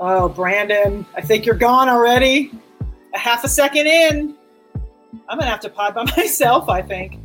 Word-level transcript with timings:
Oh, 0.00 0.28
Brandon, 0.28 1.04
I 1.16 1.20
think 1.20 1.44
you're 1.44 1.56
gone 1.56 1.88
already. 1.88 2.52
A 3.14 3.18
half 3.18 3.42
a 3.42 3.48
second 3.48 3.86
in. 3.86 4.36
I'm 5.28 5.38
gonna 5.38 5.50
have 5.50 5.60
to 5.60 5.70
pod 5.70 5.94
by 5.94 6.04
myself, 6.16 6.68
I 6.68 6.82
think. 6.82 7.18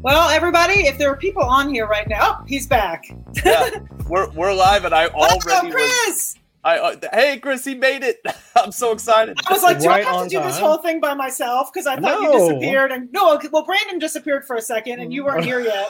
Well, 0.00 0.30
everybody, 0.30 0.86
if 0.86 0.96
there 0.96 1.10
are 1.10 1.16
people 1.16 1.42
on 1.42 1.72
here 1.74 1.86
right 1.86 2.08
now, 2.08 2.38
oh, 2.40 2.44
he's 2.46 2.66
back. 2.66 3.04
yeah, 3.44 3.70
we're, 4.08 4.30
we're 4.30 4.54
live, 4.54 4.84
and 4.84 4.94
I 4.94 5.06
already 5.14 5.68
oh, 5.68 5.70
Chris. 5.70 6.06
Was, 6.06 6.34
I, 6.64 6.78
uh, 6.78 6.96
hey, 7.12 7.38
Chris, 7.40 7.64
he 7.64 7.74
made 7.74 8.02
it! 8.02 8.20
I'm 8.56 8.72
so 8.72 8.92
excited. 8.92 9.38
I 9.46 9.52
was 9.52 9.62
like, 9.62 9.80
do 9.80 9.88
right 9.88 10.04
I 10.06 10.10
have 10.10 10.22
to 10.24 10.28
do 10.28 10.38
time. 10.38 10.46
this 10.46 10.58
whole 10.58 10.78
thing 10.78 11.00
by 11.00 11.14
myself? 11.14 11.70
Because 11.72 11.86
I 11.86 11.96
thought 11.96 12.22
no. 12.22 12.32
you 12.32 12.38
disappeared, 12.38 12.90
and 12.90 13.12
no, 13.12 13.38
well, 13.52 13.64
Brandon 13.64 13.98
disappeared 13.98 14.46
for 14.46 14.56
a 14.56 14.62
second, 14.62 15.00
and 15.00 15.12
you 15.12 15.24
weren't 15.24 15.44
here 15.44 15.60
yet. 15.60 15.88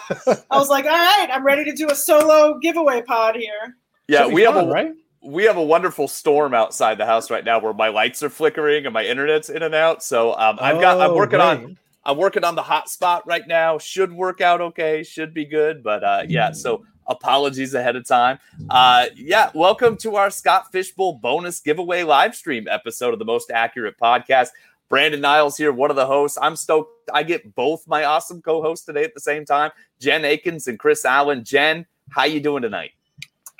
I 0.50 0.58
was 0.58 0.68
like, 0.68 0.84
all 0.84 0.90
right, 0.90 1.28
I'm 1.32 1.44
ready 1.44 1.64
to 1.64 1.72
do 1.72 1.90
a 1.90 1.94
solo 1.94 2.58
giveaway 2.58 3.02
pod 3.02 3.36
here. 3.36 3.76
Yeah, 4.08 4.26
we 4.26 4.44
fun, 4.44 4.54
have 4.54 4.66
a 4.66 4.70
right 4.70 4.92
we 5.28 5.44
have 5.44 5.58
a 5.58 5.62
wonderful 5.62 6.08
storm 6.08 6.54
outside 6.54 6.96
the 6.96 7.04
house 7.04 7.30
right 7.30 7.44
now 7.44 7.58
where 7.58 7.74
my 7.74 7.88
lights 7.88 8.22
are 8.22 8.30
flickering 8.30 8.86
and 8.86 8.94
my 8.94 9.04
internet's 9.04 9.50
in 9.50 9.62
and 9.62 9.74
out. 9.74 10.02
So 10.02 10.32
um, 10.32 10.56
I've 10.58 10.80
got 10.80 10.98
I'm 10.98 11.10
oh, 11.10 11.16
working 11.16 11.38
on 11.38 11.76
I'm 12.02 12.16
working 12.16 12.44
on 12.44 12.54
the 12.54 12.62
hotspot 12.62 13.26
right 13.26 13.46
now. 13.46 13.76
Should 13.76 14.10
work 14.10 14.40
out 14.40 14.62
okay. 14.62 15.02
Should 15.02 15.34
be 15.34 15.44
good. 15.44 15.82
But 15.82 16.02
uh, 16.02 16.22
yeah, 16.26 16.52
so 16.52 16.86
apologies 17.06 17.74
ahead 17.74 17.94
of 17.94 18.06
time. 18.06 18.38
Uh, 18.70 19.06
yeah, 19.14 19.50
welcome 19.54 19.98
to 19.98 20.16
our 20.16 20.30
Scott 20.30 20.72
Fishbowl 20.72 21.18
bonus 21.18 21.60
giveaway 21.60 22.04
live 22.04 22.34
stream 22.34 22.66
episode 22.66 23.12
of 23.12 23.18
the 23.18 23.26
Most 23.26 23.50
Accurate 23.50 23.98
Podcast. 24.00 24.48
Brandon 24.88 25.20
Niles 25.20 25.58
here, 25.58 25.72
one 25.72 25.90
of 25.90 25.96
the 25.96 26.06
hosts. 26.06 26.38
I'm 26.40 26.56
stoked. 26.56 27.10
I 27.12 27.22
get 27.22 27.54
both 27.54 27.86
my 27.86 28.04
awesome 28.04 28.40
co-hosts 28.40 28.86
today 28.86 29.04
at 29.04 29.12
the 29.12 29.20
same 29.20 29.44
time, 29.44 29.72
Jen 30.00 30.22
Eakins 30.22 30.68
and 30.68 30.78
Chris 30.78 31.04
Allen. 31.04 31.44
Jen, 31.44 31.84
how 32.08 32.24
you 32.24 32.40
doing 32.40 32.62
tonight? 32.62 32.92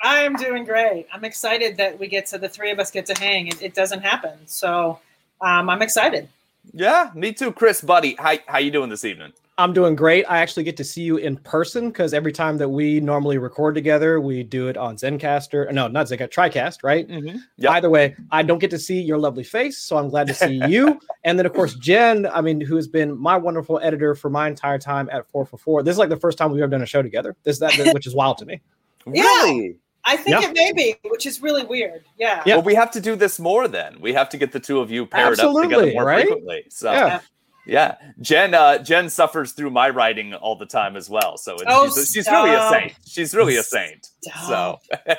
I 0.01 0.19
am 0.19 0.35
doing 0.35 0.63
great. 0.63 1.07
I'm 1.13 1.25
excited 1.25 1.77
that 1.77 1.99
we 1.99 2.07
get 2.07 2.25
to 2.27 2.37
the 2.37 2.49
three 2.49 2.71
of 2.71 2.79
us 2.79 2.89
get 2.91 3.05
to 3.07 3.19
hang. 3.19 3.47
It, 3.47 3.61
it 3.61 3.73
doesn't 3.73 4.01
happen, 4.01 4.37
so 4.45 4.99
um, 5.41 5.69
I'm 5.69 5.81
excited. 5.81 6.29
Yeah, 6.73 7.11
me 7.15 7.33
too, 7.33 7.51
Chris, 7.51 7.81
buddy. 7.81 8.15
How 8.17 8.37
how 8.47 8.59
you 8.59 8.71
doing 8.71 8.89
this 8.89 9.03
evening? 9.03 9.33
I'm 9.59 9.73
doing 9.73 9.93
great. 9.93 10.23
I 10.29 10.37
actually 10.37 10.63
get 10.63 10.77
to 10.77 10.85
see 10.85 11.01
you 11.01 11.17
in 11.17 11.35
person 11.35 11.89
because 11.89 12.13
every 12.13 12.31
time 12.31 12.57
that 12.59 12.69
we 12.69 13.01
normally 13.01 13.37
record 13.37 13.75
together, 13.75 14.21
we 14.21 14.41
do 14.41 14.69
it 14.69 14.77
on 14.77 14.95
ZenCaster. 14.95 15.69
No, 15.73 15.89
not 15.89 16.05
Zencastr, 16.05 16.29
TriCast, 16.29 16.77
right? 16.81 17.05
Mm-hmm. 17.05 17.39
Yep. 17.57 17.71
Either 17.71 17.89
way, 17.89 18.15
I 18.31 18.41
don't 18.41 18.59
get 18.59 18.69
to 18.69 18.79
see 18.79 19.01
your 19.01 19.17
lovely 19.17 19.43
face, 19.43 19.77
so 19.77 19.97
I'm 19.97 20.07
glad 20.07 20.27
to 20.27 20.33
see 20.33 20.61
you. 20.69 20.97
and 21.25 21.37
then, 21.37 21.45
of 21.45 21.51
course, 21.51 21.75
Jen. 21.75 22.25
I 22.27 22.39
mean, 22.39 22.61
who 22.61 22.77
has 22.77 22.87
been 22.87 23.19
my 23.19 23.35
wonderful 23.35 23.81
editor 23.83 24.15
for 24.15 24.29
my 24.29 24.47
entire 24.47 24.79
time 24.79 25.09
at 25.11 25.29
Four 25.29 25.45
for 25.45 25.57
Four. 25.57 25.83
This 25.83 25.91
is 25.91 25.99
like 25.99 26.07
the 26.07 26.19
first 26.19 26.37
time 26.37 26.53
we've 26.53 26.61
ever 26.61 26.71
done 26.71 26.81
a 26.81 26.85
show 26.85 27.01
together. 27.01 27.35
This 27.43 27.59
that 27.59 27.75
which 27.93 28.07
is 28.07 28.15
wild 28.15 28.37
to 28.37 28.45
me. 28.45 28.61
Really? 29.05 29.75
I 30.09 30.17
think 30.17 30.43
it 30.43 30.53
may 30.53 30.73
be, 30.73 30.95
which 31.07 31.27
is 31.27 31.41
really 31.41 31.63
weird. 31.63 32.03
Yeah. 32.17 32.41
yeah. 32.45 32.55
Well, 32.55 32.63
we 32.63 32.73
have 32.73 32.89
to 32.91 32.99
do 32.99 33.15
this 33.15 33.39
more 33.39 33.67
then. 33.67 34.01
We 34.01 34.13
have 34.13 34.29
to 34.29 34.37
get 34.37 34.51
the 34.51 34.59
two 34.59 34.79
of 34.79 34.89
you 34.89 35.05
paired 35.05 35.33
Absolutely, 35.33 35.63
up 35.63 35.69
together 35.69 35.93
more 35.93 36.05
right? 36.05 36.25
frequently. 36.25 36.65
So 36.69 36.91
yeah. 36.91 37.19
Yeah, 37.65 37.97
Jen. 38.19 38.55
Uh, 38.55 38.79
Jen 38.79 39.09
suffers 39.09 39.51
through 39.51 39.69
my 39.69 39.91
writing 39.91 40.33
all 40.33 40.55
the 40.55 40.65
time 40.65 40.95
as 40.95 41.07
well. 41.07 41.37
So 41.37 41.55
oh, 41.67 41.85
she's, 41.93 42.11
she's, 42.11 42.27
really 42.27 42.49
a 42.49 42.69
saint. 42.71 42.93
She's 43.05 43.35
really 43.35 43.57
a 43.57 43.63
saint. 43.63 44.07
Stop. 44.23 44.81
So 44.97 45.15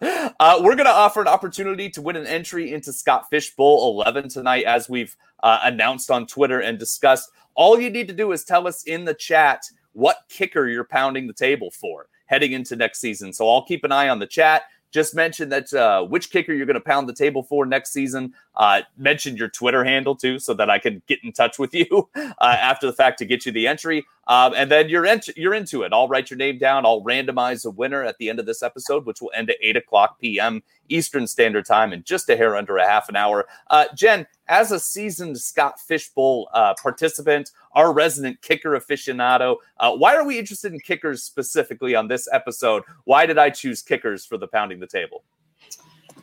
uh, 0.38 0.60
we're 0.60 0.76
going 0.76 0.86
to 0.86 0.92
offer 0.92 1.20
an 1.20 1.26
opportunity 1.26 1.90
to 1.90 2.00
win 2.00 2.14
an 2.14 2.26
entry 2.26 2.72
into 2.72 2.92
Scott 2.92 3.28
Fish 3.30 3.56
Bowl 3.56 4.00
11 4.00 4.28
tonight, 4.28 4.64
as 4.64 4.88
we've 4.88 5.16
uh, 5.42 5.58
announced 5.64 6.08
on 6.08 6.28
Twitter 6.28 6.60
and 6.60 6.78
discussed. 6.78 7.28
All 7.56 7.80
you 7.80 7.90
need 7.90 8.06
to 8.06 8.14
do 8.14 8.30
is 8.30 8.44
tell 8.44 8.68
us 8.68 8.84
in 8.84 9.04
the 9.04 9.14
chat 9.14 9.62
what 9.92 10.18
kicker 10.28 10.68
you're 10.68 10.84
pounding 10.84 11.26
the 11.26 11.34
table 11.34 11.72
for 11.72 12.06
heading 12.32 12.52
into 12.52 12.74
next 12.74 12.98
season. 12.98 13.30
So 13.30 13.46
I'll 13.46 13.62
keep 13.62 13.84
an 13.84 13.92
eye 13.92 14.08
on 14.08 14.18
the 14.18 14.26
chat. 14.26 14.62
Just 14.90 15.14
mention 15.14 15.50
that 15.50 15.72
uh, 15.72 16.02
which 16.02 16.30
kicker 16.30 16.52
you're 16.52 16.66
going 16.66 16.74
to 16.74 16.80
pound 16.80 17.08
the 17.08 17.14
table 17.14 17.42
for 17.42 17.64
next 17.64 17.92
season. 17.92 18.32
Uh, 18.54 18.82
mention 18.96 19.36
your 19.36 19.48
Twitter 19.48 19.84
handle 19.84 20.14
too, 20.14 20.38
so 20.38 20.52
that 20.54 20.68
I 20.68 20.78
can 20.78 21.02
get 21.06 21.18
in 21.24 21.32
touch 21.32 21.58
with 21.58 21.74
you 21.74 22.08
uh, 22.14 22.32
after 22.40 22.86
the 22.86 22.92
fact 22.92 23.18
to 23.18 23.24
get 23.24 23.46
you 23.46 23.52
the 23.52 23.66
entry. 23.66 24.04
Um, 24.28 24.52
and 24.54 24.70
then 24.70 24.88
you're 24.88 25.06
ent- 25.06 25.36
you're 25.36 25.54
into 25.54 25.82
it. 25.82 25.92
I'll 25.92 26.08
write 26.08 26.30
your 26.30 26.36
name 26.36 26.58
down. 26.58 26.84
I'll 26.84 27.02
randomize 27.02 27.64
a 27.64 27.70
winner 27.70 28.04
at 28.04 28.18
the 28.18 28.28
end 28.28 28.38
of 28.38 28.46
this 28.46 28.62
episode, 28.62 29.06
which 29.06 29.20
will 29.20 29.32
end 29.34 29.50
at 29.50 29.56
eight 29.62 29.76
o'clock 29.76 30.20
p.m. 30.20 30.62
Eastern 30.90 31.26
Standard 31.26 31.64
Time 31.64 31.92
in 31.92 32.02
just 32.04 32.28
a 32.28 32.36
hair 32.36 32.54
under 32.54 32.76
a 32.76 32.86
half 32.86 33.08
an 33.08 33.16
hour. 33.16 33.46
Uh, 33.70 33.86
Jen, 33.94 34.26
as 34.48 34.72
a 34.72 34.78
seasoned 34.78 35.38
Scott 35.38 35.80
Fishbowl 35.80 36.48
uh, 36.52 36.74
participant, 36.80 37.50
our 37.74 37.92
resident 37.92 38.40
kicker 38.42 38.70
aficionado, 38.70 39.56
uh, 39.78 39.92
why 39.92 40.14
are 40.14 40.24
we 40.24 40.38
interested 40.38 40.72
in 40.72 40.80
kickers 40.80 41.22
specifically 41.22 41.94
on 41.94 42.08
this 42.08 42.28
episode? 42.32 42.82
Why 43.04 43.26
did 43.26 43.38
I 43.38 43.50
choose 43.50 43.82
kickers 43.82 44.24
for 44.24 44.36
the 44.36 44.46
pounding 44.46 44.80
the 44.80 44.86
table? 44.86 45.22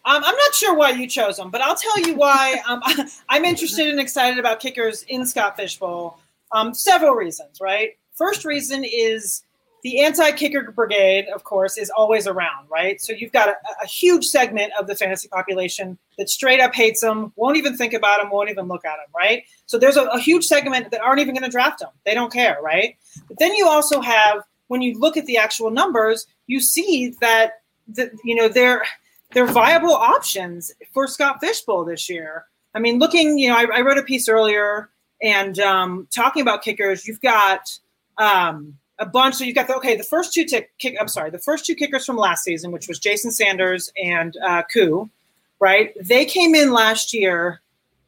Um, 0.06 0.24
I'm 0.24 0.36
not 0.36 0.56
sure 0.56 0.76
why 0.76 0.92
you 0.92 1.08
chose 1.08 1.38
them, 1.38 1.52
but 1.52 1.62
I'll 1.62 1.76
tell 1.76 2.00
you 2.00 2.16
why 2.16 2.62
um, 2.68 2.82
I'm 3.30 3.46
interested 3.46 3.88
and 3.90 4.00
excited 4.00 4.40
about 4.40 4.60
kickers 4.60 5.04
in 5.04 5.26
Scott 5.26 5.58
Fishbowl. 5.58 6.20
Um, 6.52 6.74
several 6.74 7.14
reasons, 7.14 7.60
right? 7.62 7.98
First 8.14 8.46
reason 8.46 8.84
is 8.84 9.44
the 9.84 10.04
anti-kicker 10.04 10.72
brigade, 10.72 11.28
of 11.34 11.44
course, 11.44 11.78
is 11.78 11.90
always 11.90 12.28
around, 12.28 12.68
right? 12.70 13.02
So 13.02 13.14
you've 13.14 13.32
got 13.32 13.50
a, 13.50 13.56
a, 13.84 13.88
huge 13.88 14.26
segment 14.26 14.74
of 14.80 14.88
the 14.88 14.96
fantasy 14.96 15.28
population 15.28 15.98
that 16.18 16.30
straight 16.30 16.60
up 16.60 16.76
hates 16.76 17.02
them, 17.02 17.32
won't 17.36 17.58
even 17.58 17.78
think 17.78 17.94
about 17.94 18.20
them, 18.20 18.30
won't 18.30 18.50
even 18.50 18.68
look 18.68 18.86
at 18.86 18.98
them, 18.98 19.08
right? 19.16 19.44
So 19.66 19.78
there's 19.78 19.98
a, 19.98 20.04
a 20.06 20.20
huge 20.20 20.46
segment 20.46 20.92
that 20.92 21.02
aren't 21.02 21.22
even 21.22 21.34
going 21.34 21.44
to 21.44 21.52
draft 21.52 21.80
them. 21.80 21.90
They 22.06 22.14
don't 22.14 22.32
care, 22.32 22.58
right? 22.62 22.98
But 23.28 23.40
then 23.40 23.56
you 23.56 23.68
also 23.68 24.02
have, 24.02 24.44
when 24.68 24.82
you 24.82 25.00
look 25.00 25.18
at 25.18 25.26
the 25.26 25.38
actual 25.38 25.72
numbers, 25.72 26.28
you 26.48 26.60
see 26.60 27.16
that 27.22 27.62
the, 27.88 28.12
you 28.24 28.36
know 28.36 28.48
they're 28.48 28.84
they're 29.34 29.48
viable 29.48 29.94
options 29.94 30.72
for 30.94 31.08
Scott 31.08 31.38
Fishbowl 31.40 31.86
this 31.86 32.10
year. 32.10 32.46
I 32.74 32.80
mean, 32.80 33.00
looking, 33.00 33.38
you 33.38 33.50
know, 33.50 33.56
I, 33.56 33.66
I 33.76 33.82
wrote 33.82 33.98
a 33.98 34.04
piece 34.04 34.28
earlier 34.28 34.90
and 35.22 35.60
um, 35.60 36.08
talking 36.14 36.42
about 36.42 36.64
kickers. 36.64 37.08
You've 37.08 37.22
got 37.22 37.62
um, 38.18 38.78
a 39.00 39.06
bunch. 39.06 39.36
So 39.36 39.44
you've 39.44 39.56
got 39.56 39.68
the 39.68 39.76
okay, 39.78 39.96
the 39.96 40.04
first 40.04 40.34
two 40.34 40.46
tick 40.46 40.72
kick. 40.78 40.96
I'm 41.00 41.08
sorry, 41.08 41.30
the 41.30 41.40
first 41.40 41.66
two 41.66 41.76
kickers 41.76 42.06
from 42.06 42.18
last 42.18 42.44
season, 42.44 42.72
which 42.72 42.88
was 42.88 43.00
Jason 43.00 43.32
Sanders 43.32 43.92
and 44.02 44.36
uh, 44.46 44.64
Koo, 44.72 45.10
right? 45.60 45.94
They 46.02 46.26
came 46.26 46.54
in 46.54 46.72
last 46.72 47.14
year, 47.14 47.62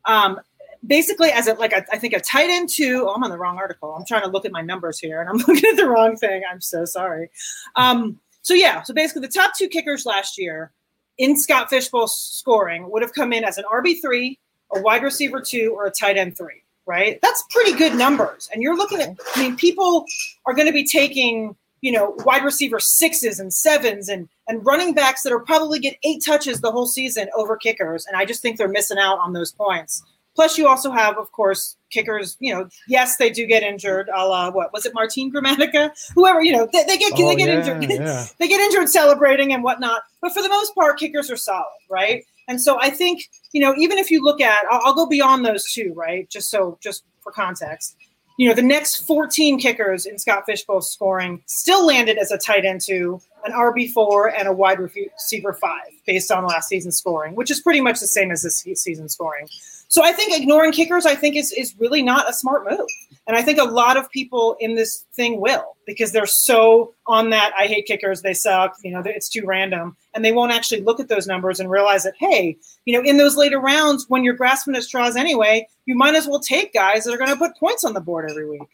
um, 0.06 0.40
basically 0.86 1.32
as 1.32 1.48
a 1.48 1.54
like 1.56 1.72
a, 1.72 1.86
I 1.92 1.98
think 1.98 2.14
a 2.14 2.20
tight 2.20 2.50
end 2.50 2.70
two. 2.70 3.06
Oh, 3.08 3.14
I'm 3.14 3.24
on 3.24 3.30
the 3.30 3.38
wrong 3.38 3.58
article. 3.58 3.94
I'm 3.98 4.06
trying 4.06 4.24
to 4.24 4.30
look 4.30 4.46
at 4.46 4.52
my 4.52 4.62
numbers 4.62 5.00
here, 5.00 5.22
and 5.22 5.30
I'm 5.30 5.38
looking 5.48 5.70
at 5.70 5.78
the 5.78 5.88
wrong 5.88 6.16
thing. 6.16 6.44
I'm 6.50 6.62
so 6.62 6.86
sorry. 6.86 7.30
Um, 7.76 8.20
so 8.42 8.54
yeah, 8.54 8.84
so 8.84 8.94
basically 8.94 9.22
the 9.22 9.34
top 9.34 9.54
two 9.58 9.68
kickers 9.68 10.06
last 10.06 10.38
year 10.38 10.72
in 11.18 11.38
Scott 11.38 11.70
Fishbowl 11.70 12.08
scoring 12.08 12.90
would 12.90 13.02
have 13.02 13.14
come 13.14 13.34
in 13.34 13.44
as 13.44 13.58
an 13.58 13.66
RB 13.72 14.02
three, 14.02 14.40
a 14.74 14.82
wide 14.82 15.04
receiver 15.04 15.42
two, 15.42 15.74
or 15.76 15.86
a 15.86 15.92
tight 15.92 16.18
end 16.18 16.38
three 16.38 16.64
right? 16.86 17.20
That's 17.22 17.44
pretty 17.50 17.74
good 17.74 17.96
numbers. 17.96 18.50
And 18.54 18.62
you're 18.62 18.78
looking 18.78 19.02
at, 19.02 19.18
I 19.36 19.42
mean, 19.42 19.56
people 19.56 20.06
are 20.46 20.54
going 20.54 20.68
to 20.68 20.74
be 20.74 20.86
taking, 20.86 21.56
you 21.82 21.92
know, 21.92 22.16
wide 22.20 22.44
receiver 22.44 22.80
sixes 22.80 23.40
and 23.40 23.54
sevens 23.54 24.10
and 24.10 24.28
and 24.48 24.66
running 24.66 24.94
backs 24.94 25.24
that 25.24 25.32
are 25.32 25.40
probably 25.40 25.80
get 25.80 25.96
eight 26.04 26.24
touches 26.26 26.62
the 26.62 26.72
whole 26.72 26.88
season 26.88 27.30
over 27.36 27.56
kickers. 27.56 28.06
And 28.06 28.18
I 28.18 28.26
just 28.26 28.42
think 28.42 28.58
they're 28.58 28.68
missing 28.68 28.98
out 28.98 29.20
on 29.20 29.34
those 29.34 29.52
points. 29.52 30.04
Plus, 30.36 30.58
you 30.58 30.68
also 30.68 30.92
have, 30.92 31.18
of 31.18 31.32
course, 31.34 31.76
kickers. 31.90 32.38
You 32.40 32.54
know, 32.54 32.70
yes, 32.88 33.18
they 33.18 33.30
do 33.30 33.46
get 33.46 33.64
injured. 33.64 34.10
A 34.14 34.26
la 34.26 34.50
what 34.50 34.72
was 34.72 34.86
it, 34.86 34.94
Martin 34.94 35.32
Gramatica? 35.32 35.92
Whoever, 36.16 36.42
you 36.42 36.54
know, 36.54 36.68
they, 36.72 36.84
they 36.84 36.98
get 36.98 37.14
oh, 37.16 37.28
they 37.28 37.36
get 37.36 37.50
yeah, 37.50 37.60
injured. 37.60 37.92
Yeah. 37.92 38.26
they 38.40 38.48
get 38.48 38.62
injured 38.62 38.90
celebrating 38.90 39.54
and 39.54 39.64
whatnot. 39.64 40.04
But 40.22 40.34
for 40.34 40.42
the 40.42 40.50
most 40.50 40.74
part, 40.74 41.00
kickers 41.00 41.30
are 41.30 41.38
solid, 41.38 41.66
right? 41.90 42.24
And 42.52 42.62
so 42.62 42.78
I 42.82 42.90
think, 42.90 43.30
you 43.54 43.62
know, 43.62 43.74
even 43.78 43.98
if 43.98 44.12
you 44.12 44.22
look 44.22 44.42
at, 44.42 44.66
I'll, 44.70 44.82
I'll, 44.84 44.94
go 44.94 45.06
beyond 45.06 45.46
those 45.46 45.72
two, 45.72 45.94
right? 45.96 46.30
Just 46.30 46.52
so, 46.52 46.78
just 46.82 47.06
for 47.22 47.32
context, 47.32 47.96
you 48.38 48.50
know, 48.50 48.54
the 48.54 48.62
next 48.62 49.08
14 49.08 49.58
kickers 49.58 50.06
in 50.06 50.20
Scott 50.20 50.44
Fishbowl 50.46 50.82
scoring 50.82 51.42
still 51.46 51.86
landed 51.86 52.18
as 52.18 52.30
a 52.30 52.38
tight 52.38 52.66
end 52.66 52.82
two, 52.86 53.22
an 53.46 53.54
RB4, 53.54 54.34
and 54.38 54.50
a 54.50 54.54
wide 54.54 54.80
receiver 54.80 55.54
five 55.54 55.92
based 56.06 56.30
on 56.30 56.46
last 56.46 56.68
season's 56.68 56.98
scoring, 56.98 57.36
which 57.36 57.50
is 57.50 57.62
pretty 57.62 57.80
much 57.80 58.02
the 58.02 58.08
same 58.08 58.32
as 58.32 58.42
this 58.42 58.66
season's 58.76 59.14
scoring. 59.14 59.48
So 59.92 60.06
I 60.06 60.14
think 60.14 60.34
ignoring 60.34 60.72
kickers, 60.72 61.06
I 61.06 61.16
think 61.16 61.36
is 61.36 61.52
is 61.52 61.76
really 61.78 62.02
not 62.02 62.30
a 62.30 62.34
smart 62.34 62.64
move. 62.70 62.88
And 63.28 63.36
I 63.36 63.42
think 63.42 63.60
a 63.60 63.66
lot 63.66 63.98
of 63.98 64.10
people 64.10 64.56
in 64.62 64.76
this 64.76 65.06
thing 65.14 65.42
will 65.42 65.76
because 65.86 66.14
they're 66.14 66.26
so 66.26 66.94
on 67.08 67.30
that 67.32 67.52
I 67.60 67.68
hate 67.68 67.88
kickers, 67.88 68.22
they 68.22 68.34
suck, 68.34 68.74
you 68.86 68.94
know, 68.94 69.04
it's 69.06 69.28
too 69.28 69.46
random. 69.46 69.98
And 70.16 70.24
they 70.24 70.32
won't 70.32 70.54
actually 70.54 70.80
look 70.80 71.02
at 71.02 71.10
those 71.10 71.28
numbers 71.28 71.60
and 71.60 71.70
realize 71.70 72.04
that, 72.04 72.14
hey, 72.18 72.56
you 72.86 72.94
know, 72.94 73.04
in 73.08 73.18
those 73.18 73.36
later 73.36 73.60
rounds 73.60 74.06
when 74.08 74.24
you're 74.24 74.34
grasping 74.34 74.78
at 74.78 74.84
straws 74.84 75.18
anyway, 75.18 75.68
you 75.86 75.96
might 75.96 76.16
as 76.16 76.26
well 76.26 76.40
take 76.40 76.74
guys 76.74 77.04
that 77.04 77.14
are 77.14 77.18
going 77.18 77.30
to 77.30 77.36
put 77.36 77.58
points 77.58 77.84
on 77.84 77.94
the 77.94 78.00
board 78.00 78.30
every 78.32 78.50
week. 78.50 78.70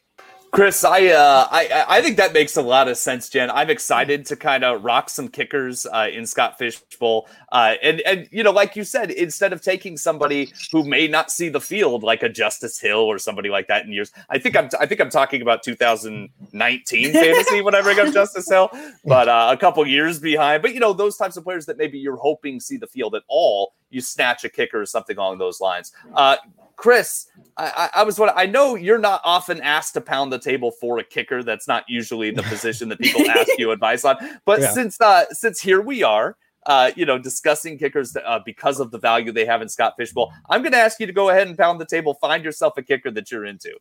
Chris, 0.52 0.84
I, 0.84 1.08
uh, 1.08 1.48
I 1.52 1.86
I 1.90 2.02
think 2.02 2.18
that 2.18 2.32
makes 2.32 2.56
a 2.56 2.62
lot 2.62 2.88
of 2.88 2.98
sense, 2.98 3.30
Jen. 3.30 3.52
I'm 3.52 3.70
excited 3.70 4.26
to 4.28 4.36
kind 4.38 4.64
of 4.64 4.84
rock 4.84 5.10
some 5.10 5.28
kickers 5.28 5.86
uh, 5.86 6.08
in 6.12 6.26
Scott 6.26 6.58
Fish 6.58 6.80
Bowl, 7.00 7.28
uh, 7.52 7.76
and 7.84 8.02
and 8.02 8.30
you 8.32 8.44
know, 8.44 8.52
like 8.52 8.76
you 8.76 8.86
said, 8.86 9.12
instead 9.12 9.52
of 9.52 9.62
taking 9.62 9.98
somebody 9.98 10.54
who 10.72 10.86
may 10.86 11.08
not 11.08 11.32
see 11.32 11.50
the 11.50 11.60
field, 11.60 12.02
like 12.02 12.24
a 12.24 12.30
Justice 12.30 12.80
Hill 12.80 13.00
or 13.00 13.20
somebody 13.20 13.50
like 13.50 13.68
that 13.68 13.86
in 13.86 13.92
years, 13.92 14.12
I 14.30 14.40
think 14.40 14.56
I'm 14.56 14.70
I 14.80 14.86
think 14.86 15.02
I'm 15.02 15.10
talking 15.10 15.42
about 15.42 15.64
2019 15.64 17.14
fantasy 17.14 17.62
when 17.62 17.76
I 17.76 17.82
bring 17.82 18.00
up 18.00 18.14
Justice 18.14 18.50
Hill, 18.50 18.70
but 19.06 19.28
uh, 19.28 19.50
a 19.52 19.58
couple 19.58 19.86
years 19.86 20.18
behind. 20.18 20.62
But 20.62 20.74
you 20.74 20.80
know, 20.80 20.94
those 20.94 21.18
types 21.18 21.36
of 21.36 21.44
players 21.44 21.66
that 21.66 21.78
maybe 21.78 22.00
you're 22.00 22.18
hoping 22.18 22.62
see 22.62 22.78
the 22.78 22.88
field 22.88 23.16
at 23.16 23.24
all, 23.28 23.74
you 23.90 24.00
snatch 24.00 24.46
a 24.46 24.50
kicker 24.50 24.82
or 24.82 24.86
something 24.86 25.18
along 25.18 25.40
those 25.40 25.60
lines. 25.60 25.92
Uh, 26.14 26.38
Chris, 26.78 27.26
I, 27.58 27.90
I, 27.96 28.04
was 28.04 28.20
what 28.20 28.32
I 28.38 28.46
know 28.46 28.76
you're 28.76 29.00
not 29.00 29.22
often 29.26 29.60
asked 29.62 29.96
to 29.96 30.02
pound 30.02 30.32
the 30.32 30.38
table 30.38 30.70
for 30.70 31.00
a 31.00 31.04
kicker. 31.04 31.42
That's 31.42 31.68
not 31.68 31.84
usually 31.88 32.30
the 32.30 32.44
position 32.44 32.88
that 32.90 33.00
people 33.00 33.28
ask 33.32 33.50
you 33.58 33.72
advice 33.72 34.06
on. 34.06 34.16
But 34.46 34.62
yeah. 34.62 34.72
since 34.72 35.02
uh, 35.02 35.26
since 35.32 35.60
here 35.60 35.82
we 35.82 36.04
are, 36.04 36.38
uh, 36.68 36.92
you 36.96 37.04
know, 37.04 37.18
discussing 37.18 37.80
kickers 37.80 38.16
uh, 38.16 38.40
because 38.46 38.80
of 38.80 38.92
the 38.92 39.00
value 39.00 39.32
they 39.32 39.44
have 39.44 39.64
in 39.64 39.70
Scott 39.70 39.96
Fish 39.98 40.14
Bowl, 40.14 40.32
I'm 40.52 40.62
going 40.62 40.72
to 40.74 40.78
ask 40.78 41.00
you 41.00 41.08
to 41.08 41.14
go 41.14 41.30
ahead 41.30 41.48
and 41.48 41.58
pound 41.58 41.82
the 41.82 41.86
table. 41.86 42.14
Find 42.14 42.44
yourself 42.44 42.78
a 42.78 42.84
kicker 42.84 43.10
that 43.10 43.32
you're 43.32 43.46
into. 43.46 43.76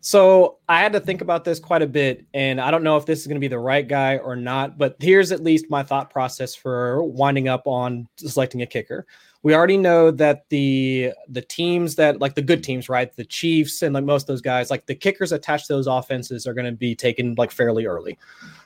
So 0.00 0.58
I 0.68 0.80
had 0.80 0.92
to 0.94 1.00
think 1.00 1.20
about 1.20 1.44
this 1.44 1.60
quite 1.60 1.82
a 1.82 1.86
bit, 1.86 2.26
and 2.34 2.60
I 2.60 2.72
don't 2.72 2.82
know 2.82 2.96
if 2.96 3.06
this 3.06 3.20
is 3.20 3.28
going 3.28 3.36
to 3.36 3.40
be 3.40 3.48
the 3.48 3.58
right 3.60 3.86
guy 3.86 4.18
or 4.18 4.34
not. 4.34 4.78
But 4.78 4.96
here's 4.98 5.30
at 5.30 5.44
least 5.44 5.70
my 5.70 5.84
thought 5.84 6.10
process 6.10 6.56
for 6.56 7.04
winding 7.04 7.46
up 7.46 7.68
on 7.68 8.08
selecting 8.16 8.62
a 8.62 8.66
kicker 8.66 9.06
we 9.42 9.54
already 9.54 9.76
know 9.76 10.10
that 10.10 10.48
the 10.50 11.12
the 11.28 11.42
teams 11.42 11.96
that 11.96 12.20
like 12.20 12.34
the 12.34 12.42
good 12.42 12.62
teams, 12.62 12.88
right? 12.88 13.14
The 13.14 13.24
Chiefs 13.24 13.82
and 13.82 13.94
like 13.94 14.04
most 14.04 14.22
of 14.22 14.26
those 14.28 14.40
guys, 14.40 14.70
like 14.70 14.86
the 14.86 14.94
kickers 14.94 15.32
attached 15.32 15.66
to 15.66 15.72
those 15.72 15.86
offenses 15.86 16.46
are 16.46 16.54
going 16.54 16.66
to 16.66 16.72
be 16.72 16.94
taken 16.94 17.34
like 17.36 17.50
fairly 17.50 17.86
early. 17.86 18.18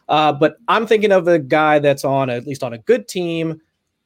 Uh, 0.08 0.32
but 0.32 0.58
I'm 0.68 0.86
thinking 0.86 1.12
of 1.12 1.28
a 1.28 1.38
guy 1.38 1.78
that's 1.78 2.04
on 2.04 2.30
at 2.30 2.46
least 2.46 2.62
on 2.62 2.72
a 2.72 2.78
good 2.78 3.08
team 3.08 3.60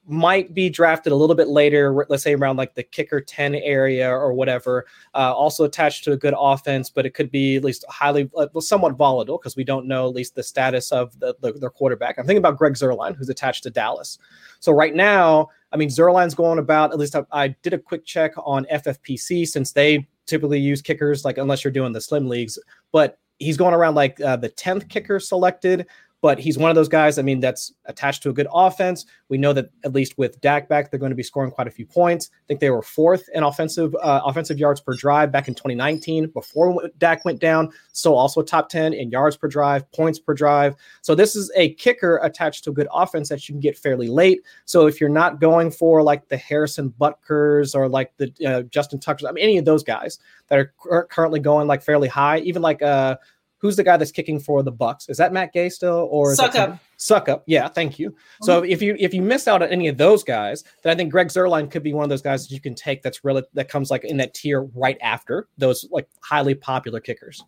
might 0.06 0.54
be 0.54 0.68
drafted 0.68 1.12
a 1.12 1.16
little 1.16 1.36
bit 1.36 1.48
later, 1.48 2.06
let's 2.08 2.22
say 2.22 2.34
around 2.34 2.56
like 2.56 2.74
the 2.74 2.82
kicker 2.82 3.20
10 3.20 3.54
area 3.56 4.10
or 4.10 4.32
whatever, 4.32 4.86
uh, 5.14 5.32
also 5.32 5.64
attached 5.64 6.04
to 6.04 6.12
a 6.12 6.16
good 6.16 6.34
offense, 6.36 6.90
but 6.90 7.06
it 7.06 7.14
could 7.14 7.30
be 7.30 7.56
at 7.56 7.64
least 7.64 7.84
highly, 7.88 8.28
uh, 8.36 8.46
somewhat 8.60 8.96
volatile 8.96 9.38
because 9.38 9.56
we 9.56 9.62
don't 9.62 9.86
know 9.86 10.08
at 10.08 10.14
least 10.14 10.34
the 10.34 10.42
status 10.42 10.90
of 10.90 11.18
the, 11.20 11.36
the, 11.40 11.52
their 11.52 11.70
quarterback. 11.70 12.18
I'm 12.18 12.26
thinking 12.26 12.38
about 12.38 12.58
Greg 12.58 12.74
Zuerlein, 12.74 13.14
who's 13.14 13.28
attached 13.28 13.62
to 13.64 13.70
Dallas. 13.70 14.18
So 14.58 14.72
right 14.72 14.94
now, 14.94 15.50
I 15.72 15.76
mean, 15.76 15.88
Zuerlein's 15.88 16.34
going 16.34 16.58
about, 16.58 16.92
at 16.92 16.98
least 16.98 17.14
I, 17.14 17.24
I 17.30 17.48
did 17.62 17.74
a 17.74 17.78
quick 17.78 18.04
check 18.04 18.32
on 18.36 18.66
FFPC 18.72 19.46
since 19.46 19.72
they 19.72 20.06
typically 20.26 20.60
use 20.60 20.82
kickers, 20.82 21.24
like 21.24 21.38
unless 21.38 21.64
you're 21.64 21.72
doing 21.72 21.92
the 21.92 22.00
slim 22.00 22.28
leagues, 22.28 22.58
but 22.92 23.18
he's 23.38 23.56
going 23.56 23.74
around 23.74 23.94
like 23.94 24.20
uh, 24.20 24.36
the 24.36 24.50
10th 24.50 24.88
kicker 24.88 25.18
selected 25.18 25.86
but 26.22 26.38
he's 26.38 26.58
one 26.58 26.70
of 26.70 26.76
those 26.76 26.88
guys. 26.88 27.18
I 27.18 27.22
mean, 27.22 27.40
that's 27.40 27.72
attached 27.86 28.22
to 28.24 28.30
a 28.30 28.32
good 28.32 28.46
offense. 28.52 29.06
We 29.28 29.38
know 29.38 29.52
that 29.54 29.70
at 29.84 29.92
least 29.92 30.18
with 30.18 30.40
Dak 30.40 30.68
back, 30.68 30.90
they're 30.90 31.00
going 31.00 31.10
to 31.10 31.16
be 31.16 31.22
scoring 31.22 31.50
quite 31.50 31.66
a 31.66 31.70
few 31.70 31.86
points. 31.86 32.30
I 32.32 32.46
think 32.46 32.60
they 32.60 32.70
were 32.70 32.82
fourth 32.82 33.28
in 33.34 33.42
offensive 33.42 33.94
uh, 34.02 34.20
offensive 34.24 34.58
yards 34.58 34.80
per 34.80 34.94
drive 34.94 35.32
back 35.32 35.48
in 35.48 35.54
2019 35.54 36.28
before 36.28 36.90
Dak 36.98 37.24
went 37.24 37.40
down. 37.40 37.70
So 37.92 38.14
also 38.14 38.42
top 38.42 38.68
10 38.68 38.92
in 38.92 39.10
yards 39.10 39.36
per 39.36 39.48
drive, 39.48 39.90
points 39.92 40.18
per 40.18 40.34
drive. 40.34 40.76
So 41.00 41.14
this 41.14 41.34
is 41.34 41.50
a 41.56 41.74
kicker 41.74 42.18
attached 42.22 42.64
to 42.64 42.70
a 42.70 42.74
good 42.74 42.88
offense 42.92 43.28
that 43.30 43.48
you 43.48 43.54
can 43.54 43.60
get 43.60 43.78
fairly 43.78 44.08
late. 44.08 44.42
So 44.66 44.86
if 44.86 45.00
you're 45.00 45.08
not 45.08 45.40
going 45.40 45.70
for 45.70 46.02
like 46.02 46.28
the 46.28 46.36
Harrison 46.36 46.92
Butkers 47.00 47.74
or 47.74 47.88
like 47.88 48.12
the 48.18 48.32
uh, 48.46 48.62
Justin 48.62 49.00
Tuckers, 49.00 49.24
I 49.24 49.32
mean 49.32 49.44
any 49.44 49.58
of 49.58 49.64
those 49.64 49.82
guys 49.82 50.18
that 50.48 50.58
are 50.58 51.04
currently 51.04 51.40
going 51.40 51.66
like 51.66 51.82
fairly 51.82 52.08
high, 52.08 52.38
even 52.40 52.60
like 52.60 52.82
uh 52.82 53.16
who's 53.60 53.76
the 53.76 53.84
guy 53.84 53.96
that's 53.96 54.10
kicking 54.10 54.40
for 54.40 54.62
the 54.62 54.72
Bucs? 54.72 55.08
Is 55.08 55.16
that 55.18 55.32
Matt 55.32 55.52
Gay 55.52 55.68
still 55.68 56.08
or 56.10 56.34
Succop? 56.34 56.80
Suck 56.96 57.28
up. 57.28 57.44
Yeah, 57.46 57.68
thank 57.68 57.98
you. 57.98 58.10
Mm-hmm. 58.10 58.44
So 58.44 58.62
if 58.62 58.82
you 58.82 58.96
if 58.98 59.14
you 59.14 59.22
miss 59.22 59.48
out 59.48 59.62
on 59.62 59.68
any 59.68 59.88
of 59.88 59.96
those 59.96 60.22
guys, 60.22 60.64
then 60.82 60.92
I 60.92 60.96
think 60.96 61.10
Greg 61.10 61.28
Zuerlein 61.28 61.70
could 61.70 61.82
be 61.82 61.94
one 61.94 62.04
of 62.04 62.10
those 62.10 62.22
guys 62.22 62.46
that 62.46 62.54
you 62.54 62.60
can 62.60 62.74
take 62.74 63.02
that's 63.02 63.24
really 63.24 63.42
that 63.54 63.68
comes 63.68 63.90
like 63.90 64.04
in 64.04 64.18
that 64.18 64.34
tier 64.34 64.62
right 64.74 64.98
after 65.00 65.48
those 65.56 65.88
like 65.90 66.08
highly 66.20 66.54
popular 66.54 67.00
kickers. 67.00 67.42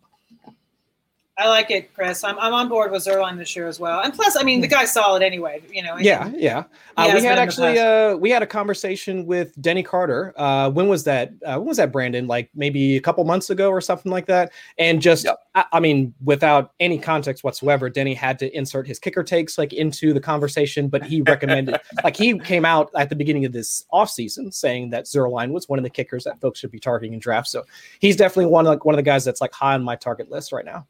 I 1.35 1.49
like 1.49 1.71
it, 1.71 1.91
Chris. 1.95 2.23
I'm, 2.23 2.37
I'm 2.37 2.53
on 2.53 2.69
board 2.69 2.91
with 2.91 3.05
Zuerlein 3.05 3.39
this 3.39 3.55
year 3.55 3.67
as 3.67 3.79
well. 3.79 4.01
And 4.01 4.13
plus, 4.13 4.37
I 4.37 4.43
mean, 4.43 4.61
the 4.61 4.67
guy's 4.67 4.93
solid 4.93 5.23
anyway. 5.23 5.63
You 5.71 5.81
know. 5.81 5.97
Yeah, 5.97 6.31
yeah. 6.35 6.65
Uh, 6.95 7.09
we 7.11 7.23
had 7.23 7.39
actually 7.39 7.79
uh, 7.79 8.15
we 8.15 8.29
had 8.29 8.43
a 8.43 8.47
conversation 8.47 9.25
with 9.25 9.59
Denny 9.59 9.81
Carter. 9.81 10.33
Uh, 10.37 10.69
when 10.69 10.87
was 10.87 11.05
that? 11.05 11.31
Uh, 11.43 11.55
when 11.55 11.69
was 11.69 11.77
that, 11.77 11.91
Brandon? 11.91 12.27
Like 12.27 12.51
maybe 12.53 12.97
a 12.97 13.01
couple 13.01 13.23
months 13.23 13.49
ago 13.49 13.69
or 13.69 13.81
something 13.81 14.11
like 14.11 14.27
that. 14.27 14.51
And 14.77 15.01
just, 15.01 15.25
yep. 15.25 15.39
I, 15.55 15.65
I, 15.73 15.79
mean, 15.79 16.13
without 16.23 16.73
any 16.79 16.99
context 16.99 17.43
whatsoever, 17.43 17.89
Denny 17.89 18.13
had 18.13 18.37
to 18.39 18.55
insert 18.55 18.85
his 18.85 18.99
kicker 18.99 19.23
takes 19.23 19.57
like 19.57 19.73
into 19.73 20.13
the 20.13 20.21
conversation. 20.21 20.87
But 20.87 21.03
he 21.03 21.23
recommended, 21.23 21.79
like, 22.03 22.15
he 22.15 22.37
came 22.37 22.63
out 22.63 22.91
at 22.95 23.09
the 23.09 23.15
beginning 23.15 23.45
of 23.45 23.53
this 23.53 23.85
offseason 23.91 24.53
saying 24.53 24.91
that 24.91 25.05
Zuerlein 25.05 25.51
was 25.51 25.67
one 25.67 25.79
of 25.79 25.83
the 25.83 25.89
kickers 25.89 26.25
that 26.25 26.39
folks 26.41 26.59
should 26.59 26.71
be 26.71 26.79
targeting 26.79 27.13
in 27.13 27.19
draft. 27.19 27.47
So 27.47 27.63
he's 27.99 28.15
definitely 28.15 28.51
one 28.51 28.65
like 28.65 28.85
one 28.85 28.93
of 28.93 28.97
the 28.97 29.03
guys 29.03 29.25
that's 29.25 29.41
like 29.41 29.51
high 29.51 29.73
on 29.73 29.83
my 29.83 29.95
target 29.95 30.29
list 30.29 30.51
right 30.51 30.65
now. 30.65 30.85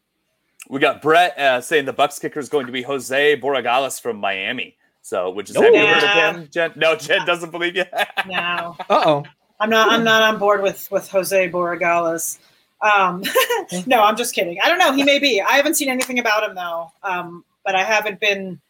We 0.69 0.79
got 0.79 1.01
Brett 1.01 1.37
uh, 1.37 1.61
saying 1.61 1.85
the 1.85 1.93
Bucs 1.93 2.19
kicker 2.19 2.39
is 2.39 2.49
going 2.49 2.67
to 2.67 2.71
be 2.71 2.81
Jose 2.83 3.39
Borregales 3.39 4.01
from 4.01 4.17
Miami. 4.17 4.77
So, 5.01 5.29
which 5.29 5.49
is 5.49 5.57
have 5.57 5.73
you 5.73 5.85
heard 5.85 6.03
of 6.03 6.35
him, 6.35 6.49
Jen? 6.49 6.71
No, 6.77 6.95
Jen 6.95 7.25
doesn't 7.25 7.51
believe 7.51 7.75
you. 7.75 7.83
no. 8.27 8.75
Uh 8.89 9.01
oh. 9.05 9.23
I'm 9.59 9.69
not. 9.69 9.91
I'm 9.91 10.03
not 10.03 10.23
on 10.23 10.39
board 10.39 10.61
with 10.61 10.89
with 10.91 11.09
Jose 11.09 11.49
Borregales. 11.49 12.39
Um, 12.81 13.23
no, 13.85 14.01
I'm 14.01 14.15
just 14.15 14.33
kidding. 14.33 14.57
I 14.63 14.69
don't 14.69 14.77
know. 14.77 14.93
He 14.93 15.03
may 15.03 15.19
be. 15.19 15.41
I 15.41 15.53
haven't 15.53 15.75
seen 15.75 15.89
anything 15.89 16.19
about 16.19 16.47
him 16.47 16.55
though. 16.55 16.91
Um, 17.03 17.43
but 17.65 17.75
I 17.75 17.83
haven't 17.83 18.19
been 18.19 18.61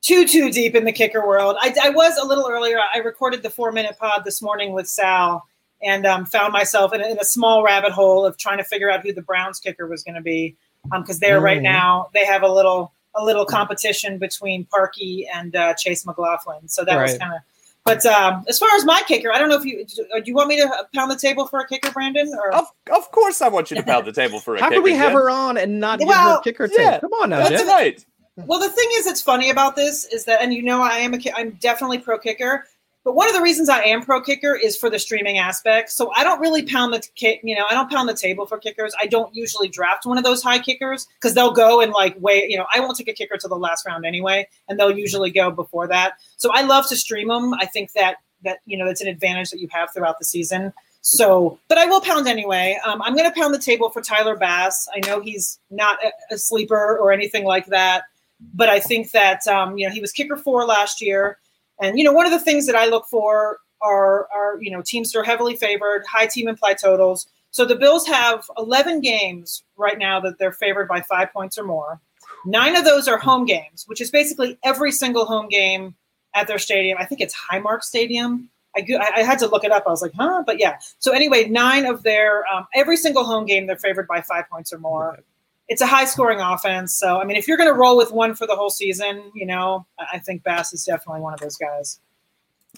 too 0.00 0.26
too 0.26 0.50
deep 0.50 0.74
in 0.74 0.84
the 0.84 0.92
kicker 0.92 1.26
world. 1.26 1.56
I, 1.60 1.74
I 1.82 1.90
was 1.90 2.16
a 2.16 2.26
little 2.26 2.48
earlier. 2.48 2.78
I 2.78 2.98
recorded 2.98 3.42
the 3.42 3.50
four 3.50 3.72
minute 3.72 3.98
pod 3.98 4.22
this 4.24 4.40
morning 4.42 4.72
with 4.72 4.88
Sal 4.88 5.44
and 5.82 6.06
um, 6.06 6.24
found 6.24 6.52
myself 6.52 6.94
in 6.94 7.02
a, 7.02 7.06
in 7.06 7.18
a 7.18 7.24
small 7.24 7.62
rabbit 7.62 7.92
hole 7.92 8.24
of 8.24 8.38
trying 8.38 8.58
to 8.58 8.64
figure 8.64 8.90
out 8.90 9.02
who 9.02 9.12
the 9.12 9.22
Browns 9.22 9.60
kicker 9.60 9.86
was 9.86 10.02
going 10.02 10.14
to 10.14 10.22
be 10.22 10.56
because 10.90 11.16
um, 11.16 11.20
they're 11.20 11.40
mm. 11.40 11.44
right 11.44 11.62
now 11.62 12.08
they 12.14 12.24
have 12.24 12.42
a 12.42 12.52
little 12.52 12.92
a 13.16 13.24
little 13.24 13.44
competition 13.44 14.18
between 14.18 14.66
Parkey 14.66 15.24
and 15.32 15.54
uh, 15.54 15.74
Chase 15.74 16.04
McLaughlin. 16.04 16.68
So 16.68 16.84
that 16.84 16.96
right. 16.96 17.02
was 17.02 17.18
kind 17.18 17.32
of. 17.34 17.40
But 17.84 18.04
um, 18.06 18.44
as 18.48 18.58
far 18.58 18.70
as 18.76 18.84
my 18.86 19.02
kicker, 19.06 19.30
I 19.30 19.38
don't 19.38 19.50
know 19.50 19.56
if 19.56 19.64
you 19.64 19.84
do. 19.84 20.06
You 20.24 20.34
want 20.34 20.48
me 20.48 20.56
to 20.56 20.86
pound 20.94 21.10
the 21.10 21.16
table 21.16 21.46
for 21.46 21.60
a 21.60 21.66
kicker, 21.66 21.90
Brandon? 21.90 22.32
Or 22.34 22.54
of, 22.54 22.64
of 22.90 23.10
course, 23.10 23.42
I 23.42 23.48
want 23.48 23.70
you 23.70 23.76
to 23.76 23.82
pound 23.82 24.06
the 24.06 24.12
table 24.12 24.40
for 24.40 24.54
a. 24.54 24.56
Kicker. 24.56 24.64
How 24.64 24.70
kicker, 24.70 24.80
can 24.80 24.84
we 24.84 24.96
have 24.96 25.10
Jen? 25.10 25.16
her 25.16 25.30
on 25.30 25.58
and 25.58 25.80
not 25.80 26.00
well, 26.00 26.40
give 26.42 26.56
her 26.56 26.64
a 26.64 26.68
kicker? 26.68 26.82
Yeah, 26.82 27.00
Come 27.00 27.12
on 27.12 27.30
now, 27.30 27.46
that's 27.46 27.62
Jen. 27.62 27.66
right. 27.66 28.04
Well, 28.36 28.58
the 28.58 28.70
thing 28.70 28.88
is, 28.94 29.06
it's 29.06 29.20
funny 29.20 29.50
about 29.50 29.76
this 29.76 30.06
is 30.06 30.24
that, 30.24 30.40
and 30.42 30.52
you 30.52 30.62
know, 30.62 30.82
I 30.82 30.96
am 30.96 31.14
a, 31.14 31.18
I'm 31.36 31.50
definitely 31.60 31.98
pro 31.98 32.18
kicker. 32.18 32.64
But 33.04 33.14
one 33.14 33.28
of 33.28 33.34
the 33.34 33.42
reasons 33.42 33.68
I 33.68 33.82
am 33.82 34.02
pro 34.02 34.22
kicker 34.22 34.54
is 34.54 34.76
for 34.76 34.88
the 34.88 34.98
streaming 34.98 35.36
aspect. 35.36 35.90
So 35.90 36.10
I 36.16 36.24
don't 36.24 36.40
really 36.40 36.62
pound 36.62 36.94
the 36.94 37.06
kick, 37.14 37.40
you 37.44 37.54
know, 37.54 37.66
I 37.70 37.74
don't 37.74 37.90
pound 37.90 38.08
the 38.08 38.14
table 38.14 38.46
for 38.46 38.58
kickers. 38.58 38.94
I 38.98 39.06
don't 39.06 39.34
usually 39.34 39.68
draft 39.68 40.06
one 40.06 40.16
of 40.16 40.24
those 40.24 40.42
high 40.42 40.58
kickers 40.58 41.06
because 41.14 41.34
they'll 41.34 41.52
go 41.52 41.82
and 41.82 41.92
like 41.92 42.16
wait, 42.18 42.50
you 42.50 42.56
know, 42.56 42.66
I 42.74 42.80
won't 42.80 42.96
take 42.96 43.08
a 43.08 43.12
kicker 43.12 43.36
to 43.36 43.48
the 43.48 43.56
last 43.56 43.86
round 43.86 44.06
anyway, 44.06 44.48
and 44.68 44.80
they'll 44.80 44.96
usually 44.96 45.30
go 45.30 45.50
before 45.50 45.86
that. 45.88 46.14
So 46.38 46.50
I 46.52 46.62
love 46.62 46.88
to 46.88 46.96
stream 46.96 47.28
them. 47.28 47.52
I 47.54 47.66
think 47.66 47.92
that 47.92 48.16
that 48.42 48.58
you 48.64 48.78
know 48.78 48.86
that's 48.86 49.00
an 49.00 49.08
advantage 49.08 49.50
that 49.50 49.60
you 49.60 49.68
have 49.70 49.92
throughout 49.92 50.18
the 50.18 50.24
season. 50.24 50.72
So, 51.06 51.58
but 51.68 51.76
I 51.76 51.84
will 51.84 52.00
pound 52.00 52.26
anyway. 52.26 52.78
Um, 52.86 53.02
I'm 53.02 53.14
going 53.14 53.30
to 53.30 53.38
pound 53.38 53.52
the 53.52 53.58
table 53.58 53.90
for 53.90 54.00
Tyler 54.00 54.36
Bass. 54.36 54.88
I 54.96 55.06
know 55.06 55.20
he's 55.20 55.58
not 55.70 55.98
a, 56.02 56.34
a 56.34 56.38
sleeper 56.38 56.96
or 56.96 57.12
anything 57.12 57.44
like 57.44 57.66
that, 57.66 58.04
but 58.54 58.70
I 58.70 58.80
think 58.80 59.10
that 59.10 59.46
um, 59.46 59.76
you 59.76 59.86
know 59.86 59.92
he 59.92 60.00
was 60.00 60.12
kicker 60.12 60.36
four 60.36 60.64
last 60.64 61.02
year. 61.02 61.38
And 61.80 61.98
you 61.98 62.04
know, 62.04 62.12
one 62.12 62.26
of 62.26 62.32
the 62.32 62.40
things 62.40 62.66
that 62.66 62.76
I 62.76 62.86
look 62.86 63.06
for 63.06 63.58
are 63.82 64.28
are 64.34 64.58
you 64.60 64.70
know 64.70 64.82
teams 64.82 65.12
that 65.12 65.18
are 65.18 65.24
heavily 65.24 65.56
favored, 65.56 66.04
high 66.06 66.26
team 66.26 66.48
implied 66.48 66.78
totals. 66.78 67.26
So 67.50 67.64
the 67.64 67.76
Bills 67.76 68.04
have 68.08 68.50
11 68.58 69.00
games 69.00 69.62
right 69.76 69.96
now 69.96 70.18
that 70.20 70.38
they're 70.38 70.50
favored 70.50 70.88
by 70.88 71.02
five 71.02 71.32
points 71.32 71.56
or 71.56 71.62
more. 71.62 72.00
Nine 72.44 72.74
of 72.74 72.84
those 72.84 73.06
are 73.06 73.16
home 73.16 73.44
games, 73.44 73.84
which 73.86 74.00
is 74.00 74.10
basically 74.10 74.58
every 74.64 74.90
single 74.90 75.24
home 75.24 75.48
game 75.48 75.94
at 76.34 76.48
their 76.48 76.58
stadium. 76.58 76.98
I 76.98 77.04
think 77.04 77.20
it's 77.20 77.34
Highmark 77.34 77.82
Stadium. 77.82 78.50
I, 78.76 78.84
I 79.16 79.22
had 79.22 79.38
to 79.38 79.46
look 79.46 79.62
it 79.62 79.70
up. 79.70 79.84
I 79.86 79.90
was 79.90 80.02
like, 80.02 80.14
huh? 80.18 80.42
But 80.44 80.58
yeah. 80.58 80.78
So 80.98 81.12
anyway, 81.12 81.46
nine 81.48 81.86
of 81.86 82.02
their 82.02 82.44
um, 82.52 82.66
every 82.74 82.96
single 82.96 83.24
home 83.24 83.46
game 83.46 83.66
they're 83.66 83.76
favored 83.76 84.08
by 84.08 84.20
five 84.20 84.48
points 84.50 84.72
or 84.72 84.78
more 84.78 85.20
it's 85.68 85.80
a 85.80 85.86
high 85.86 86.04
scoring 86.04 86.40
offense. 86.40 86.94
So, 86.94 87.20
I 87.20 87.24
mean, 87.24 87.36
if 87.36 87.48
you're 87.48 87.56
going 87.56 87.68
to 87.68 87.78
roll 87.78 87.96
with 87.96 88.12
one 88.12 88.34
for 88.34 88.46
the 88.46 88.54
whole 88.54 88.70
season, 88.70 89.30
you 89.34 89.46
know, 89.46 89.86
I 89.98 90.18
think 90.18 90.42
Bass 90.42 90.72
is 90.72 90.84
definitely 90.84 91.22
one 91.22 91.34
of 91.34 91.40
those 91.40 91.56
guys. 91.56 92.00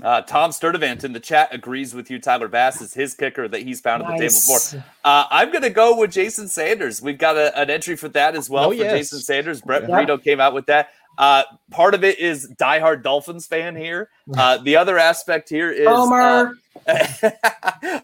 Uh, 0.03 0.21
Tom 0.21 0.51
Sturdivant 0.51 1.05
in 1.05 1.15
the 1.15 1.21
chat 1.21 1.49
agrees 1.55 1.95
with 1.95 2.11
you. 2.11 2.19
Tyler 2.19 2.49
Bass 2.49 2.83
is 2.83 2.93
his 2.93 3.15
kicker 3.15 3.49
that 3.49 3.63
he's 3.63 3.81
found 3.81 4.03
nice. 4.03 4.13
at 4.13 4.19
the 4.19 4.29
table 4.29 4.61
before. 4.61 4.85
Uh, 5.05 5.25
I'm 5.31 5.51
going 5.51 5.63
to 5.63 5.71
go 5.71 5.99
with 5.99 6.13
Jason 6.13 6.49
Sanders. 6.49 7.01
We've 7.01 7.17
got 7.17 7.37
a, 7.37 7.59
an 7.59 7.71
entry 7.71 7.97
for 7.97 8.09
that 8.11 8.37
as 8.37 8.51
well 8.51 8.67
oh, 8.67 8.71
for 8.71 8.75
yes. 8.75 8.93
Jason 8.93 9.21
Sanders. 9.21 9.63
Brett 9.63 9.89
yeah. 9.89 9.97
Brito 9.97 10.19
came 10.19 10.39
out 10.39 10.53
with 10.53 10.67
that. 10.67 10.91
Uh, 11.17 11.45
part 11.71 11.95
of 11.95 12.05
it 12.05 12.19
is 12.19 12.53
diehard 12.61 13.03
Dolphins 13.03 13.47
fan 13.47 13.75
here. 13.75 14.11
Uh, 14.37 14.59
the 14.63 14.77
other 14.77 14.99
aspect 14.99 15.49
here 15.49 15.71
is 15.71 15.89
Homer. 15.89 16.53
Uh, 16.87 17.07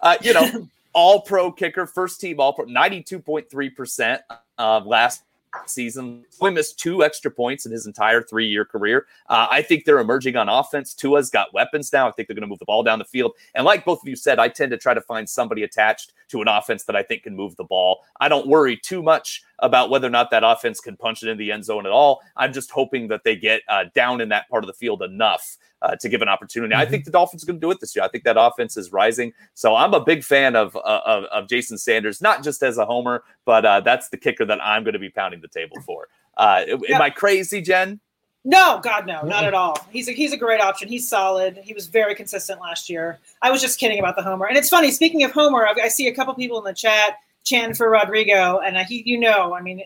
uh, 0.01 0.17
you 0.23 0.33
know, 0.33 0.69
all 0.95 1.21
pro 1.21 1.53
kicker, 1.53 1.87
first 1.87 2.21
team 2.21 2.41
all 2.41 2.55
pro, 2.55 2.65
92.3%. 2.65 4.21
uh, 4.63 4.81
last 4.85 5.25
season. 5.67 6.25
Only 6.41 6.55
missed 6.55 6.79
two 6.79 7.05
extra 7.05 7.31
points 7.31 7.67
in 7.67 7.73
his 7.73 7.87
entire 7.87 8.23
three 8.23 8.47
year 8.47 8.65
career. 8.65 9.07
Uh, 9.29 9.47
I 9.51 9.63
think 9.63 9.85
they're 9.85 9.99
emerging 9.99 10.37
on 10.37 10.49
offense. 10.49 10.95
Tua's 10.95 11.31
got 11.31 11.53
weapons 11.53 11.93
now. 11.93 12.09
I 12.09 12.13
think 12.13 12.29
they're 12.29 12.35
going 12.35 12.43
to 12.43 12.49
move 12.49 12.59
the 12.59 12.65
ball 12.65 12.83
down 12.83 12.99
the 12.99 13.05
field. 13.05 13.33
And 13.55 13.65
like 13.65 13.85
both 13.85 14.03
of 14.03 14.09
you 14.09 14.17
said, 14.17 14.39
I 14.39 14.49
tend 14.49 14.71
to 14.71 14.79
try 14.79 14.95
to 14.95 15.01
find 15.01 15.29
somebody 15.29 15.63
attached 15.63 16.13
to 16.29 16.41
an 16.41 16.49
offense 16.49 16.85
that 16.85 16.97
I 16.97 17.03
think 17.03 17.25
can 17.25 17.37
move 17.37 17.57
the 17.57 17.65
ball. 17.65 18.01
I 18.21 18.29
don't 18.29 18.47
worry 18.47 18.77
too 18.77 19.03
much 19.03 19.43
about 19.63 19.89
whether 19.89 20.07
or 20.07 20.11
not 20.11 20.31
that 20.31 20.43
offense 20.45 20.81
can 20.81 20.97
punch 20.97 21.23
it 21.23 21.29
in 21.29 21.39
the 21.39 21.51
end 21.51 21.65
zone 21.65 21.87
at 21.87 21.93
all. 21.93 22.21
I'm 22.37 22.53
just 22.53 22.71
hoping 22.71 23.09
that 23.09 23.25
they 23.25 23.37
get 23.37 23.63
uh, 23.69 23.85
down 23.95 24.21
in 24.21 24.29
that 24.29 24.49
part 24.51 24.65
of 24.65 24.67
the 24.67 24.75
field 24.75 25.03
enough 25.03 25.57
uh, 25.81 25.97
to 25.97 26.09
give 26.09 26.21
an 26.21 26.29
opportunity. 26.29 26.75
Mm-hmm. 26.75 26.83
I 26.83 26.87
think 26.87 27.05
the 27.05 27.11
Dolphins 27.11 27.43
are 27.43 27.47
going 27.47 27.61
to 27.61 27.67
do 27.67 27.71
it 27.71 27.81
this 27.81 27.97
year. 27.97 28.05
I 28.05 28.09
think 28.09 28.25
that 28.25 28.37
offense 28.39 28.77
is 28.77 28.93
rising. 28.93 29.33
So 29.55 29.75
I'm 29.75 29.95
a 29.95 30.05
big 30.05 30.25
fan 30.25 30.57
of 30.57 30.77
uh, 30.77 31.01
of, 31.05 31.25
of, 31.25 31.49
Jason 31.49 31.79
Sanders, 31.79 32.21
not 32.21 32.43
just 32.43 32.63
as 32.63 32.77
a 32.79 32.85
homer, 32.85 33.25
but 33.45 33.65
uh, 33.65 33.81
that's 33.81 34.09
the 34.09 34.17
kicker 34.17 34.45
that 34.45 34.63
I'm 34.63 34.85
going 34.85 34.95
to 34.95 34.99
be 34.99 35.11
pounding 35.11 35.41
the 35.41 35.49
table 35.49 35.77
for. 35.87 36.09
Uh, 36.37 36.65
yeah. 36.67 36.97
Am 36.97 37.03
I 37.03 37.11
crazy, 37.11 37.61
Jen? 37.61 38.01
No, 38.45 38.81
God, 38.83 39.07
no, 39.07 39.23
not 39.23 39.45
at 39.45 39.55
all. 39.55 39.77
He's 39.91 40.09
a, 40.09 40.13
he's 40.13 40.33
a 40.33 40.37
great 40.37 40.61
option. 40.61 40.89
He's 40.89 41.09
solid. 41.09 41.61
He 41.63 41.75
was 41.75 41.87
very 41.87 42.17
consistent 42.17 42.61
last 42.61 42.91
year. 42.91 43.21
I 43.41 43.53
was 43.53 43.61
just 43.61 43.79
kidding 43.79 44.01
about 44.01 44.17
the 44.17 44.23
homer. 44.23 44.47
And 44.47 44.57
it's 44.57 44.69
funny. 44.69 44.91
Speaking 44.91 45.23
of 45.23 45.31
homer, 45.31 45.65
I, 45.65 45.75
I 45.85 45.89
see 45.89 46.09
a 46.09 46.15
couple 46.15 46.35
people 46.35 46.59
in 46.59 46.65
the 46.65 46.75
chat 46.75 47.19
chanting 47.45 47.75
for 47.75 47.91
Rodrigo, 47.91 48.59
and 48.61 48.77
he, 48.87 49.03
you 49.07 49.19
know, 49.19 49.55
I 49.55 49.63
mean, 49.63 49.83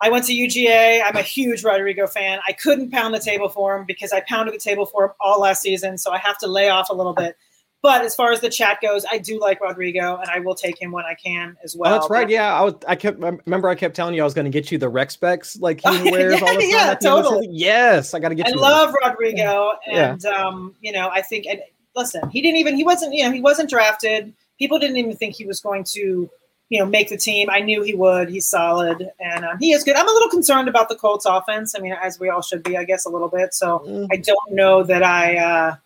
I 0.00 0.10
went 0.10 0.24
to 0.26 0.32
UGA. 0.32 1.02
I'm 1.04 1.16
a 1.16 1.22
huge 1.22 1.62
Rodrigo 1.62 2.08
fan. 2.08 2.40
I 2.46 2.52
couldn't 2.52 2.90
pound 2.90 3.14
the 3.14 3.20
table 3.20 3.48
for 3.48 3.76
him 3.76 3.84
because 3.86 4.12
I 4.12 4.20
pounded 4.20 4.54
the 4.54 4.58
table 4.58 4.84
for 4.84 5.06
him 5.06 5.10
all 5.20 5.40
last 5.40 5.62
season, 5.62 5.96
so 5.96 6.10
I 6.10 6.18
have 6.18 6.38
to 6.38 6.48
lay 6.48 6.68
off 6.68 6.90
a 6.90 6.94
little 6.94 7.14
bit. 7.14 7.36
But 7.82 8.04
as 8.04 8.14
far 8.14 8.30
as 8.30 8.40
the 8.40 8.48
chat 8.48 8.78
goes, 8.80 9.04
I 9.10 9.18
do 9.18 9.40
like 9.40 9.60
Rodrigo, 9.60 10.16
and 10.16 10.30
I 10.30 10.38
will 10.38 10.54
take 10.54 10.80
him 10.80 10.92
when 10.92 11.04
I 11.04 11.14
can 11.14 11.56
as 11.64 11.76
well. 11.76 11.92
Oh, 11.92 11.98
that's 11.98 12.10
right. 12.10 12.24
But, 12.24 12.30
yeah, 12.30 12.54
I 12.54 12.62
was. 12.62 12.74
I 12.86 12.94
kept 12.94 13.18
remember. 13.18 13.68
I 13.68 13.74
kept 13.74 13.96
telling 13.96 14.14
you 14.14 14.22
I 14.22 14.24
was 14.24 14.34
going 14.34 14.44
to 14.44 14.50
get 14.50 14.70
you 14.70 14.78
the 14.78 14.88
rec 14.88 15.10
specs 15.10 15.58
like 15.58 15.80
he 15.80 15.88
wears 16.10 16.34
yeah, 16.34 16.46
all 16.46 16.54
the 16.54 16.60
time. 16.60 16.70
Yeah, 16.70 16.94
totally. 16.94 17.48
Yes, 17.50 18.14
I 18.14 18.20
got 18.20 18.28
to 18.28 18.36
get. 18.36 18.46
I 18.46 18.50
you. 18.50 18.58
I 18.58 18.60
love 18.60 18.94
Rodrigo, 19.04 19.72
and 19.90 20.22
yeah. 20.22 20.30
um, 20.30 20.76
you 20.80 20.92
know, 20.92 21.10
I 21.10 21.22
think. 21.22 21.46
And 21.46 21.60
listen, 21.96 22.28
he 22.30 22.40
didn't 22.40 22.58
even. 22.58 22.76
He 22.76 22.84
wasn't. 22.84 23.14
You 23.14 23.24
know, 23.24 23.32
he 23.32 23.40
wasn't 23.40 23.68
drafted. 23.68 24.32
People 24.60 24.78
didn't 24.78 24.98
even 24.98 25.16
think 25.16 25.34
he 25.34 25.44
was 25.44 25.60
going 25.60 25.82
to 25.92 26.30
you 26.72 26.78
know, 26.78 26.86
make 26.86 27.10
the 27.10 27.18
team. 27.18 27.50
I 27.50 27.60
knew 27.60 27.82
he 27.82 27.94
would. 27.94 28.30
He's 28.30 28.48
solid, 28.48 29.10
and 29.20 29.44
um, 29.44 29.58
he 29.58 29.72
is 29.72 29.84
good. 29.84 29.94
I'm 29.94 30.08
a 30.08 30.10
little 30.10 30.30
concerned 30.30 30.70
about 30.70 30.88
the 30.88 30.94
Colts 30.94 31.26
offense. 31.26 31.74
I 31.76 31.80
mean, 31.80 31.92
as 31.92 32.18
we 32.18 32.30
all 32.30 32.40
should 32.40 32.62
be, 32.62 32.78
I 32.78 32.84
guess, 32.84 33.04
a 33.04 33.10
little 33.10 33.28
bit. 33.28 33.52
So 33.52 33.80
mm. 33.80 34.08
I 34.10 34.16
don't 34.16 34.52
know 34.52 34.82
that 34.82 35.02
I, 35.02 35.36
uh, 35.36 35.76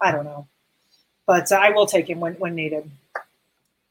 I 0.00 0.12
don't 0.12 0.24
know, 0.24 0.48
but 1.26 1.52
uh, 1.52 1.56
I 1.56 1.68
will 1.68 1.84
take 1.84 2.08
him 2.08 2.18
when 2.18 2.32
when 2.36 2.54
needed. 2.54 2.90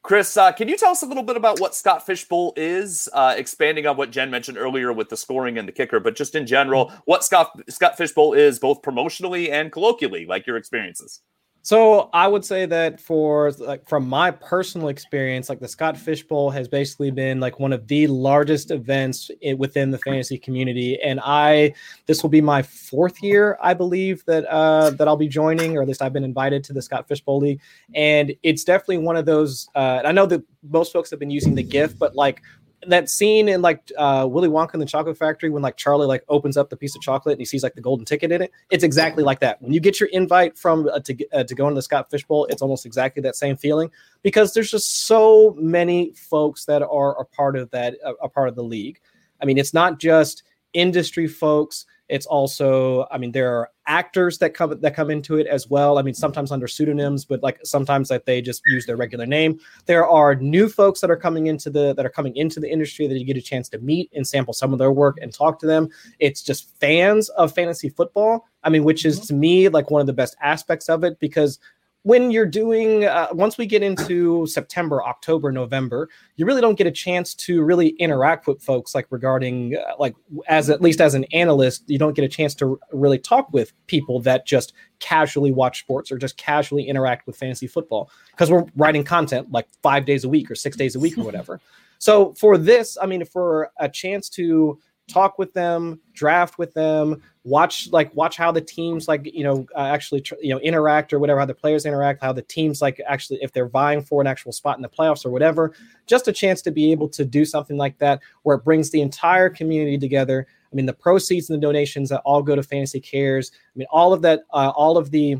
Chris, 0.01 0.35
uh, 0.35 0.51
can 0.51 0.67
you 0.67 0.77
tell 0.77 0.89
us 0.89 1.03
a 1.03 1.05
little 1.05 1.21
bit 1.21 1.37
about 1.37 1.59
what 1.59 1.75
Scott 1.75 2.03
Fishbowl 2.03 2.53
is? 2.55 3.07
Uh, 3.13 3.35
expanding 3.37 3.85
on 3.85 3.95
what 3.95 4.09
Jen 4.09 4.31
mentioned 4.31 4.57
earlier 4.57 4.91
with 4.91 5.09
the 5.09 5.17
scoring 5.17 5.59
and 5.59 5.67
the 5.67 5.71
kicker, 5.71 5.99
but 5.99 6.15
just 6.15 6.33
in 6.33 6.47
general, 6.47 6.91
what 7.05 7.23
Scott 7.23 7.51
Scott 7.69 7.97
Fishbowl 7.97 8.33
is, 8.33 8.57
both 8.57 8.81
promotionally 8.81 9.51
and 9.51 9.71
colloquially, 9.71 10.25
like 10.25 10.47
your 10.47 10.57
experiences. 10.57 11.21
So 11.65 12.11
I 12.13 12.27
would 12.27 12.45
say 12.45 12.67
that 12.67 13.01
for 13.01 13.51
like 13.53 13.89
from 13.89 14.07
my 14.07 14.29
personal 14.29 14.89
experience, 14.89 15.49
like 15.49 15.59
the 15.59 15.67
Scott 15.67 15.97
Fishbowl 15.97 16.51
has 16.51 16.67
basically 16.67 17.09
been 17.09 17.39
like 17.39 17.59
one 17.59 17.73
of 17.73 17.87
the 17.87 18.05
largest 18.05 18.69
events 18.69 19.31
within 19.57 19.89
the 19.89 19.97
fantasy 19.97 20.37
community, 20.37 21.01
and 21.01 21.19
I 21.23 21.73
this 22.05 22.21
will 22.21 22.29
be 22.29 22.39
my 22.39 22.61
fourth 22.61 23.23
year, 23.23 23.57
I 23.63 23.73
believe 23.73 24.23
that 24.25 24.45
uh, 24.45 24.91
that 24.91 25.07
I'll 25.07 25.17
be 25.17 25.27
joining, 25.27 25.75
or 25.75 25.81
at 25.81 25.87
least 25.87 26.03
I've 26.03 26.13
been 26.13 26.23
invited 26.23 26.63
to 26.65 26.73
the 26.73 26.83
Scott 26.83 27.07
Fishbowl 27.07 27.39
League, 27.39 27.61
and 27.95 28.31
it's 28.43 28.63
definitely 28.63 28.99
one 28.99 29.17
of 29.17 29.25
those. 29.25 29.67
Uh, 29.73 30.03
I 30.05 30.11
know 30.11 30.27
that 30.27 30.43
most 30.69 30.93
folks 30.93 31.09
have 31.09 31.17
been 31.17 31.31
using 31.31 31.55
the 31.55 31.63
GIF, 31.63 31.97
but 31.97 32.15
like 32.15 32.43
that 32.87 33.09
scene 33.09 33.49
in 33.49 33.61
like 33.61 33.91
uh, 33.97 34.27
Willy 34.29 34.49
Wonka 34.49 34.73
in 34.75 34.79
the 34.79 34.85
Chocolate 34.85 35.17
Factory 35.17 35.49
when 35.49 35.61
like 35.63 35.77
Charlie 35.77 36.07
like 36.07 36.23
opens 36.29 36.57
up 36.57 36.69
the 36.69 36.77
piece 36.77 36.95
of 36.95 37.01
chocolate 37.01 37.33
and 37.33 37.41
he 37.41 37.45
sees 37.45 37.63
like 37.63 37.73
the 37.73 37.81
golden 37.81 38.05
ticket 38.05 38.31
in 38.31 38.41
it. 38.41 38.51
It's 38.69 38.83
exactly 38.83 39.23
like 39.23 39.39
that. 39.39 39.61
When 39.61 39.73
you 39.73 39.79
get 39.79 39.99
your 39.99 40.09
invite 40.09 40.57
from 40.57 40.87
uh, 40.87 40.99
to 40.99 41.29
uh, 41.31 41.43
to 41.43 41.55
go 41.55 41.67
into 41.67 41.75
the 41.75 41.81
Scott 41.81 42.09
Fishbowl, 42.09 42.45
it's 42.45 42.61
almost 42.61 42.85
exactly 42.85 43.21
that 43.23 43.35
same 43.35 43.57
feeling 43.57 43.89
because 44.21 44.53
there's 44.53 44.71
just 44.71 45.05
so 45.05 45.55
many 45.57 46.13
folks 46.13 46.65
that 46.65 46.83
are 46.83 47.19
a 47.19 47.25
part 47.25 47.55
of 47.55 47.69
that 47.71 47.95
a, 48.03 48.11
a 48.23 48.29
part 48.29 48.49
of 48.49 48.55
the 48.55 48.63
league. 48.63 48.99
I 49.41 49.45
mean, 49.45 49.57
it's 49.57 49.73
not 49.73 49.99
just 49.99 50.43
industry 50.73 51.27
folks 51.27 51.85
it's 52.07 52.25
also, 52.25 53.07
I 53.11 53.17
mean, 53.17 53.31
there 53.31 53.51
are 53.55 53.69
actors 53.87 54.37
that 54.39 54.53
come 54.53 54.79
that 54.79 54.95
come 54.95 55.09
into 55.09 55.37
it 55.37 55.47
as 55.47 55.67
well. 55.67 55.97
I 55.97 56.01
mean, 56.01 56.13
sometimes 56.13 56.51
under 56.51 56.67
pseudonyms, 56.67 57.25
but 57.25 57.41
like 57.41 57.59
sometimes 57.63 58.09
that 58.09 58.25
they 58.25 58.41
just 58.41 58.61
use 58.67 58.85
their 58.85 58.95
regular 58.95 59.25
name. 59.25 59.59
There 59.85 60.07
are 60.07 60.35
new 60.35 60.69
folks 60.69 61.01
that 61.01 61.09
are 61.09 61.17
coming 61.17 61.47
into 61.47 61.69
the 61.69 61.93
that 61.95 62.05
are 62.05 62.09
coming 62.09 62.35
into 62.35 62.59
the 62.59 62.71
industry 62.71 63.07
that 63.07 63.17
you 63.17 63.25
get 63.25 63.37
a 63.37 63.41
chance 63.41 63.69
to 63.69 63.79
meet 63.79 64.11
and 64.13 64.27
sample 64.27 64.53
some 64.53 64.71
of 64.71 64.79
their 64.79 64.91
work 64.91 65.17
and 65.21 65.33
talk 65.33 65.59
to 65.59 65.65
them. 65.65 65.89
It's 66.19 66.43
just 66.43 66.79
fans 66.79 67.29
of 67.29 67.53
fantasy 67.53 67.89
football. 67.89 68.45
I 68.63 68.69
mean, 68.69 68.83
which 68.83 69.05
is 69.05 69.17
mm-hmm. 69.17 69.27
to 69.27 69.33
me 69.33 69.69
like 69.69 69.89
one 69.89 70.01
of 70.01 70.07
the 70.07 70.13
best 70.13 70.35
aspects 70.41 70.89
of 70.89 71.03
it 71.03 71.19
because 71.19 71.59
when 72.05 72.29
you're 72.29 72.45
doing 72.45 73.03
uh, 73.03 73.27
once 73.31 73.57
we 73.57 73.65
get 73.65 73.81
into 73.81 74.45
september 74.45 75.03
october 75.03 75.51
november 75.51 76.07
you 76.35 76.45
really 76.45 76.61
don't 76.61 76.77
get 76.77 76.85
a 76.85 76.91
chance 76.91 77.33
to 77.33 77.63
really 77.63 77.89
interact 77.89 78.45
with 78.45 78.61
folks 78.61 78.93
like 78.93 79.07
regarding 79.09 79.75
uh, 79.75 79.93
like 79.97 80.15
as 80.47 80.69
at 80.69 80.81
least 80.81 81.01
as 81.01 81.15
an 81.15 81.23
analyst 81.25 81.83
you 81.87 81.97
don't 81.97 82.15
get 82.15 82.23
a 82.23 82.27
chance 82.27 82.53
to 82.53 82.79
really 82.93 83.17
talk 83.17 83.51
with 83.51 83.73
people 83.87 84.19
that 84.19 84.45
just 84.45 84.73
casually 84.99 85.51
watch 85.51 85.79
sports 85.79 86.11
or 86.11 86.17
just 86.19 86.37
casually 86.37 86.83
interact 86.87 87.25
with 87.25 87.35
fantasy 87.35 87.65
football 87.65 88.09
because 88.31 88.51
we're 88.51 88.65
writing 88.75 89.03
content 89.03 89.51
like 89.51 89.67
five 89.81 90.05
days 90.05 90.23
a 90.23 90.29
week 90.29 90.49
or 90.49 90.55
six 90.55 90.77
days 90.77 90.95
a 90.95 90.99
week 90.99 91.17
or 91.17 91.23
whatever. 91.23 91.59
So 91.97 92.33
for 92.33 92.57
this 92.57 92.97
i 93.01 93.05
mean 93.05 93.23
for 93.23 93.71
a 93.79 93.87
chance 93.87 94.29
to 94.31 94.77
talk 95.07 95.37
with 95.37 95.53
them, 95.53 95.99
draft 96.13 96.57
with 96.57 96.73
them, 96.73 97.21
watch 97.43 97.89
like 97.91 98.13
watch 98.15 98.37
how 98.37 98.51
the 98.51 98.61
teams 98.61 99.07
like 99.07 99.29
you 99.33 99.43
know 99.43 99.65
uh, 99.75 99.81
actually 99.81 100.21
tr- 100.21 100.35
you 100.41 100.49
know 100.49 100.59
interact 100.59 101.13
or 101.13 101.19
whatever 101.19 101.39
how 101.39 101.45
the 101.45 101.53
players 101.53 101.85
interact, 101.85 102.21
how 102.21 102.33
the 102.33 102.41
teams 102.41 102.81
like 102.81 102.99
actually 103.07 103.39
if 103.41 103.51
they're 103.51 103.67
vying 103.67 104.01
for 104.01 104.21
an 104.21 104.27
actual 104.27 104.51
spot 104.51 104.77
in 104.77 104.81
the 104.81 104.89
playoffs 104.89 105.25
or 105.25 105.29
whatever. 105.29 105.73
Just 106.07 106.27
a 106.27 106.33
chance 106.33 106.61
to 106.63 106.71
be 106.71 106.91
able 106.91 107.09
to 107.09 107.25
do 107.25 107.45
something 107.45 107.77
like 107.77 107.97
that 107.99 108.21
where 108.43 108.57
it 108.57 108.63
brings 108.63 108.91
the 108.91 109.01
entire 109.01 109.49
community 109.49 109.97
together. 109.97 110.47
I 110.71 110.75
mean, 110.75 110.85
the 110.85 110.93
proceeds 110.93 111.49
and 111.49 111.61
the 111.61 111.65
donations 111.65 112.09
that 112.09 112.21
all 112.25 112.43
go 112.43 112.55
to 112.55 112.63
Fantasy 112.63 112.99
Cares. 112.99 113.51
I 113.53 113.77
mean, 113.77 113.87
all 113.91 114.11
of 114.11 114.21
that, 114.23 114.41
uh, 114.51 114.73
all 114.75 114.97
of 114.97 115.11
the 115.11 115.37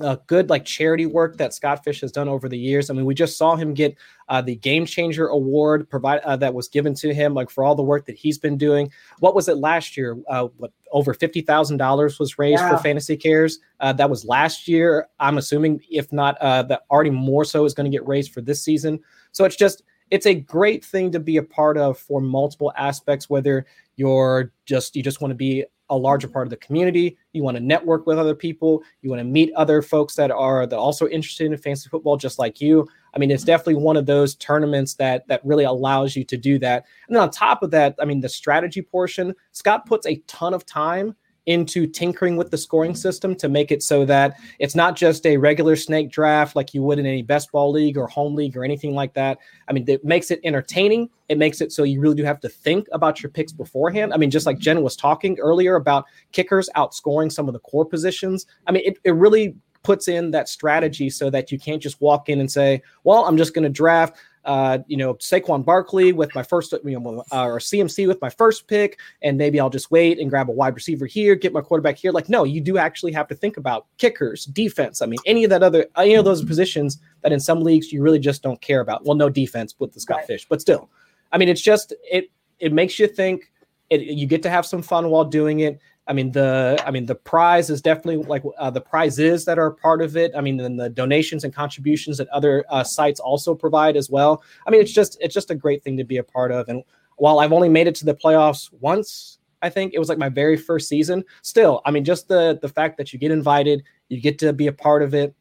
uh, 0.00 0.16
good 0.26 0.50
like 0.50 0.64
charity 0.64 1.06
work 1.06 1.38
that 1.38 1.54
Scott 1.54 1.82
Fish 1.82 2.02
has 2.02 2.12
done 2.12 2.28
over 2.28 2.48
the 2.48 2.58
years. 2.58 2.90
I 2.90 2.94
mean, 2.94 3.06
we 3.06 3.14
just 3.14 3.38
saw 3.38 3.56
him 3.56 3.72
get 3.72 3.96
uh, 4.28 4.42
the 4.42 4.56
Game 4.56 4.84
Changer 4.84 5.28
Award 5.28 5.88
provide 5.88 6.20
uh, 6.20 6.36
that 6.36 6.52
was 6.52 6.68
given 6.68 6.94
to 6.96 7.14
him 7.14 7.32
like 7.32 7.48
for 7.48 7.64
all 7.64 7.74
the 7.74 7.82
work 7.82 8.04
that 8.06 8.16
he's 8.16 8.38
been 8.38 8.58
doing. 8.58 8.90
What 9.20 9.34
was 9.34 9.48
it 9.48 9.56
last 9.56 9.96
year? 9.96 10.18
Uh, 10.28 10.48
what 10.58 10.72
over 10.92 11.14
fifty 11.14 11.40
thousand 11.40 11.78
dollars 11.78 12.18
was 12.18 12.38
raised 12.38 12.60
yeah. 12.60 12.70
for 12.70 12.82
Fantasy 12.82 13.16
Cares. 13.16 13.60
Uh, 13.80 13.92
that 13.94 14.10
was 14.10 14.24
last 14.26 14.68
year. 14.68 15.08
I'm 15.18 15.38
assuming 15.38 15.80
if 15.90 16.12
not, 16.12 16.36
uh, 16.38 16.62
that 16.64 16.82
already 16.90 17.10
more 17.10 17.44
so 17.44 17.64
is 17.64 17.72
going 17.72 17.90
to 17.90 17.96
get 17.96 18.06
raised 18.06 18.32
for 18.32 18.42
this 18.42 18.62
season. 18.62 19.00
So 19.32 19.44
it's 19.44 19.56
just 19.56 19.82
it's 20.10 20.26
a 20.26 20.34
great 20.34 20.84
thing 20.84 21.10
to 21.12 21.20
be 21.20 21.36
a 21.36 21.42
part 21.42 21.76
of 21.76 21.98
for 21.98 22.20
multiple 22.20 22.72
aspects. 22.76 23.28
Whether 23.28 23.66
you're 23.96 24.52
just 24.64 24.96
you 24.96 25.02
just 25.02 25.20
want 25.20 25.30
to 25.30 25.36
be 25.36 25.64
a 25.88 25.96
larger 25.96 26.26
part 26.26 26.46
of 26.46 26.50
the 26.50 26.56
community. 26.56 27.16
You 27.32 27.42
want 27.42 27.56
to 27.56 27.62
network 27.62 28.06
with 28.06 28.18
other 28.18 28.34
people. 28.34 28.82
You 29.02 29.10
want 29.10 29.20
to 29.20 29.24
meet 29.24 29.52
other 29.54 29.82
folks 29.82 30.14
that 30.16 30.30
are 30.30 30.66
that 30.66 30.76
also 30.76 31.06
interested 31.08 31.46
in 31.46 31.56
fantasy 31.56 31.88
football, 31.88 32.16
just 32.16 32.38
like 32.38 32.60
you. 32.60 32.88
I 33.14 33.18
mean, 33.18 33.30
it's 33.30 33.42
mm-hmm. 33.42 33.48
definitely 33.48 33.76
one 33.76 33.96
of 33.96 34.06
those 34.06 34.34
tournaments 34.36 34.94
that 34.94 35.26
that 35.28 35.44
really 35.44 35.64
allows 35.64 36.16
you 36.16 36.24
to 36.24 36.36
do 36.36 36.58
that. 36.60 36.84
And 37.06 37.16
then 37.16 37.22
on 37.22 37.30
top 37.30 37.62
of 37.62 37.70
that, 37.70 37.94
I 38.00 38.04
mean, 38.04 38.20
the 38.20 38.28
strategy 38.28 38.82
portion, 38.82 39.34
Scott 39.52 39.86
puts 39.86 40.06
a 40.06 40.16
ton 40.26 40.54
of 40.54 40.66
time 40.66 41.14
into 41.46 41.86
tinkering 41.86 42.36
with 42.36 42.50
the 42.50 42.58
scoring 42.58 42.94
system 42.94 43.34
to 43.36 43.48
make 43.48 43.70
it 43.70 43.82
so 43.82 44.04
that 44.04 44.36
it's 44.58 44.74
not 44.74 44.96
just 44.96 45.24
a 45.26 45.36
regular 45.36 45.76
snake 45.76 46.10
draft 46.10 46.56
like 46.56 46.74
you 46.74 46.82
would 46.82 46.98
in 46.98 47.06
any 47.06 47.22
best 47.22 47.50
ball 47.52 47.70
league 47.70 47.96
or 47.96 48.08
home 48.08 48.34
league 48.34 48.56
or 48.56 48.64
anything 48.64 48.94
like 48.94 49.14
that. 49.14 49.38
I 49.68 49.72
mean, 49.72 49.84
it 49.88 50.04
makes 50.04 50.30
it 50.30 50.40
entertaining. 50.44 51.08
It 51.28 51.38
makes 51.38 51.60
it 51.60 51.72
so 51.72 51.84
you 51.84 52.00
really 52.00 52.16
do 52.16 52.24
have 52.24 52.40
to 52.40 52.48
think 52.48 52.88
about 52.92 53.22
your 53.22 53.30
picks 53.30 53.52
beforehand. 53.52 54.12
I 54.12 54.16
mean, 54.16 54.30
just 54.30 54.46
like 54.46 54.58
Jen 54.58 54.82
was 54.82 54.96
talking 54.96 55.38
earlier 55.38 55.76
about 55.76 56.04
kickers 56.32 56.68
outscoring 56.76 57.30
some 57.32 57.48
of 57.48 57.52
the 57.52 57.60
core 57.60 57.84
positions. 57.84 58.46
I 58.66 58.72
mean, 58.72 58.82
it, 58.84 58.98
it 59.04 59.12
really 59.12 59.54
puts 59.86 60.08
in 60.08 60.32
that 60.32 60.48
strategy 60.48 61.08
so 61.08 61.30
that 61.30 61.52
you 61.52 61.60
can't 61.60 61.80
just 61.80 62.00
walk 62.00 62.28
in 62.28 62.40
and 62.40 62.50
say, 62.50 62.82
well, 63.04 63.24
I'm 63.24 63.36
just 63.36 63.54
going 63.54 63.62
to 63.62 63.70
draft 63.70 64.16
uh, 64.46 64.78
you 64.86 64.96
know, 64.96 65.14
Saquon 65.14 65.64
Barkley 65.64 66.12
with 66.12 66.32
my 66.34 66.42
first, 66.42 66.72
you 66.84 66.98
know, 66.98 67.24
uh, 67.32 67.44
or 67.44 67.58
CMC 67.58 68.06
with 68.06 68.20
my 68.22 68.30
first 68.30 68.68
pick, 68.68 68.98
and 69.20 69.36
maybe 69.36 69.58
I'll 69.58 69.68
just 69.68 69.90
wait 69.90 70.20
and 70.20 70.30
grab 70.30 70.48
a 70.48 70.52
wide 70.52 70.74
receiver 70.74 71.04
here, 71.04 71.34
get 71.34 71.52
my 71.52 71.60
quarterback 71.60 71.96
here. 71.96 72.12
Like, 72.12 72.28
no, 72.28 72.44
you 72.44 72.60
do 72.60 72.78
actually 72.78 73.12
have 73.12 73.26
to 73.28 73.34
think 73.34 73.56
about 73.56 73.86
kickers, 73.98 74.44
defense. 74.46 75.02
I 75.02 75.06
mean, 75.06 75.18
any 75.26 75.42
of 75.42 75.50
that 75.50 75.64
other, 75.64 75.86
any 75.96 76.14
of 76.14 76.24
those 76.24 76.44
positions 76.44 76.98
that 77.22 77.32
in 77.32 77.40
some 77.40 77.60
leagues 77.62 77.92
you 77.92 78.00
really 78.02 78.20
just 78.20 78.42
don't 78.42 78.60
care 78.60 78.80
about. 78.80 79.04
Well, 79.04 79.16
no 79.16 79.28
defense 79.28 79.74
with 79.78 79.92
the 79.92 80.00
Scott 80.00 80.18
right. 80.18 80.26
Fish, 80.26 80.46
but 80.48 80.60
still, 80.60 80.88
I 81.32 81.38
mean, 81.38 81.48
it's 81.48 81.60
just 81.60 81.92
it 82.10 82.30
it 82.60 82.72
makes 82.72 82.98
you 82.98 83.08
think. 83.08 83.52
It, 83.88 84.00
you 84.02 84.26
get 84.26 84.42
to 84.42 84.50
have 84.50 84.66
some 84.66 84.82
fun 84.82 85.10
while 85.10 85.24
doing 85.24 85.60
it. 85.60 85.80
I 86.08 86.12
mean 86.12 86.32
the 86.32 86.82
I 86.86 86.90
mean 86.90 87.06
the 87.06 87.14
prize 87.14 87.70
is 87.70 87.82
definitely 87.82 88.24
like 88.24 88.42
uh, 88.58 88.70
the 88.70 88.80
prizes 88.80 89.44
that 89.44 89.58
are 89.58 89.70
part 89.70 90.02
of 90.02 90.16
it. 90.16 90.32
I 90.36 90.40
mean 90.40 90.56
then 90.56 90.76
the 90.76 90.88
donations 90.88 91.44
and 91.44 91.54
contributions 91.54 92.18
that 92.18 92.28
other 92.28 92.64
uh, 92.68 92.84
sites 92.84 93.20
also 93.20 93.54
provide 93.54 93.96
as 93.96 94.08
well. 94.08 94.42
I 94.66 94.70
mean 94.70 94.80
it's 94.80 94.92
just 94.92 95.18
it's 95.20 95.34
just 95.34 95.50
a 95.50 95.54
great 95.54 95.82
thing 95.82 95.96
to 95.96 96.04
be 96.04 96.18
a 96.18 96.22
part 96.22 96.52
of 96.52 96.68
and 96.68 96.84
while 97.16 97.38
I've 97.38 97.52
only 97.52 97.68
made 97.68 97.86
it 97.86 97.94
to 97.96 98.04
the 98.04 98.14
playoffs 98.14 98.70
once, 98.80 99.38
I 99.62 99.70
think 99.70 99.94
it 99.94 99.98
was 99.98 100.08
like 100.08 100.18
my 100.18 100.28
very 100.28 100.56
first 100.56 100.88
season. 100.88 101.24
Still, 101.42 101.80
I 101.84 101.90
mean, 101.90 102.04
just 102.04 102.28
the 102.28 102.58
the 102.60 102.68
fact 102.68 102.98
that 102.98 103.12
you 103.12 103.18
get 103.18 103.30
invited, 103.30 103.82
you 104.08 104.20
get 104.20 104.38
to 104.40 104.52
be 104.52 104.66
a 104.66 104.72
part 104.72 105.02
of 105.02 105.14
it, 105.14 105.34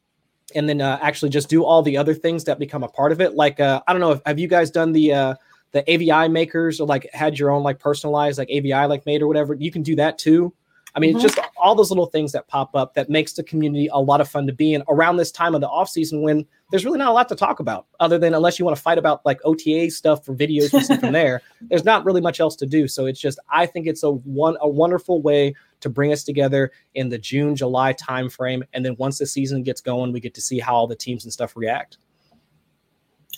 and 0.55 0.67
then 0.67 0.81
uh, 0.81 0.97
actually 1.01 1.29
just 1.29 1.49
do 1.49 1.63
all 1.63 1.81
the 1.81 1.97
other 1.97 2.13
things 2.13 2.43
that 2.45 2.59
become 2.59 2.83
a 2.83 2.87
part 2.87 3.11
of 3.11 3.21
it. 3.21 3.35
Like 3.35 3.59
uh, 3.59 3.81
I 3.87 3.93
don't 3.93 4.01
know, 4.01 4.11
if, 4.11 4.21
have 4.25 4.39
you 4.39 4.47
guys 4.47 4.71
done 4.71 4.93
the 4.93 5.13
uh, 5.13 5.35
the 5.75 5.91
AVI 5.91 6.29
makers 6.29 6.79
or 6.79 6.87
like 6.87 7.09
had 7.13 7.37
your 7.37 7.51
own 7.51 7.61
like 7.61 7.79
personalized 7.79 8.37
like 8.37 8.49
AVI 8.49 8.87
like 8.87 9.05
made 9.05 9.21
or 9.21 9.27
whatever? 9.27 9.53
You 9.53 9.71
can 9.71 9.83
do 9.83 9.97
that 9.97 10.17
too. 10.17 10.53
I 10.95 10.99
mean, 11.01 11.09
mm-hmm. 11.09 11.25
it's 11.25 11.35
just 11.35 11.49
all 11.57 11.75
those 11.75 11.91
little 11.91 12.05
things 12.05 12.31
that 12.31 12.47
pop 12.47 12.73
up 12.73 12.93
that 12.93 13.09
makes 13.09 13.33
the 13.33 13.43
community 13.43 13.89
a 13.91 13.99
lot 13.99 14.21
of 14.21 14.29
fun 14.29 14.47
to 14.47 14.53
be 14.53 14.73
in 14.73 14.81
around 14.87 15.17
this 15.17 15.29
time 15.29 15.53
of 15.53 15.59
the 15.59 15.67
off 15.67 15.89
season 15.89 16.21
when 16.21 16.45
there's 16.71 16.85
really 16.85 16.97
not 16.97 17.09
a 17.09 17.11
lot 17.11 17.27
to 17.27 17.35
talk 17.35 17.59
about 17.59 17.87
other 17.99 18.17
than 18.17 18.33
unless 18.33 18.57
you 18.57 18.63
want 18.63 18.77
to 18.77 18.81
fight 18.81 18.97
about 18.97 19.25
like 19.25 19.41
OTA 19.43 19.91
stuff 19.91 20.23
for 20.23 20.33
videos 20.33 20.71
we 20.71 20.79
see 20.79 20.95
from 20.95 21.11
there. 21.11 21.41
There's 21.59 21.83
not 21.83 22.05
really 22.05 22.21
much 22.21 22.39
else 22.39 22.55
to 22.57 22.65
do. 22.65 22.87
So 22.87 23.05
it's 23.07 23.19
just 23.19 23.37
I 23.49 23.65
think 23.65 23.85
it's 23.85 24.03
a 24.03 24.11
one 24.11 24.55
a 24.61 24.69
wonderful 24.69 25.21
way 25.21 25.55
to 25.81 25.89
bring 25.89 26.13
us 26.13 26.23
together 26.23 26.71
in 26.93 27.09
the 27.09 27.17
June 27.17 27.57
July 27.57 27.93
timeframe, 27.93 28.63
and 28.71 28.85
then 28.85 28.95
once 28.97 29.17
the 29.17 29.25
season 29.25 29.63
gets 29.63 29.81
going, 29.81 30.13
we 30.13 30.21
get 30.21 30.33
to 30.35 30.41
see 30.41 30.59
how 30.59 30.73
all 30.73 30.87
the 30.87 30.95
teams 30.95 31.25
and 31.25 31.33
stuff 31.33 31.57
react. 31.57 31.97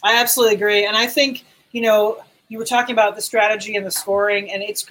I 0.03 0.17
absolutely 0.17 0.53
agree, 0.53 0.85
and 0.85 0.95
I 0.95 1.07
think 1.07 1.43
you 1.71 1.81
know 1.81 2.23
you 2.49 2.57
were 2.57 2.65
talking 2.65 2.93
about 2.93 3.15
the 3.15 3.21
strategy 3.21 3.75
and 3.75 3.85
the 3.85 3.91
scoring, 3.91 4.51
and 4.51 4.63
it's 4.63 4.85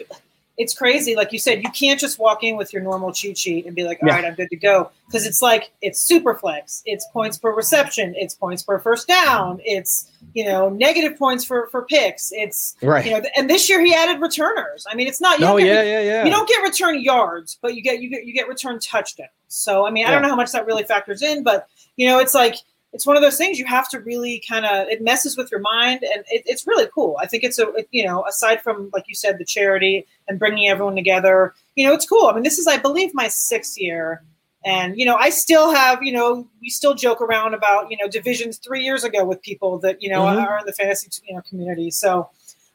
it's 0.59 0.73
crazy. 0.73 1.15
Like 1.15 1.33
you 1.33 1.39
said, 1.39 1.63
you 1.63 1.71
can't 1.71 2.01
just 2.01 2.19
walk 2.19 2.43
in 2.43 2.57
with 2.57 2.73
your 2.73 2.83
normal 2.83 3.13
cheat 3.13 3.37
sheet 3.37 3.67
and 3.67 3.75
be 3.75 3.85
like, 3.85 4.03
"All 4.03 4.09
yeah. 4.09 4.17
right, 4.17 4.25
I'm 4.25 4.35
good 4.35 4.49
to 4.51 4.57
go." 4.57 4.91
Because 5.07 5.27
it's 5.27 5.43
like 5.43 5.71
it's 5.83 6.01
super 6.01 6.35
flex. 6.35 6.83
It's 6.87 7.07
points 7.13 7.39
per 7.39 7.55
reception. 7.55 8.15
It's 8.17 8.35
points 8.35 8.63
per 8.63 8.79
first 8.79 9.07
down. 9.07 9.61
It's 9.65 10.11
you 10.35 10.45
know 10.45 10.71
negative 10.71 11.19
points 11.19 11.45
for 11.45 11.69
for 11.69 11.83
picks. 11.83 12.33
It's 12.33 12.75
right. 12.83 13.05
You 13.05 13.13
know, 13.13 13.23
and 13.37 13.51
this 13.51 13.69
year 13.69 13.85
he 13.85 13.95
added 13.95 14.21
returners. 14.21 14.87
I 14.91 14.95
mean, 14.95 15.07
it's 15.07 15.21
not. 15.21 15.39
You 15.39 15.47
oh 15.47 15.57
yeah, 15.57 15.83
yeah, 15.83 16.01
yeah. 16.01 16.25
You 16.25 16.31
don't 16.31 16.49
get 16.49 16.63
return 16.63 17.01
yards, 17.03 17.59
but 17.61 17.75
you 17.75 17.83
get 17.83 18.01
you 18.01 18.09
get 18.09 18.25
you 18.25 18.33
get 18.33 18.49
return 18.49 18.79
touchdowns. 18.81 19.31
So 19.49 19.87
I 19.87 19.91
mean, 19.91 20.07
I 20.07 20.11
don't 20.11 20.23
know 20.23 20.29
how 20.29 20.37
much 20.37 20.53
that 20.53 20.67
really 20.67 20.85
factors 20.85 21.23
in, 21.23 21.43
but 21.43 21.69
you 21.97 22.07
know, 22.07 22.19
it's 22.19 22.35
like 22.35 22.57
it's 22.93 23.07
one 23.07 23.16
of 23.16 23.23
those 23.23 23.37
things 23.37 23.59
you 23.59 23.66
have 23.66 23.88
to 23.90 24.00
really 24.00 24.43
kind 24.49 24.64
of 24.64 24.88
it 24.88 25.02
messes 25.02 25.37
with 25.37 25.50
your 25.50 25.61
mind 25.61 26.02
and 26.02 26.25
it, 26.31 26.43
it's 26.47 26.66
really 26.66 26.88
cool. 26.95 27.16
I 27.21 27.26
think 27.26 27.45
it's 27.45 27.59
a 27.59 27.66
you 27.90 28.07
know 28.07 28.25
aside 28.26 28.62
from 28.62 28.90
like 28.93 29.05
you 29.07 29.14
said 29.14 29.38
the 29.38 29.45
charity 29.45 30.07
and 30.28 30.38
bringing 30.38 30.69
everyone 30.69 30.97
together 30.97 31.55
you 31.75 31.87
know 31.87 31.93
it's 31.93 32.09
cool. 32.09 32.26
I 32.26 32.33
mean 32.33 32.43
this 32.43 32.59
is 32.59 32.66
i 32.66 32.76
believe 32.76 33.12
my 33.14 33.28
sixth 33.28 33.78
year 33.78 34.23
and 34.64 34.99
you 34.99 35.05
know 35.05 35.16
i 35.16 35.31
still 35.31 35.73
have 35.75 36.02
you 36.02 36.12
know 36.12 36.49
we 36.61 36.71
still 36.71 36.95
joke 36.95 37.21
around 37.21 37.55
about 37.55 37.90
you 37.90 37.97
know 38.00 38.09
divisions 38.09 38.59
three 38.59 38.83
years 38.83 39.05
ago 39.05 39.25
with 39.25 39.40
people 39.43 39.78
that 39.78 40.02
you 40.02 40.11
know 40.11 40.23
mm-hmm. 40.23 40.38
are 40.38 40.59
in 40.59 40.66
the 40.66 40.73
fantasy 40.73 41.09
you 41.28 41.35
know 41.35 41.43
community. 41.43 41.90
So 41.90 42.28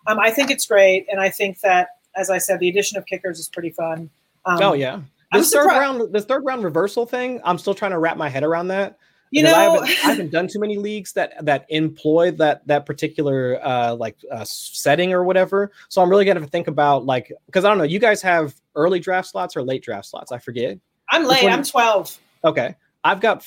um, 0.07 0.19
i 0.19 0.31
think 0.31 0.51
it's 0.51 0.65
great 0.65 1.05
and 1.11 1.19
i 1.19 1.29
think 1.29 1.59
that 1.61 1.89
as 2.15 2.29
i 2.29 2.37
said 2.37 2.59
the 2.59 2.69
addition 2.69 2.97
of 2.97 3.05
kickers 3.05 3.39
is 3.39 3.49
pretty 3.49 3.71
fun. 3.71 4.09
Um, 4.45 4.59
oh 4.61 4.73
yeah. 4.73 5.01
This 5.33 5.51
third 5.51 5.67
round 5.67 6.13
the 6.13 6.21
third 6.21 6.43
round 6.45 6.63
reversal 6.63 7.05
thing 7.05 7.39
i'm 7.43 7.57
still 7.57 7.73
trying 7.73 7.91
to 7.91 7.99
wrap 7.99 8.17
my 8.17 8.29
head 8.29 8.43
around 8.43 8.67
that 8.67 8.97
you 9.31 9.43
know, 9.43 9.55
I 9.55 9.63
haven't, 9.63 9.83
I 9.83 9.91
haven't, 9.91 10.31
done 10.31 10.47
too 10.47 10.59
many 10.59 10.77
leagues 10.77 11.13
that 11.13 11.33
that 11.45 11.65
employ 11.69 12.31
that 12.31 12.67
that 12.67 12.85
particular 12.85 13.59
uh, 13.65 13.95
like 13.95 14.17
uh, 14.29 14.43
setting 14.43 15.13
or 15.13 15.23
whatever. 15.23 15.71
So 15.87 16.01
I'm 16.01 16.09
really 16.09 16.25
gonna 16.25 16.45
think 16.45 16.67
about 16.67 17.05
like 17.05 17.31
because 17.45 17.63
I 17.63 17.69
don't 17.69 17.77
know. 17.77 17.85
You 17.85 17.99
guys 17.99 18.21
have 18.21 18.53
early 18.75 18.99
draft 18.99 19.29
slots 19.29 19.55
or 19.55 19.63
late 19.63 19.83
draft 19.83 20.07
slots? 20.07 20.33
I 20.33 20.37
forget. 20.37 20.77
I'm 21.09 21.25
late. 21.25 21.45
I'm 21.45 21.63
12. 21.63 22.19
Okay, 22.43 22.75
I've 23.03 23.21
got 23.21 23.43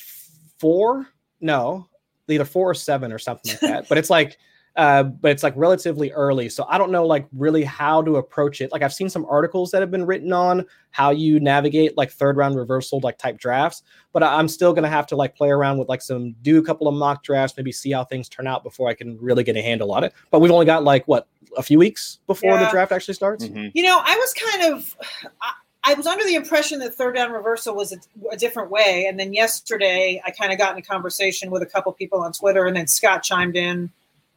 four. 0.59 1.07
No, 1.41 1.87
either 2.29 2.47
four 2.47 2.71
or 2.71 2.75
seven 2.75 3.13
or 3.13 3.19
something 3.19 3.53
like 3.53 3.61
that. 3.61 3.89
but 3.89 3.99
it's 3.99 4.11
like 4.11 4.39
uh, 4.77 5.05
but 5.05 5.31
it's 5.31 5.43
like 5.43 5.55
relatively 5.57 6.11
early. 6.13 6.49
So 6.49 6.67
I 6.69 6.79
don't 6.79 6.91
know 6.91 7.07
like 7.07 7.27
really 7.33 7.63
how 7.63 8.03
to 8.03 8.17
approach 8.17 8.61
it. 8.61 8.73
Like 8.73 8.83
I've 8.83 8.93
seen 8.93 9.09
some 9.09 9.25
articles 9.27 9.71
that 9.71 9.81
have 9.81 9.91
been 9.91 10.05
written 10.05 10.33
on 10.33 10.65
how 10.91 11.11
you 11.11 11.39
navigate 11.39 11.97
like 11.97 12.11
third 12.11 12.37
round 12.37 12.57
reversal 12.57 13.01
like 13.01 13.19
type 13.19 13.39
drafts, 13.39 13.83
but 14.13 14.23
I'm 14.23 14.49
still 14.49 14.73
gonna 14.73 14.89
have 14.89 15.07
to 15.09 15.17
like 15.17 15.37
play 15.37 15.51
around 15.51 15.79
with 15.79 15.89
like 15.89 16.03
some 16.03 16.33
do 16.43 16.59
a 16.59 16.63
couple 16.63 16.89
of 16.89 16.95
mock 16.95 17.23
drafts, 17.23 17.57
maybe 17.57 17.71
see 17.71 17.93
how 17.93 18.05
things 18.05 18.29
turn 18.29 18.47
out 18.47 18.65
before 18.65 18.89
I 18.89 18.95
can 18.95 19.17
really 19.21 19.45
get 19.45 19.57
a 19.57 19.63
handle 19.63 19.93
on 19.93 20.03
it. 20.03 20.13
But 20.31 20.41
we've 20.41 20.51
only 20.51 20.67
got 20.67 20.83
like 20.83 21.07
what 21.07 21.29
a 21.57 21.63
few 21.63 21.79
weeks 21.79 22.19
before 22.27 22.55
yeah. 22.55 22.65
the 22.65 22.71
draft 22.71 22.91
actually 22.91 23.15
starts. 23.15 23.45
Mm-hmm. 23.45 23.69
You 23.75 23.85
know, 23.85 24.01
I 24.03 24.17
was 24.17 24.35
kind 24.35 24.73
of. 24.73 24.97
I- 25.41 25.53
I 25.87 25.93
was 25.93 26.07
under 26.07 26.25
the 26.25 26.35
impression 26.35 26.79
that 26.79 26.95
third 26.95 27.15
down 27.15 27.31
reversal 27.31 27.75
was 27.75 27.93
a, 27.93 27.99
a 28.33 28.39
different 28.39 28.71
way. 28.71 29.05
And 29.07 29.21
then 29.21 29.35
yesterday, 29.35 30.19
I 30.25 30.31
kind 30.31 30.51
of 30.51 30.57
got 30.57 30.73
in 30.73 30.79
a 30.79 30.83
conversation 30.83 31.51
with 31.51 31.61
a 31.61 31.67
couple 31.67 31.93
people 31.93 32.23
on 32.23 32.33
Twitter, 32.33 32.65
and 32.65 32.75
then 32.75 32.87
Scott 32.87 33.23
chimed 33.23 33.55
in 33.55 33.91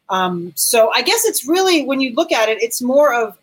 um, 0.09 0.53
so 0.55 0.91
I 0.93 1.01
guess 1.01 1.25
it's 1.25 1.45
really 1.45 1.85
when 1.85 2.01
you 2.01 2.13
look 2.13 2.31
at 2.31 2.49
it, 2.49 2.61
it's 2.61 2.81
more 2.81 3.13
of 3.13 3.37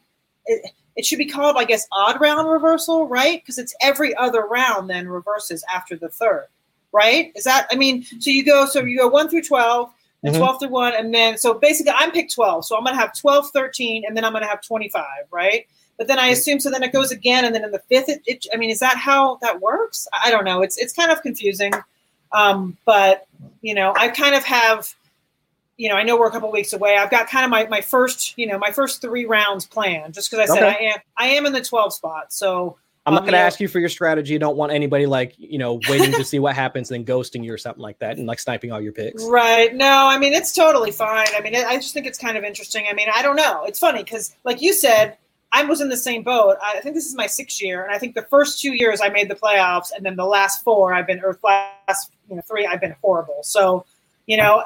it, 0.46 0.70
it 0.96 1.05
should 1.05 1.18
be 1.18 1.27
called, 1.27 1.57
I 1.57 1.64
guess, 1.64 1.87
odd 1.92 2.20
round 2.20 2.48
reversal, 2.48 3.07
right? 3.07 3.42
Because 3.42 3.59
it's 3.59 3.74
every 3.83 4.14
other 4.14 4.42
round 4.42 4.88
then 4.88 5.09
reverses 5.09 5.64
after 5.74 5.96
the 5.96 6.09
third, 6.09 6.46
right? 6.92 7.33
Is 7.35 7.44
that 7.44 7.66
I 7.70 7.77
mean, 7.77 8.05
so 8.05 8.31
you 8.31 8.44
go 8.44 8.66
so 8.66 8.83
you 8.85 8.98
go 8.98 9.09
one 9.09 9.29
through 9.29 9.42
twelve. 9.42 9.90
And 10.22 10.33
mm-hmm. 10.33 10.42
12 10.42 10.61
through 10.61 10.68
1 10.70 10.94
and 10.96 11.12
then 11.12 11.37
so 11.37 11.53
basically 11.53 11.92
i'm 11.94 12.11
picked 12.11 12.33
12 12.33 12.64
so 12.64 12.79
i'm 12.79 12.83
going 12.83 12.94
to 12.94 12.98
have 12.98 13.12
12 13.12 13.50
13 13.50 14.05
and 14.07 14.16
then 14.16 14.24
i'm 14.24 14.33
going 14.33 14.42
to 14.42 14.48
have 14.48 14.62
25 14.62 15.05
right 15.31 15.66
but 15.98 16.07
then 16.07 16.18
i 16.18 16.29
assume 16.29 16.59
so 16.59 16.70
then 16.70 16.83
it 16.83 16.94
goes 16.94 17.11
again 17.11 17.44
and 17.44 17.55
then 17.55 17.62
in 17.62 17.70
the 17.70 17.83
fifth 17.90 18.09
it, 18.09 18.22
it, 18.24 18.46
i 18.50 18.57
mean 18.57 18.70
is 18.70 18.79
that 18.79 18.96
how 18.96 19.37
that 19.42 19.61
works 19.61 20.09
i 20.24 20.31
don't 20.31 20.46
know 20.46 20.62
it's 20.62 20.79
it's 20.79 20.94
kind 20.94 21.11
of 21.11 21.20
confusing 21.20 21.74
um, 22.33 22.74
but 22.87 23.27
you 23.61 23.74
know 23.74 23.92
i 23.98 24.09
kind 24.09 24.35
of 24.35 24.44
have 24.44 24.94
you 25.76 25.88
know, 25.88 25.96
I 25.96 26.02
know 26.02 26.18
we're 26.18 26.28
a 26.28 26.30
couple 26.30 26.50
weeks 26.52 26.72
away. 26.72 26.96
I've 26.96 27.10
got 27.10 27.28
kind 27.28 27.44
of 27.44 27.50
my, 27.50 27.66
my 27.66 27.80
first, 27.80 28.38
you 28.38 28.46
know, 28.46 28.58
my 28.58 28.70
first 28.70 29.00
three 29.00 29.24
rounds 29.24 29.66
planned 29.66 30.14
just 30.14 30.30
because 30.30 30.48
I 30.48 30.52
said 30.52 30.62
okay. 30.62 30.88
I 30.88 30.92
am 30.92 30.98
I 31.16 31.26
am 31.28 31.46
in 31.46 31.52
the 31.52 31.62
12 31.62 31.92
spot. 31.92 32.32
So 32.32 32.78
I'm 33.06 33.12
not 33.12 33.20
um, 33.20 33.26
going 33.26 33.32
to 33.32 33.38
ask 33.38 33.60
you 33.60 33.68
for 33.68 33.80
your 33.80 33.88
strategy. 33.88 34.34
I 34.34 34.38
don't 34.38 34.56
want 34.56 34.72
anybody 34.72 35.04
like, 35.06 35.34
you 35.37 35.58
know, 35.58 35.78
waiting 35.88 36.12
to 36.12 36.24
see 36.24 36.38
what 36.38 36.54
happens 36.54 36.90
and 36.90 37.06
then 37.06 37.14
ghosting 37.14 37.44
you 37.44 37.52
or 37.52 37.58
something 37.58 37.82
like 37.82 37.98
that 37.98 38.16
and 38.16 38.26
like 38.26 38.40
sniping 38.40 38.72
all 38.72 38.80
your 38.80 38.92
picks. 38.92 39.24
Right. 39.24 39.74
No, 39.74 40.08
I 40.08 40.18
mean, 40.18 40.32
it's 40.32 40.52
totally 40.52 40.90
fine. 40.90 41.26
I 41.37 41.40
mean, 41.40 41.54
I 41.54 41.76
just 41.76 41.92
think 41.92 42.06
it's 42.06 42.18
kind 42.18 42.38
of 42.38 42.44
interesting. 42.44 42.87
I 42.88 42.94
mean, 42.94 43.08
I 43.14 43.22
don't 43.22 43.37
know. 43.37 43.64
It's 43.64 43.78
funny 43.78 44.02
because, 44.02 44.34
like 44.44 44.62
you 44.62 44.72
said, 44.72 45.18
I 45.52 45.64
was 45.64 45.80
in 45.80 45.88
the 45.88 45.96
same 45.96 46.22
boat. 46.22 46.56
I 46.62 46.80
think 46.80 46.94
this 46.94 47.06
is 47.06 47.14
my 47.14 47.26
sixth 47.26 47.62
year. 47.62 47.84
And 47.84 47.94
I 47.94 47.98
think 47.98 48.14
the 48.14 48.22
first 48.22 48.60
two 48.60 48.72
years 48.72 49.00
I 49.02 49.08
made 49.08 49.28
the 49.28 49.34
playoffs. 49.34 49.92
And 49.94 50.04
then 50.04 50.16
the 50.16 50.24
last 50.24 50.64
four, 50.64 50.94
I've 50.94 51.06
been, 51.06 51.20
or 51.22 51.38
last 51.44 52.10
you 52.30 52.37
know, 52.37 52.42
three, 52.42 52.64
I've 52.66 52.80
been 52.80 52.96
horrible. 53.02 53.40
So, 53.42 53.84
you 54.26 54.38
know, 54.38 54.64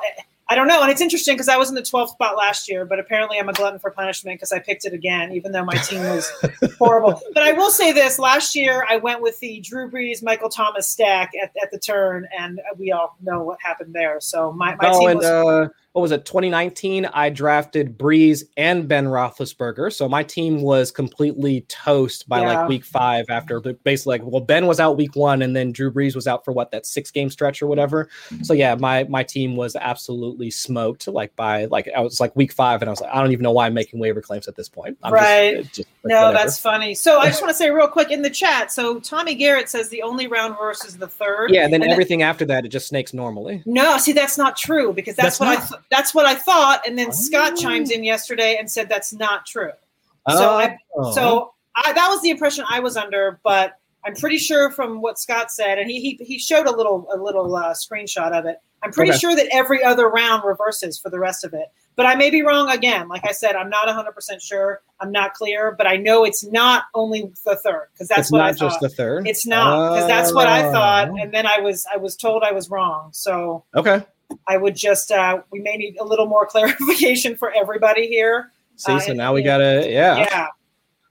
I 0.50 0.54
don't 0.54 0.66
know. 0.66 0.80
And 0.80 0.90
it's 0.90 1.02
interesting 1.02 1.34
because 1.34 1.48
I 1.48 1.58
was 1.58 1.68
in 1.68 1.74
the 1.74 1.82
12th 1.82 2.10
spot 2.10 2.36
last 2.36 2.70
year, 2.70 2.86
but 2.86 2.98
apparently 2.98 3.38
I'm 3.38 3.48
a 3.50 3.52
glutton 3.52 3.78
for 3.78 3.90
punishment 3.90 4.36
because 4.36 4.50
I 4.50 4.58
picked 4.58 4.86
it 4.86 4.94
again, 4.94 5.32
even 5.32 5.52
though 5.52 5.64
my 5.64 5.74
team 5.74 6.00
was 6.00 6.30
horrible. 6.78 7.20
But 7.34 7.42
I 7.42 7.52
will 7.52 7.70
say 7.70 7.92
this 7.92 8.18
last 8.18 8.54
year, 8.54 8.86
I 8.88 8.96
went 8.96 9.20
with 9.20 9.38
the 9.40 9.60
Drew 9.60 9.90
Brees, 9.90 10.22
Michael 10.22 10.48
Thomas 10.48 10.88
stack 10.88 11.32
at, 11.42 11.54
at 11.62 11.70
the 11.70 11.78
turn, 11.78 12.26
and 12.38 12.60
we 12.78 12.92
all 12.92 13.16
know 13.20 13.42
what 13.42 13.58
happened 13.62 13.94
there. 13.94 14.20
So 14.20 14.50
my, 14.52 14.74
my 14.76 14.90
oh, 14.90 14.98
team 14.98 15.08
and, 15.10 15.18
was. 15.18 15.26
Uh, 15.26 15.68
what 15.98 16.02
was 16.02 16.12
it 16.12 16.24
2019 16.24 17.06
i 17.06 17.28
drafted 17.28 17.98
brees 17.98 18.44
and 18.56 18.86
ben 18.86 19.06
roethlisberger 19.06 19.92
so 19.92 20.08
my 20.08 20.22
team 20.22 20.62
was 20.62 20.92
completely 20.92 21.62
toast 21.62 22.28
by 22.28 22.40
yeah. 22.40 22.60
like 22.60 22.68
week 22.68 22.84
five 22.84 23.26
after 23.28 23.58
basically 23.58 24.16
like 24.16 24.22
well 24.24 24.40
ben 24.40 24.68
was 24.68 24.78
out 24.78 24.96
week 24.96 25.16
one 25.16 25.42
and 25.42 25.56
then 25.56 25.72
drew 25.72 25.90
brees 25.90 26.14
was 26.14 26.28
out 26.28 26.44
for 26.44 26.52
what 26.52 26.70
that 26.70 26.86
six 26.86 27.10
game 27.10 27.28
stretch 27.28 27.60
or 27.60 27.66
whatever 27.66 28.08
so 28.42 28.52
yeah 28.52 28.76
my 28.76 29.02
my 29.08 29.24
team 29.24 29.56
was 29.56 29.74
absolutely 29.74 30.52
smoked 30.52 31.08
like 31.08 31.34
by 31.34 31.64
like 31.64 31.88
i 31.96 32.00
was 32.00 32.20
like 32.20 32.34
week 32.36 32.52
five 32.52 32.80
and 32.80 32.88
i 32.88 32.92
was 32.92 33.00
like 33.00 33.12
i 33.12 33.20
don't 33.20 33.32
even 33.32 33.42
know 33.42 33.50
why 33.50 33.66
i'm 33.66 33.74
making 33.74 33.98
waiver 33.98 34.22
claims 34.22 34.46
at 34.46 34.54
this 34.54 34.68
point 34.68 34.96
I'm 35.02 35.12
right 35.12 35.56
just, 35.56 35.74
just, 35.74 35.88
like, 36.04 36.12
no 36.12 36.26
whatever. 36.26 36.38
that's 36.44 36.60
funny 36.60 36.94
so 36.94 37.18
i 37.18 37.26
just 37.26 37.42
want 37.42 37.50
to 37.50 37.56
say 37.56 37.70
real 37.70 37.88
quick 37.88 38.12
in 38.12 38.22
the 38.22 38.30
chat 38.30 38.70
so 38.70 39.00
tommy 39.00 39.34
garrett 39.34 39.68
says 39.68 39.88
the 39.88 40.02
only 40.02 40.28
round 40.28 40.56
versus 40.56 40.96
the 40.96 41.08
third 41.08 41.50
yeah 41.50 41.64
and 41.64 41.72
then 41.72 41.82
and 41.82 41.90
everything 41.90 42.20
then, 42.20 42.28
after 42.28 42.44
that 42.44 42.64
it 42.64 42.68
just 42.68 42.86
snakes 42.86 43.12
normally 43.12 43.64
no 43.66 43.98
see 43.98 44.12
that's 44.12 44.38
not 44.38 44.56
true 44.56 44.92
because 44.92 45.16
that's, 45.16 45.38
that's 45.38 45.40
what 45.40 45.46
not. 45.46 45.64
i 45.64 45.66
th- 45.66 45.87
that's 45.90 46.14
what 46.14 46.26
I 46.26 46.34
thought. 46.34 46.86
And 46.86 46.98
then 46.98 47.08
oh. 47.08 47.12
Scott 47.12 47.56
chimed 47.56 47.90
in 47.90 48.04
yesterday 48.04 48.56
and 48.58 48.70
said 48.70 48.88
that's 48.88 49.12
not 49.12 49.46
true. 49.46 49.72
Oh. 50.26 50.36
So, 50.36 50.50
I, 50.50 50.78
so 51.12 51.54
I, 51.74 51.92
that 51.92 52.08
was 52.08 52.22
the 52.22 52.30
impression 52.30 52.64
I 52.68 52.80
was 52.80 52.96
under. 52.96 53.40
But 53.42 53.78
I'm 54.04 54.14
pretty 54.14 54.38
sure 54.38 54.70
from 54.70 55.00
what 55.00 55.18
Scott 55.18 55.50
said, 55.50 55.78
and 55.78 55.90
he 55.90 56.00
he, 56.00 56.24
he 56.24 56.38
showed 56.38 56.66
a 56.66 56.74
little 56.74 57.08
a 57.12 57.18
little 57.18 57.54
uh, 57.54 57.72
screenshot 57.74 58.32
of 58.32 58.46
it. 58.46 58.58
I'm 58.82 58.92
pretty 58.92 59.10
okay. 59.10 59.18
sure 59.18 59.36
that 59.36 59.48
every 59.50 59.82
other 59.82 60.08
round 60.08 60.44
reverses 60.44 60.98
for 60.98 61.10
the 61.10 61.18
rest 61.18 61.44
of 61.44 61.52
it. 61.52 61.66
But 61.96 62.06
I 62.06 62.14
may 62.14 62.30
be 62.30 62.42
wrong 62.42 62.70
again. 62.70 63.08
Like 63.08 63.26
I 63.26 63.32
said, 63.32 63.56
I'm 63.56 63.68
not 63.68 63.88
100% 63.88 64.40
sure. 64.40 64.82
I'm 65.00 65.10
not 65.10 65.34
clear, 65.34 65.72
but 65.72 65.88
I 65.88 65.96
know 65.96 66.24
it's 66.24 66.44
not 66.44 66.84
only 66.94 67.32
the 67.44 67.56
third 67.56 67.88
because 67.92 68.06
that's 68.06 68.20
it's 68.20 68.30
what 68.30 68.40
I 68.40 68.52
thought. 68.52 68.70
just 68.70 68.80
the 68.80 68.88
third. 68.88 69.26
It's 69.26 69.44
not 69.44 69.94
because 69.94 70.06
that's 70.06 70.32
what 70.32 70.46
I 70.46 70.70
thought, 70.70 71.08
and 71.20 71.34
then 71.34 71.46
I 71.46 71.58
was 71.58 71.86
I 71.92 71.96
was 71.96 72.14
told 72.14 72.44
I 72.44 72.52
was 72.52 72.70
wrong. 72.70 73.10
So 73.12 73.64
okay, 73.74 74.04
I 74.46 74.56
would 74.56 74.76
just 74.76 75.10
uh, 75.10 75.42
we 75.50 75.60
may 75.60 75.76
need 75.76 75.96
a 76.00 76.04
little 76.04 76.26
more 76.26 76.46
clarification 76.50 77.36
for 77.36 77.52
everybody 77.54 78.06
here. 78.06 78.52
See, 78.76 78.92
uh, 78.92 79.00
so 79.00 79.12
now 79.12 79.34
we 79.34 79.42
gotta 79.42 79.86
yeah 79.88 80.18
yeah. 80.18 80.46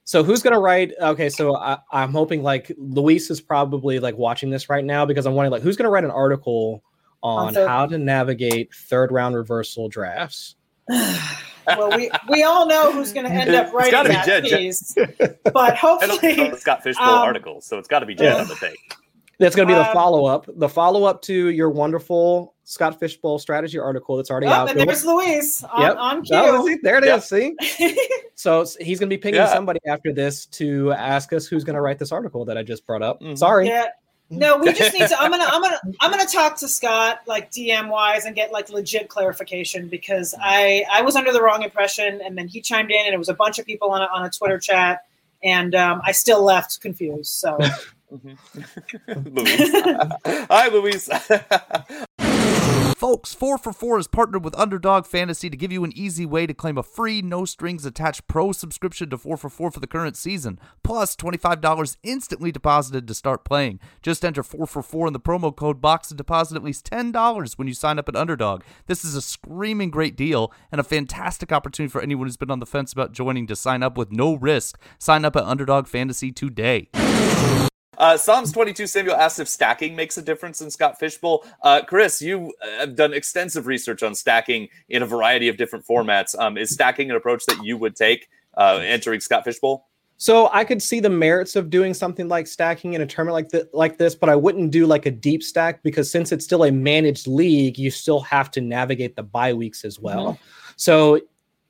So 0.03 0.23
who's 0.23 0.41
gonna 0.41 0.59
write? 0.59 0.93
Okay, 0.99 1.29
so 1.29 1.55
I, 1.55 1.79
am 1.91 2.11
hoping 2.11 2.43
like 2.43 2.71
Luis 2.77 3.29
is 3.29 3.41
probably 3.41 3.99
like 3.99 4.17
watching 4.17 4.49
this 4.49 4.69
right 4.69 4.85
now 4.85 5.05
because 5.05 5.25
I'm 5.25 5.33
wondering 5.33 5.51
like 5.51 5.61
who's 5.61 5.75
gonna 5.75 5.89
write 5.89 6.05
an 6.05 6.11
article 6.11 6.83
on 7.23 7.53
how 7.53 7.85
to 7.85 7.97
navigate 7.97 8.73
third 8.73 9.11
round 9.11 9.35
reversal 9.35 9.89
drafts. 9.89 10.55
well, 11.67 11.95
we, 11.97 12.09
we 12.29 12.43
all 12.43 12.65
know 12.65 12.91
who's 12.91 13.11
going 13.11 13.25
to 13.25 13.31
end 13.31 13.53
up 13.53 13.73
writing 13.73 13.91
that 13.91 14.25
Jen, 14.25 14.43
piece, 14.43 14.93
Jen. 14.93 15.13
but 15.53 15.75
hopefully 15.77 16.55
Scott 16.57 16.83
Fishbowl 16.83 17.05
um, 17.05 17.19
article, 17.19 17.61
so 17.61 17.77
it's 17.77 17.87
got 17.87 17.99
to 17.99 18.05
be 18.05 18.15
Jen 18.15 18.33
yeah. 18.33 18.41
on 18.41 18.47
the 18.47 18.55
take. 18.55 18.93
That's 19.39 19.55
going 19.55 19.67
to 19.67 19.73
be 19.73 19.77
the 19.77 19.87
um, 19.87 19.93
follow 19.93 20.25
up. 20.25 20.47
The 20.47 20.69
follow 20.69 21.03
up 21.03 21.21
to 21.23 21.49
your 21.49 21.69
wonderful 21.69 22.55
Scott 22.69 22.99
Fishbowl 22.99 23.39
strategy 23.39 23.79
article 23.79 24.17
that's 24.17 24.29
already 24.29 24.47
oh, 24.47 24.51
out. 24.51 24.69
And 24.69 24.77
there's 24.77 25.05
Luis 25.05 25.63
on, 25.63 25.81
yep. 25.81 25.95
on 25.97 26.21
cue. 26.21 26.35
Oh, 26.35 26.77
there 26.83 26.97
it 26.97 27.05
yep. 27.05 27.19
is. 27.19 27.25
See, 27.25 27.55
so 28.35 28.65
he's 28.81 28.99
going 28.99 29.09
to 29.09 29.15
be 29.15 29.17
pinging 29.17 29.39
yeah. 29.39 29.53
somebody 29.53 29.79
after 29.87 30.11
this 30.11 30.47
to 30.47 30.91
ask 30.91 31.31
us 31.31 31.47
who's 31.47 31.63
going 31.63 31.75
to 31.75 31.81
write 31.81 31.97
this 31.97 32.11
article 32.11 32.43
that 32.43 32.57
I 32.57 32.63
just 32.63 32.85
brought 32.85 33.01
up. 33.01 33.21
Mm-hmm. 33.21 33.35
Sorry. 33.35 33.67
Yeah. 33.67 33.85
No, 34.29 34.57
we 34.57 34.73
just 34.73 34.93
need 34.93 35.07
to. 35.07 35.17
I'm 35.17 35.31
gonna, 35.31 35.45
I'm 35.47 35.61
gonna, 35.61 35.79
I'm 36.01 36.11
gonna 36.11 36.25
talk 36.25 36.57
to 36.57 36.67
Scott 36.67 37.21
like 37.27 37.49
DM 37.49 37.87
wise 37.87 38.25
and 38.25 38.35
get 38.35 38.51
like 38.51 38.67
legit 38.69 39.07
clarification 39.07 39.87
because 39.87 40.35
I, 40.37 40.83
I 40.91 41.01
was 41.01 41.15
under 41.15 41.31
the 41.31 41.41
wrong 41.41 41.63
impression, 41.63 42.19
and 42.21 42.37
then 42.37 42.49
he 42.49 42.59
chimed 42.59 42.91
in, 42.91 43.05
and 43.05 43.13
it 43.13 43.17
was 43.17 43.29
a 43.29 43.33
bunch 43.33 43.57
of 43.57 43.65
people 43.65 43.89
on 43.91 44.01
a, 44.01 44.09
on 44.13 44.25
a 44.25 44.29
Twitter 44.29 44.59
chat, 44.59 45.05
and 45.41 45.73
um, 45.73 46.01
I 46.03 46.11
still 46.11 46.43
left 46.43 46.81
confused. 46.81 47.31
So 47.31 47.57
Mm-hmm. 48.11 49.35
Louise. 49.35 50.47
Hi, 50.49 50.67
Louise. 50.69 51.09
Folks, 52.97 53.31
4 53.35 53.59
for 53.59 53.71
4 53.71 53.99
is 53.99 54.07
partnered 54.07 54.43
with 54.43 54.57
Underdog 54.57 55.05
Fantasy 55.05 55.51
to 55.51 55.55
give 55.55 55.71
you 55.71 55.83
an 55.83 55.95
easy 55.95 56.25
way 56.25 56.47
to 56.47 56.53
claim 56.55 56.79
a 56.79 56.81
free, 56.81 57.21
no 57.21 57.45
strings 57.45 57.85
attached 57.85 58.27
pro 58.27 58.51
subscription 58.51 59.11
to 59.11 59.19
4 59.19 59.37
for 59.37 59.49
4 59.51 59.69
for 59.69 59.79
the 59.79 59.85
current 59.85 60.17
season, 60.17 60.57
plus 60.83 61.15
$25 61.15 61.97
instantly 62.01 62.51
deposited 62.51 63.07
to 63.07 63.13
start 63.13 63.45
playing. 63.45 63.79
Just 64.01 64.25
enter 64.25 64.41
4 64.41 64.65
for 64.65 64.81
4 64.81 65.05
in 65.05 65.13
the 65.13 65.19
promo 65.19 65.55
code 65.55 65.79
box 65.79 66.09
and 66.09 66.17
deposit 66.17 66.55
at 66.55 66.63
least 66.63 66.89
$10 66.89 67.53
when 67.59 67.67
you 67.67 67.75
sign 67.75 67.99
up 67.99 68.09
at 68.09 68.15
Underdog. 68.15 68.63
This 68.87 69.05
is 69.05 69.13
a 69.13 69.21
screaming 69.21 69.91
great 69.91 70.15
deal 70.15 70.51
and 70.71 70.81
a 70.81 70.83
fantastic 70.83 71.51
opportunity 71.51 71.91
for 71.91 72.01
anyone 72.01 72.25
who's 72.25 72.35
been 72.35 72.49
on 72.49 72.61
the 72.61 72.65
fence 72.65 72.93
about 72.93 73.11
joining 73.11 73.45
to 73.45 73.55
sign 73.55 73.83
up 73.83 73.95
with 73.95 74.11
no 74.11 74.33
risk. 74.33 74.75
Sign 74.97 75.23
up 75.23 75.35
at 75.35 75.43
Underdog 75.43 75.85
Fantasy 75.85 76.31
today. 76.31 76.89
Uh, 77.97 78.15
Psalms 78.15 78.51
22 78.51 78.87
Samuel 78.87 79.15
asks 79.15 79.39
if 79.39 79.47
stacking 79.47 79.95
makes 79.95 80.17
a 80.17 80.21
difference 80.21 80.61
in 80.61 80.69
Scott 80.69 80.99
Fishbowl. 80.99 81.45
Uh, 81.63 81.81
Chris, 81.85 82.21
you 82.21 82.53
uh, 82.61 82.79
have 82.79 82.95
done 82.95 83.13
extensive 83.13 83.67
research 83.67 84.03
on 84.03 84.13
stacking 84.13 84.69
in 84.89 85.01
a 85.01 85.05
variety 85.05 85.47
of 85.47 85.57
different 85.57 85.85
formats. 85.85 86.37
Um, 86.37 86.57
is 86.57 86.69
stacking 86.71 87.09
an 87.09 87.15
approach 87.15 87.45
that 87.47 87.63
you 87.63 87.77
would 87.77 87.95
take 87.95 88.29
uh, 88.55 88.79
entering 88.83 89.19
Scott 89.19 89.43
Fishbowl? 89.43 89.87
So 90.19 90.49
I 90.51 90.63
could 90.63 90.81
see 90.81 90.99
the 90.99 91.11
merits 91.11 91.55
of 91.55 91.69
doing 91.69 91.93
something 91.93 92.27
like 92.27 92.47
stacking 92.47 92.93
in 92.93 93.01
a 93.01 93.05
tournament 93.05 93.33
like 93.33 93.49
th- 93.49 93.71
like 93.71 93.97
this, 93.99 94.15
but 94.15 94.29
I 94.29 94.35
wouldn't 94.35 94.71
do 94.71 94.87
like 94.87 95.05
a 95.05 95.11
deep 95.11 95.43
stack 95.43 95.83
because 95.83 96.09
since 96.09 96.31
it's 96.31 96.43
still 96.43 96.63
a 96.63 96.71
managed 96.71 97.27
league, 97.27 97.77
you 97.77 97.91
still 97.91 98.21
have 98.21 98.49
to 98.51 98.61
navigate 98.61 99.15
the 99.15 99.21
bye 99.21 99.53
weeks 99.53 99.85
as 99.85 99.99
well. 99.99 100.33
Mm-hmm. 100.33 100.43
So 100.75 101.21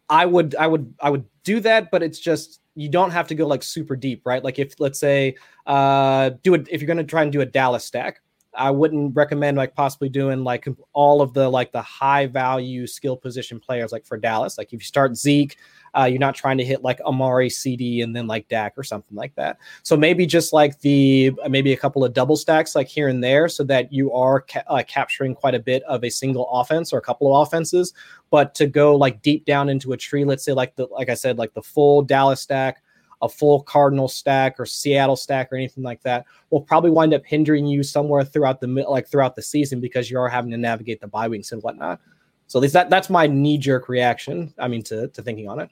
I 0.10 0.26
would 0.26 0.56
I 0.56 0.68
would 0.68 0.94
I 1.02 1.10
would 1.10 1.26
do 1.44 1.60
that, 1.60 1.92
but 1.92 2.02
it's 2.02 2.20
just 2.20 2.62
you 2.78 2.90
don't 2.90 3.12
have 3.12 3.28
to 3.28 3.36
go 3.36 3.48
like 3.48 3.64
super 3.64 3.96
deep, 3.96 4.22
right? 4.26 4.44
Like 4.44 4.60
if 4.60 4.80
let's 4.80 5.00
say 5.00 5.36
uh 5.66 6.30
do 6.44 6.54
it 6.54 6.68
if 6.70 6.80
you're 6.82 6.88
going 6.88 6.98
to 6.98 7.04
try 7.04 7.24
and 7.24 7.32
do 7.32 7.42
a 7.42 7.46
Dallas 7.46 7.84
stack, 7.84 8.22
I 8.58 8.72
wouldn't 8.72 9.16
recommend 9.16 9.56
like 9.56 9.76
possibly 9.76 10.10
doing 10.10 10.44
like 10.44 10.68
all 10.94 11.22
of 11.22 11.34
the 11.34 11.48
like 11.48 11.72
the 11.72 11.82
high 11.82 12.26
value 12.26 12.88
skill 12.88 13.16
position 13.16 13.60
players 13.60 13.92
like 13.92 14.06
for 14.06 14.18
Dallas. 14.18 14.58
Like 14.58 14.74
if 14.74 14.82
you 14.82 14.86
start 14.86 15.16
Zeke, 15.16 15.58
uh, 15.98 16.06
you're 16.06 16.20
not 16.20 16.36
trying 16.36 16.58
to 16.58 16.66
hit 16.66 16.82
like 16.84 17.00
Amari, 17.02 17.50
CD, 17.50 18.02
and 18.02 18.16
then 18.16 18.28
like 18.28 18.48
Dak 18.50 18.74
or 18.78 18.84
something 18.84 19.16
like 19.16 19.34
that. 19.36 19.58
So 19.84 19.96
maybe 19.96 20.26
just 20.26 20.54
like 20.54 20.80
the 20.82 21.32
maybe 21.48 21.74
a 21.74 21.78
couple 21.78 22.04
of 22.04 22.14
double 22.14 22.36
stacks 22.36 22.76
like 22.76 22.88
here 22.88 23.08
and 23.08 23.24
there, 23.24 23.48
so 23.48 23.64
that 23.66 23.94
you 23.94 24.12
are 24.12 24.42
ca- 24.42 24.64
uh, 24.68 24.84
capturing 24.88 25.36
quite 25.36 25.56
a 25.56 25.60
bit 25.60 25.84
of 25.84 26.04
a 26.04 26.10
single 26.10 26.50
offense 26.50 26.92
or 26.92 26.98
a 26.98 27.02
couple 27.02 27.34
of 27.34 27.48
offenses. 27.48 27.94
But 28.30 28.56
to 28.56 28.68
go 28.68 28.96
like 28.96 29.22
deep 29.22 29.46
down 29.46 29.70
into 29.70 29.94
a 29.94 29.98
tree, 29.98 30.26
let's 30.26 30.44
say 30.44 30.54
like 30.54 30.76
the 30.76 30.88
like 30.88 31.10
I 31.10 31.14
said, 31.14 31.38
like 31.38 31.54
the 31.54 31.64
full 31.64 32.02
Dallas 32.02 32.42
stack 32.42 32.82
a 33.22 33.30
full 33.30 33.62
Cardinal 33.64 34.08
stack 34.08 34.60
or 34.60 34.66
Seattle 34.66 35.16
stack 35.16 35.52
or 35.52 35.56
anything 35.56 35.84
like 35.84 36.02
that 36.04 36.26
will 36.50 36.62
probably 36.62 36.92
wind 36.92 37.14
up 37.14 37.26
hindering 37.26 37.66
you 37.66 37.84
somewhere 37.84 38.24
throughout 38.24 38.62
the 38.62 38.68
like 38.68 39.08
throughout 39.08 39.36
the 39.36 39.42
season 39.42 39.80
because 39.80 40.12
you 40.12 40.20
are 40.20 40.30
having 40.30 40.52
to 40.52 40.58
navigate 40.58 41.02
the 41.02 41.08
bye 41.08 41.28
weeks 41.28 41.52
and 41.52 41.62
whatnot. 41.64 42.00
So 42.48 42.60
at 42.60 42.62
least 42.62 42.74
that 42.74 42.90
that's 42.90 43.10
my 43.10 43.28
knee 43.28 43.58
jerk 43.58 43.90
reaction. 43.90 44.54
I 44.58 44.68
mean 44.68 44.84
to 44.84 45.08
to 45.08 45.22
thinking 45.22 45.50
on 45.50 45.60
it. 45.60 45.70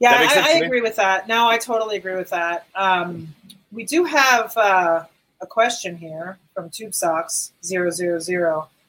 Yeah, 0.00 0.16
I, 0.16 0.54
I 0.54 0.64
agree 0.64 0.80
with 0.80 0.96
that. 0.96 1.28
No, 1.28 1.46
I 1.46 1.58
totally 1.58 1.96
agree 1.96 2.16
with 2.16 2.30
that. 2.30 2.66
Um, 2.74 3.28
we 3.70 3.84
do 3.84 4.04
have 4.04 4.56
uh, 4.56 5.04
a 5.42 5.46
question 5.46 5.94
here 5.94 6.38
from 6.54 6.70
Tube 6.70 6.94
Socks 6.94 7.52
000. 7.62 7.90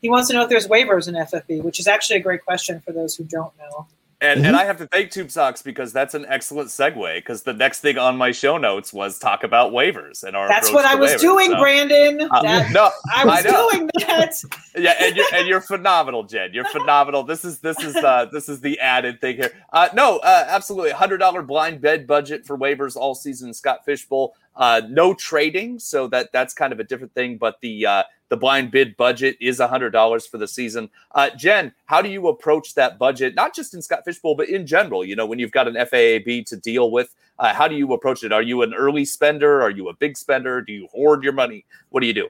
He 0.01 0.09
wants 0.09 0.29
to 0.29 0.33
know 0.33 0.41
if 0.41 0.49
there's 0.49 0.67
waivers 0.67 1.09
in 1.09 1.15
FFB, 1.15 1.63
which 1.63 1.79
is 1.79 1.87
actually 1.87 2.17
a 2.17 2.21
great 2.21 2.43
question 2.45 2.79
for 2.79 2.93
those 2.93 3.15
who 3.15 3.25
don't 3.25 3.51
know. 3.57 3.87
And 4.21 4.37
mm-hmm. 4.37 4.47
and 4.49 4.55
I 4.55 4.65
have 4.65 4.77
to 4.77 4.87
thank 4.87 5.09
Tube 5.09 5.31
Socks 5.31 5.63
because 5.63 5.91
that's 5.91 6.13
an 6.13 6.27
excellent 6.27 6.69
segue. 6.69 7.17
Because 7.17 7.41
the 7.41 7.53
next 7.53 7.79
thing 7.79 7.97
on 7.97 8.17
my 8.17 8.31
show 8.31 8.57
notes 8.57 8.93
was 8.93 9.17
talk 9.17 9.43
about 9.43 9.71
waivers 9.71 10.23
and 10.23 10.35
our. 10.35 10.47
That's 10.47 10.71
what 10.71 10.85
I 10.85 10.93
was 10.93 11.13
waivers, 11.13 11.21
doing, 11.21 11.51
so. 11.51 11.59
Brandon. 11.59 12.29
Uh, 12.29 12.69
no, 12.71 12.91
I 13.11 13.25
was 13.25 13.43
I 13.43 13.71
doing 13.71 13.89
that. 13.99 14.35
yeah, 14.77 14.93
and 14.99 15.15
you're 15.15 15.25
and 15.33 15.47
you're 15.47 15.61
phenomenal, 15.61 16.23
Jen. 16.23 16.53
You're 16.53 16.65
phenomenal. 16.65 17.23
This 17.23 17.43
is 17.43 17.59
this 17.59 17.79
is 17.79 17.95
uh 17.95 18.25
this 18.31 18.47
is 18.47 18.61
the 18.61 18.79
added 18.79 19.19
thing 19.21 19.37
here. 19.37 19.51
Uh, 19.73 19.89
no, 19.95 20.19
uh, 20.19 20.45
absolutely, 20.47 20.91
hundred 20.91 21.17
dollar 21.17 21.41
blind 21.41 21.81
bid 21.81 22.05
budget 22.05 22.45
for 22.45 22.55
waivers 22.55 22.95
all 22.95 23.15
season. 23.15 23.53
Scott 23.55 23.83
Fishbowl. 23.85 24.35
Uh, 24.55 24.81
no 24.87 25.15
trading, 25.15 25.79
so 25.79 26.07
that 26.07 26.31
that's 26.31 26.53
kind 26.53 26.71
of 26.71 26.79
a 26.79 26.83
different 26.83 27.13
thing. 27.15 27.37
But 27.37 27.59
the 27.61 27.87
uh, 27.87 28.03
the 28.31 28.37
blind 28.37 28.71
bid 28.71 28.95
budget 28.95 29.35
is 29.41 29.59
$100 29.59 30.29
for 30.29 30.37
the 30.37 30.47
season. 30.47 30.89
Uh, 31.13 31.29
Jen, 31.31 31.73
how 31.85 32.01
do 32.01 32.07
you 32.07 32.29
approach 32.29 32.75
that 32.75 32.97
budget, 32.97 33.35
not 33.35 33.53
just 33.53 33.73
in 33.73 33.81
Scott 33.81 34.05
Fishbowl, 34.05 34.35
but 34.35 34.47
in 34.47 34.65
general? 34.65 35.03
You 35.03 35.17
know, 35.17 35.25
when 35.25 35.37
you've 35.37 35.51
got 35.51 35.67
an 35.67 35.73
FAAB 35.73 36.45
to 36.45 36.55
deal 36.55 36.91
with, 36.91 37.13
uh, 37.39 37.53
how 37.53 37.67
do 37.67 37.75
you 37.75 37.91
approach 37.91 38.23
it? 38.23 38.31
Are 38.31 38.41
you 38.41 38.61
an 38.61 38.73
early 38.73 39.03
spender? 39.03 39.61
Are 39.61 39.69
you 39.69 39.89
a 39.89 39.93
big 39.93 40.15
spender? 40.15 40.61
Do 40.61 40.71
you 40.71 40.87
hoard 40.93 41.25
your 41.25 41.33
money? 41.33 41.65
What 41.89 41.99
do 41.99 42.07
you 42.07 42.13
do? 42.13 42.29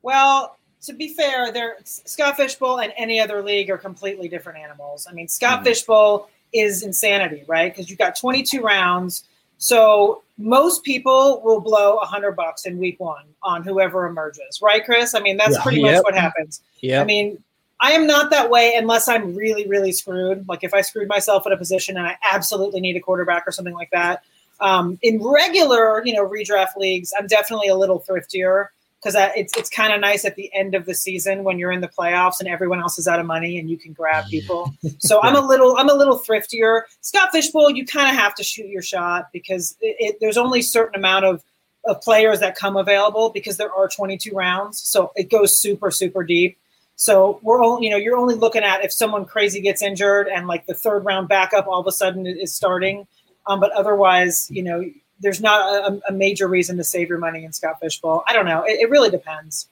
Well, 0.00 0.56
to 0.84 0.94
be 0.94 1.12
fair, 1.12 1.52
there 1.52 1.76
Scott 1.84 2.38
Fishbowl 2.38 2.80
and 2.80 2.94
any 2.96 3.20
other 3.20 3.42
league 3.42 3.68
are 3.68 3.76
completely 3.76 4.28
different 4.28 4.58
animals. 4.58 5.06
I 5.06 5.12
mean, 5.12 5.28
Scott 5.28 5.56
mm-hmm. 5.56 5.64
Fishbowl 5.64 6.30
is 6.54 6.82
insanity, 6.82 7.44
right? 7.46 7.70
Because 7.70 7.90
you've 7.90 7.98
got 7.98 8.18
22 8.18 8.62
rounds 8.62 9.24
so 9.58 10.22
most 10.38 10.84
people 10.84 11.40
will 11.42 11.60
blow 11.60 11.96
a 11.98 12.06
hundred 12.06 12.32
bucks 12.32 12.66
in 12.66 12.78
week 12.78 13.00
one 13.00 13.24
on 13.42 13.62
whoever 13.62 14.06
emerges, 14.06 14.60
right, 14.62 14.84
Chris? 14.84 15.14
I 15.14 15.20
mean, 15.20 15.36
that's 15.36 15.56
yeah, 15.56 15.62
pretty 15.62 15.80
yep. 15.80 15.96
much 15.96 16.04
what 16.04 16.14
happens. 16.14 16.62
Yeah. 16.80 17.00
I 17.00 17.04
mean, 17.04 17.42
I 17.80 17.92
am 17.92 18.06
not 18.06 18.30
that 18.30 18.50
way 18.50 18.74
unless 18.76 19.08
I'm 19.08 19.34
really, 19.34 19.66
really 19.66 19.92
screwed. 19.92 20.48
Like 20.48 20.64
if 20.64 20.72
I 20.74 20.80
screwed 20.80 21.08
myself 21.08 21.46
at 21.46 21.52
a 21.52 21.56
position 21.56 21.96
and 21.96 22.06
I 22.06 22.16
absolutely 22.32 22.80
need 22.80 22.96
a 22.96 23.00
quarterback 23.00 23.46
or 23.46 23.52
something 23.52 23.74
like 23.74 23.90
that. 23.92 24.22
Um, 24.60 24.98
in 25.02 25.22
regular, 25.22 26.02
you 26.04 26.14
know, 26.14 26.26
redraft 26.26 26.76
leagues, 26.76 27.12
I'm 27.18 27.26
definitely 27.26 27.68
a 27.68 27.76
little 27.76 28.00
thriftier 28.00 28.68
because 29.06 29.32
it's 29.36 29.56
it's 29.56 29.70
kind 29.70 29.92
of 29.92 30.00
nice 30.00 30.24
at 30.24 30.34
the 30.34 30.50
end 30.52 30.74
of 30.74 30.84
the 30.84 30.94
season 30.94 31.44
when 31.44 31.58
you're 31.58 31.70
in 31.70 31.80
the 31.80 31.88
playoffs 31.88 32.40
and 32.40 32.48
everyone 32.48 32.80
else 32.80 32.98
is 32.98 33.06
out 33.06 33.20
of 33.20 33.26
money 33.26 33.58
and 33.58 33.70
you 33.70 33.76
can 33.76 33.92
grab 33.92 34.24
people. 34.26 34.74
So 34.98 35.20
I'm 35.22 35.36
a 35.36 35.40
little 35.40 35.76
I'm 35.76 35.88
a 35.88 35.94
little 35.94 36.18
thriftier. 36.18 36.82
Scott 37.00 37.28
Fishbowl, 37.30 37.70
you 37.70 37.84
kind 37.84 38.08
of 38.08 38.16
have 38.16 38.34
to 38.36 38.42
shoot 38.42 38.66
your 38.66 38.82
shot 38.82 39.28
because 39.32 39.76
it, 39.80 39.96
it, 39.98 40.16
there's 40.20 40.36
only 40.36 40.60
a 40.60 40.64
certain 40.64 40.96
amount 40.96 41.24
of 41.24 41.42
of 41.84 42.00
players 42.00 42.40
that 42.40 42.56
come 42.56 42.76
available 42.76 43.30
because 43.30 43.56
there 43.56 43.72
are 43.72 43.88
22 43.88 44.34
rounds, 44.34 44.82
so 44.82 45.12
it 45.14 45.30
goes 45.30 45.56
super 45.56 45.90
super 45.90 46.24
deep. 46.24 46.58
So 46.96 47.38
we're 47.42 47.62
all 47.62 47.80
you 47.80 47.90
know, 47.90 47.96
you're 47.96 48.16
only 48.16 48.34
looking 48.34 48.64
at 48.64 48.84
if 48.84 48.92
someone 48.92 49.24
crazy 49.24 49.60
gets 49.60 49.82
injured 49.82 50.28
and 50.28 50.48
like 50.48 50.66
the 50.66 50.74
third 50.74 51.04
round 51.04 51.28
backup 51.28 51.66
all 51.66 51.80
of 51.80 51.86
a 51.86 51.92
sudden 51.92 52.26
is 52.26 52.54
starting. 52.54 53.06
Um, 53.46 53.60
but 53.60 53.70
otherwise, 53.72 54.48
you 54.50 54.62
know, 54.62 54.82
there's 55.20 55.40
not 55.40 55.92
a, 55.92 56.00
a, 56.08 56.12
major 56.12 56.48
reason 56.48 56.76
to 56.76 56.84
save 56.84 57.08
your 57.08 57.18
money 57.18 57.44
in 57.44 57.52
Scott 57.52 57.80
Fishbowl. 57.80 58.24
I 58.28 58.32
don't 58.32 58.46
know. 58.46 58.64
It, 58.64 58.80
it, 58.80 58.90
really 58.90 59.10
depends. 59.10 59.68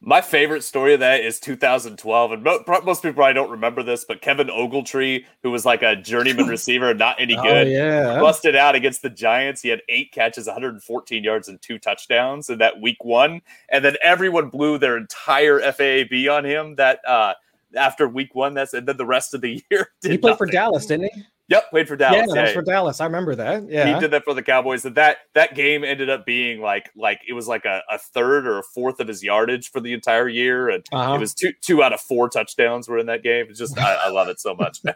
My 0.00 0.20
favorite 0.20 0.62
story 0.62 0.92
of 0.92 1.00
that 1.00 1.22
is 1.22 1.40
2012, 1.40 2.32
and 2.32 2.44
most 2.44 3.02
people 3.02 3.14
probably 3.14 3.32
don't 3.32 3.50
remember 3.50 3.82
this, 3.82 4.04
but 4.04 4.20
Kevin 4.20 4.48
Ogletree, 4.48 5.24
who 5.42 5.50
was 5.50 5.64
like 5.64 5.82
a 5.82 5.96
journeyman 5.96 6.46
receiver, 6.48 6.92
not 6.92 7.18
any 7.18 7.36
oh, 7.36 7.42
good, 7.42 7.66
oh, 7.66 7.70
yeah. 7.70 8.20
busted 8.20 8.54
out 8.54 8.74
against 8.74 9.00
the 9.00 9.08
Giants. 9.08 9.62
He 9.62 9.70
had 9.70 9.80
eight 9.88 10.12
catches, 10.12 10.46
114 10.46 11.24
yards, 11.24 11.48
and 11.48 11.60
two 11.62 11.78
touchdowns 11.78 12.50
in 12.50 12.58
that 12.58 12.82
week 12.82 13.02
one, 13.02 13.40
and 13.70 13.82
then 13.82 13.96
everyone 14.02 14.50
blew 14.50 14.76
their 14.76 14.98
entire 14.98 15.60
FAAB 15.60 16.30
on 16.30 16.44
him. 16.44 16.74
That 16.74 17.00
uh, 17.08 17.32
after 17.74 18.06
week 18.06 18.34
one, 18.34 18.52
that's 18.52 18.74
and 18.74 18.86
then 18.86 18.98
the 18.98 19.06
rest 19.06 19.32
of 19.32 19.40
the 19.40 19.64
year. 19.70 19.88
he 20.02 20.18
played 20.18 20.22
nothing. 20.22 20.36
for 20.36 20.46
Dallas, 20.46 20.84
didn't 20.84 21.10
he? 21.14 21.24
Yep, 21.48 21.70
played 21.70 21.88
for 21.88 21.96
Dallas. 21.96 22.26
Yeah, 22.34 22.46
yeah. 22.46 22.52
for 22.52 22.62
Dallas. 22.62 23.00
I 23.02 23.04
remember 23.04 23.34
that. 23.34 23.68
Yeah, 23.68 23.94
he 23.94 24.00
did 24.00 24.12
that 24.12 24.24
for 24.24 24.32
the 24.32 24.42
Cowboys. 24.42 24.86
And 24.86 24.94
that 24.94 25.18
that 25.34 25.54
game 25.54 25.84
ended 25.84 26.08
up 26.08 26.24
being 26.24 26.60
like 26.60 26.88
like 26.96 27.20
it 27.28 27.34
was 27.34 27.46
like 27.46 27.66
a, 27.66 27.82
a 27.90 27.98
third 27.98 28.46
or 28.46 28.58
a 28.58 28.62
fourth 28.62 28.98
of 28.98 29.08
his 29.08 29.22
yardage 29.22 29.70
for 29.70 29.80
the 29.80 29.92
entire 29.92 30.28
year, 30.28 30.70
and 30.70 30.84
uh-huh. 30.90 31.14
it 31.14 31.18
was 31.18 31.34
two 31.34 31.52
two 31.60 31.82
out 31.82 31.92
of 31.92 32.00
four 32.00 32.30
touchdowns 32.30 32.88
were 32.88 32.98
in 32.98 33.06
that 33.06 33.22
game. 33.22 33.46
It's 33.50 33.58
just 33.58 33.78
I, 33.78 33.94
I 33.94 34.08
love 34.08 34.28
it 34.28 34.40
so 34.40 34.54
much. 34.54 34.80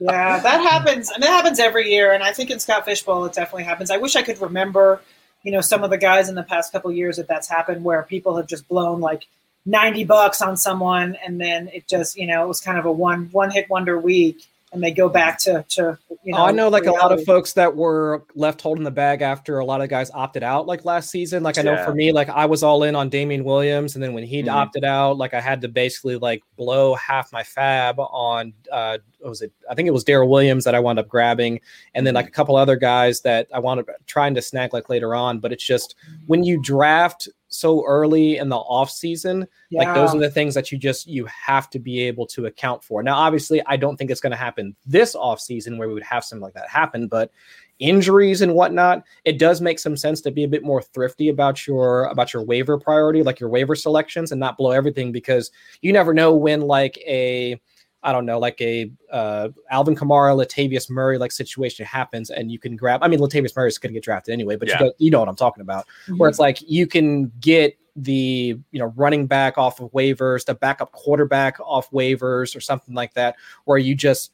yeah, 0.00 0.40
that 0.40 0.60
happens. 0.60 1.08
and 1.10 1.22
that 1.22 1.30
happens 1.30 1.60
every 1.60 1.92
year, 1.92 2.12
and 2.12 2.24
I 2.24 2.32
think 2.32 2.50
in 2.50 2.58
Scott 2.58 2.84
Fishbowl 2.84 3.26
it 3.26 3.32
definitely 3.32 3.64
happens. 3.64 3.92
I 3.92 3.98
wish 3.98 4.16
I 4.16 4.22
could 4.22 4.40
remember, 4.40 5.00
you 5.44 5.52
know, 5.52 5.60
some 5.60 5.84
of 5.84 5.90
the 5.90 5.98
guys 5.98 6.28
in 6.28 6.34
the 6.34 6.42
past 6.42 6.72
couple 6.72 6.90
years 6.90 7.18
that 7.18 7.28
that's 7.28 7.48
happened 7.48 7.84
where 7.84 8.02
people 8.02 8.36
have 8.36 8.48
just 8.48 8.66
blown 8.66 9.00
like 9.00 9.26
90 9.66 10.04
bucks 10.04 10.42
on 10.42 10.56
someone 10.56 11.16
and 11.24 11.40
then 11.40 11.68
it 11.68 11.88
just 11.88 12.18
you 12.18 12.26
know 12.26 12.44
it 12.44 12.48
was 12.48 12.60
kind 12.60 12.78
of 12.78 12.84
a 12.84 12.92
one 12.92 13.30
one 13.32 13.50
hit 13.50 13.70
wonder 13.70 13.98
week 13.98 14.46
and 14.74 14.82
they 14.82 14.90
go 14.90 15.08
back 15.08 15.38
to 15.38 15.64
to 15.70 15.98
you 16.24 16.32
know. 16.32 16.38
Oh, 16.38 16.46
I 16.46 16.52
know 16.52 16.68
like 16.68 16.82
reality. 16.82 17.00
a 17.00 17.02
lot 17.02 17.18
of 17.18 17.24
folks 17.24 17.52
that 17.54 17.74
were 17.74 18.24
left 18.34 18.60
holding 18.60 18.84
the 18.84 18.90
bag 18.90 19.22
after 19.22 19.58
a 19.58 19.64
lot 19.64 19.80
of 19.80 19.88
guys 19.88 20.10
opted 20.12 20.42
out 20.42 20.66
like 20.66 20.84
last 20.84 21.10
season. 21.10 21.42
Like 21.42 21.56
I 21.58 21.62
know 21.62 21.72
yeah. 21.72 21.84
for 21.84 21.94
me, 21.94 22.12
like 22.12 22.28
I 22.28 22.44
was 22.46 22.62
all 22.62 22.82
in 22.82 22.94
on 22.94 23.08
Damien 23.08 23.44
Williams, 23.44 23.94
and 23.94 24.02
then 24.02 24.12
when 24.12 24.24
he 24.24 24.42
mm-hmm. 24.42 24.50
opted 24.50 24.84
out, 24.84 25.16
like 25.16 25.32
I 25.32 25.40
had 25.40 25.60
to 25.62 25.68
basically 25.68 26.16
like 26.16 26.42
blow 26.56 26.94
half 26.94 27.32
my 27.32 27.42
fab 27.42 27.98
on 27.98 28.52
uh 28.70 28.98
was 29.22 29.40
it? 29.40 29.52
I 29.70 29.74
think 29.74 29.88
it 29.88 29.92
was 29.92 30.04
Darrel 30.04 30.28
Williams 30.28 30.64
that 30.64 30.74
I 30.74 30.80
wound 30.80 30.98
up 30.98 31.08
grabbing, 31.08 31.60
and 31.94 32.06
then 32.06 32.14
like 32.14 32.26
mm-hmm. 32.26 32.32
a 32.32 32.34
couple 32.34 32.56
other 32.56 32.76
guys 32.76 33.20
that 33.20 33.48
I 33.54 33.60
wound 33.60 33.80
up 33.80 33.88
trying 34.06 34.34
to 34.34 34.42
snag 34.42 34.74
like 34.74 34.88
later 34.88 35.14
on. 35.14 35.38
But 35.38 35.52
it's 35.52 35.64
just 35.64 35.94
when 36.26 36.44
you 36.44 36.60
draft 36.60 37.28
so 37.54 37.84
early 37.86 38.36
in 38.38 38.48
the 38.48 38.56
off 38.56 38.90
season 38.90 39.46
yeah. 39.70 39.80
like 39.80 39.94
those 39.94 40.14
are 40.14 40.18
the 40.18 40.30
things 40.30 40.54
that 40.54 40.72
you 40.72 40.78
just 40.78 41.06
you 41.06 41.24
have 41.26 41.70
to 41.70 41.78
be 41.78 42.00
able 42.00 42.26
to 42.26 42.46
account 42.46 42.82
for 42.82 43.02
now 43.02 43.14
obviously 43.14 43.62
i 43.66 43.76
don't 43.76 43.96
think 43.96 44.10
it's 44.10 44.20
going 44.20 44.32
to 44.32 44.36
happen 44.36 44.74
this 44.84 45.14
off 45.14 45.40
season 45.40 45.78
where 45.78 45.86
we 45.86 45.94
would 45.94 46.02
have 46.02 46.24
something 46.24 46.42
like 46.42 46.54
that 46.54 46.68
happen 46.68 47.06
but 47.06 47.30
injuries 47.78 48.40
and 48.40 48.54
whatnot 48.54 49.02
it 49.24 49.38
does 49.38 49.60
make 49.60 49.78
some 49.78 49.96
sense 49.96 50.20
to 50.20 50.30
be 50.30 50.44
a 50.44 50.48
bit 50.48 50.62
more 50.64 50.82
thrifty 50.82 51.28
about 51.28 51.66
your 51.66 52.06
about 52.06 52.32
your 52.32 52.42
waiver 52.42 52.78
priority 52.78 53.22
like 53.22 53.38
your 53.38 53.50
waiver 53.50 53.74
selections 53.74 54.32
and 54.32 54.40
not 54.40 54.56
blow 54.56 54.70
everything 54.70 55.12
because 55.12 55.50
you 55.80 55.92
never 55.92 56.12
know 56.12 56.34
when 56.34 56.60
like 56.60 56.98
a 56.98 57.60
I 58.04 58.12
don't 58.12 58.26
know, 58.26 58.38
like 58.38 58.60
a 58.60 58.90
uh, 59.10 59.48
Alvin 59.70 59.96
Kamara, 59.96 60.36
Latavius 60.36 60.90
Murray 60.90 61.16
like 61.18 61.32
situation 61.32 61.86
happens, 61.86 62.30
and 62.30 62.52
you 62.52 62.58
can 62.58 62.76
grab. 62.76 63.02
I 63.02 63.08
mean, 63.08 63.18
Latavius 63.18 63.56
Murray 63.56 63.68
is 63.68 63.78
going 63.78 63.92
to 63.92 63.94
get 63.94 64.04
drafted 64.04 64.32
anyway, 64.34 64.56
but 64.56 64.68
yeah. 64.68 64.82
you, 64.82 64.92
you 64.98 65.10
know 65.10 65.20
what 65.20 65.28
I'm 65.28 65.36
talking 65.36 65.62
about. 65.62 65.86
Mm-hmm. 65.86 66.18
Where 66.18 66.28
it's 66.28 66.38
like 66.38 66.58
you 66.68 66.86
can 66.86 67.32
get 67.40 67.78
the 67.96 68.58
you 68.70 68.78
know 68.78 68.92
running 68.94 69.26
back 69.26 69.56
off 69.56 69.80
of 69.80 69.90
waivers, 69.92 70.44
the 70.44 70.54
backup 70.54 70.92
quarterback 70.92 71.58
off 71.60 71.90
waivers, 71.90 72.54
or 72.54 72.60
something 72.60 72.94
like 72.94 73.14
that, 73.14 73.36
where 73.64 73.78
you 73.78 73.94
just 73.94 74.32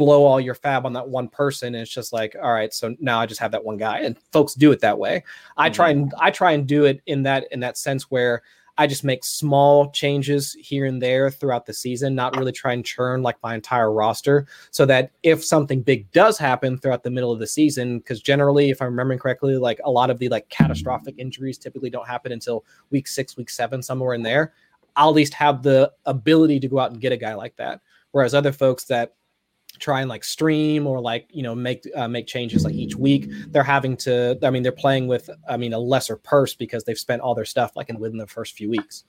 blow 0.00 0.24
all 0.24 0.40
your 0.40 0.54
fab 0.54 0.86
on 0.86 0.94
that 0.94 1.06
one 1.06 1.28
person 1.28 1.74
and 1.74 1.82
it's 1.82 1.90
just 1.92 2.10
like 2.10 2.34
all 2.42 2.54
right 2.54 2.72
so 2.72 2.96
now 3.00 3.20
i 3.20 3.26
just 3.26 3.38
have 3.38 3.52
that 3.52 3.62
one 3.62 3.76
guy 3.76 3.98
and 3.98 4.16
folks 4.32 4.54
do 4.54 4.72
it 4.72 4.80
that 4.80 4.98
way 4.98 5.22
i 5.58 5.68
mm-hmm. 5.68 5.74
try 5.74 5.90
and 5.90 6.14
i 6.18 6.30
try 6.30 6.52
and 6.52 6.66
do 6.66 6.86
it 6.86 7.02
in 7.04 7.22
that 7.22 7.46
in 7.50 7.60
that 7.60 7.76
sense 7.76 8.10
where 8.10 8.40
I 8.80 8.86
just 8.86 9.04
make 9.04 9.24
small 9.24 9.90
changes 9.90 10.54
here 10.58 10.86
and 10.86 11.02
there 11.02 11.30
throughout 11.30 11.66
the 11.66 11.74
season, 11.74 12.14
not 12.14 12.34
really 12.38 12.50
try 12.50 12.72
and 12.72 12.82
churn 12.82 13.22
like 13.22 13.36
my 13.42 13.54
entire 13.54 13.92
roster, 13.92 14.46
so 14.70 14.86
that 14.86 15.10
if 15.22 15.44
something 15.44 15.82
big 15.82 16.10
does 16.12 16.38
happen 16.38 16.78
throughout 16.78 17.02
the 17.02 17.10
middle 17.10 17.30
of 17.30 17.40
the 17.40 17.46
season, 17.46 17.98
because 17.98 18.22
generally, 18.22 18.70
if 18.70 18.80
I'm 18.80 18.88
remembering 18.88 19.18
correctly, 19.18 19.58
like 19.58 19.82
a 19.84 19.90
lot 19.90 20.08
of 20.08 20.18
the 20.18 20.30
like 20.30 20.48
catastrophic 20.48 21.14
injuries 21.18 21.58
typically 21.58 21.90
don't 21.90 22.08
happen 22.08 22.32
until 22.32 22.64
week 22.90 23.06
six, 23.06 23.36
week 23.36 23.50
seven, 23.50 23.82
somewhere 23.82 24.14
in 24.14 24.22
there. 24.22 24.54
I'll 24.96 25.10
at 25.10 25.14
least 25.14 25.34
have 25.34 25.62
the 25.62 25.92
ability 26.06 26.58
to 26.60 26.68
go 26.68 26.78
out 26.78 26.92
and 26.92 27.02
get 27.02 27.12
a 27.12 27.18
guy 27.18 27.34
like 27.34 27.56
that. 27.56 27.82
Whereas 28.12 28.32
other 28.32 28.50
folks 28.50 28.84
that 28.84 29.12
try 29.80 30.00
and 30.00 30.08
like 30.08 30.22
stream 30.22 30.86
or 30.86 31.00
like 31.00 31.26
you 31.32 31.42
know 31.42 31.54
make 31.54 31.88
uh, 31.96 32.06
make 32.06 32.26
changes 32.26 32.64
like 32.64 32.74
each 32.74 32.94
week 32.94 33.28
they're 33.48 33.62
having 33.62 33.96
to 33.96 34.38
i 34.42 34.50
mean 34.50 34.62
they're 34.62 34.70
playing 34.70 35.08
with 35.08 35.28
i 35.48 35.56
mean 35.56 35.72
a 35.72 35.78
lesser 35.78 36.16
purse 36.16 36.54
because 36.54 36.84
they've 36.84 36.98
spent 36.98 37.20
all 37.22 37.34
their 37.34 37.46
stuff 37.46 37.74
like 37.74 37.88
in 37.88 37.98
within 37.98 38.18
the 38.18 38.26
first 38.26 38.56
few 38.56 38.68
weeks 38.68 39.04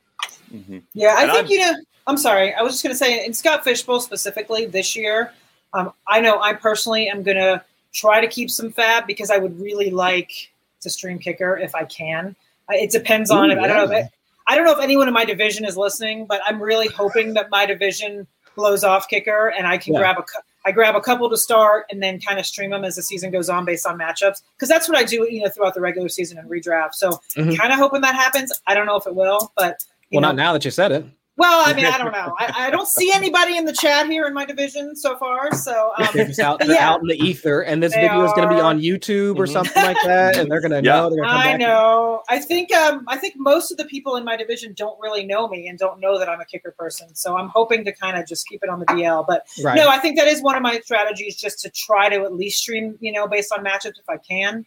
mm-hmm. 0.52 0.80
yeah 0.94 1.16
i 1.18 1.24
and 1.24 1.32
think 1.32 1.46
I'm, 1.46 1.52
you 1.52 1.60
know 1.60 1.74
i'm 2.08 2.18
sorry 2.18 2.54
i 2.54 2.62
was 2.62 2.74
just 2.74 2.84
going 2.84 2.94
to 2.94 2.98
say 2.98 3.26
in 3.26 3.34
scott 3.34 3.64
fishbowl 3.64 4.00
specifically 4.00 4.66
this 4.66 4.96
year 4.96 5.34
um, 5.74 5.92
i 6.08 6.22
know 6.22 6.42
i 6.42 6.54
personally 6.54 7.10
am 7.10 7.22
going 7.22 7.38
to 7.38 7.64
try 7.94 8.22
to 8.22 8.28
keep 8.28 8.50
some 8.50 8.72
fab 8.72 9.06
because 9.06 9.30
i 9.30 9.38
would 9.38 9.60
really 9.60 9.92
like 9.92 10.32
to 10.80 10.90
stream 10.90 11.20
kicker 11.20 11.58
if 11.58 11.76
i 11.76 11.84
can 11.86 12.36
it 12.70 12.90
depends 12.90 13.30
on 13.30 13.50
Ooh, 13.50 13.54
it 13.54 13.60
i 13.60 13.68
don't 13.68 13.90
know 13.90 13.98
if 13.98 14.10
i 14.48 14.56
don't 14.56 14.66
know 14.66 14.74
if 14.74 14.80
anyone 14.80 15.10
in 15.10 15.14
my 15.14 15.26
division 15.26 15.66
is 15.66 15.76
listening 15.76 16.26
but 16.26 16.40
i'm 16.46 16.64
really 16.64 16.88
hoping 16.88 17.34
that 17.34 17.50
my 17.52 17.66
division 17.66 18.26
blows 18.56 18.86
off 18.86 19.10
kicker 19.10 19.50
and 19.50 19.68
i 19.68 19.78
can 19.78 19.94
yeah. 19.94 20.00
grab 20.00 20.18
a 20.18 20.24
I 20.66 20.72
grab 20.72 20.96
a 20.96 21.02
couple 21.02 21.30
to 21.30 21.38
start 21.38 21.86
and 21.90 22.02
then 22.02 22.20
kind 22.20 22.40
of 22.40 22.46
stream 22.46 22.72
them 22.72 22.84
as 22.84 22.96
the 22.96 23.04
season 23.04 23.32
goes 23.32 23.50
on 23.50 23.66
based 23.66 23.86
on 23.86 23.98
matchups 23.98 24.42
because 24.56 24.70
that's 24.70 24.88
what 24.88 24.98
I 24.98 25.04
do, 25.04 25.28
you 25.30 25.42
know, 25.42 25.50
throughout 25.50 25.74
the 25.74 25.82
regular 25.82 26.10
season 26.10 26.38
and 26.38 26.50
redraft. 26.50 26.94
So 26.94 27.12
mm-hmm. 27.36 27.56
kind 27.56 27.74
of 27.74 27.80
hoping 27.80 28.02
that 28.02 28.16
happens. 28.16 28.52
I 28.68 28.76
don't 28.76 28.86
know 28.86 28.96
if 28.96 29.08
it 29.08 29.16
will, 29.16 29.52
but 29.58 29.84
well, 30.12 30.22
know, 30.22 30.30
not 30.30 30.36
now 30.36 30.54
that 30.54 30.66
you 30.66 30.72
said 30.72 30.92
it. 30.92 31.06
Well, 31.38 31.64
I 31.66 31.74
mean, 31.74 31.86
I 31.86 31.98
don't 31.98 32.12
know. 32.12 32.36
I, 32.38 32.68
I, 32.68 32.70
don't 32.70 32.88
see 32.88 33.12
anybody 33.16 33.56
in 33.56 33.66
the 33.66 33.74
chat 33.74 34.08
here 34.10 34.28
in 34.28 34.34
my 34.34 34.46
division 34.46 34.96
so 34.96 35.18
far. 35.18 35.54
So 35.56 35.94
um, 35.98 36.08
they're 36.14 36.28
just 36.28 36.40
out, 36.40 36.60
they're 36.60 36.72
yeah. 36.72 36.90
out 36.90 37.02
in 37.02 37.08
the 37.08 37.16
ether, 37.16 37.62
and 37.62 37.82
this 37.82 37.94
they 37.94 38.02
video 38.02 38.24
is 38.26 38.34
going 38.34 38.48
to 38.50 38.54
be 38.54 38.60
on 38.60 38.80
YouTube 38.82 39.38
or 39.38 39.46
mm-hmm. 39.46 39.54
something 39.54 39.82
like 39.82 39.98
that, 40.04 40.38
and 40.38 40.52
they're 40.52 40.60
going 40.60 40.72
to 40.72 40.88
yeah. 40.88 41.02
know. 41.02 41.10
They're 41.10 41.24
I 41.24 41.56
know. 41.56 42.22
I 42.30 42.40
think 42.40 42.74
um, 42.74 43.06
I 43.08 43.18
think 43.18 43.36
most 43.38 43.72
of 43.72 43.78
the 43.78 43.86
people 43.86 44.18
in 44.18 44.26
my 44.26 44.36
division 44.36 44.74
don't 44.76 45.00
really 45.02 45.26
know 45.26 45.48
me 45.48 45.68
and 45.68 45.80
don't 45.80 46.00
know 46.00 46.20
that 46.20 46.28
I'm 46.28 46.42
a 46.42 46.46
kicker 46.46 46.76
person. 46.78 47.16
So 47.16 47.38
I'm 47.38 47.48
hoping 47.48 47.86
to 47.86 47.94
kind 47.94 48.18
of 48.18 48.28
just 48.28 48.48
keep 48.48 48.62
it 48.62 48.70
on 48.70 48.80
the 48.80 48.86
DL. 48.88 49.26
But 49.26 49.48
right. 49.64 49.76
no, 49.76 49.88
I 49.88 50.00
think 50.00 50.18
that 50.18 50.28
is 50.28 50.44
one 50.44 50.56
of 50.56 50.62
my 50.62 50.80
strategies, 50.82 51.38
just 51.38 51.60
to 51.62 51.70
try 51.70 52.10
to 52.10 52.24
at 52.24 52.34
least 52.34 52.60
stream, 52.60 52.98
you 53.00 53.12
know, 53.12 53.28
based 53.28 53.54
on 53.54 53.64
matchups 53.64 54.00
if 54.00 54.10
I 54.10 54.18
can 54.18 54.66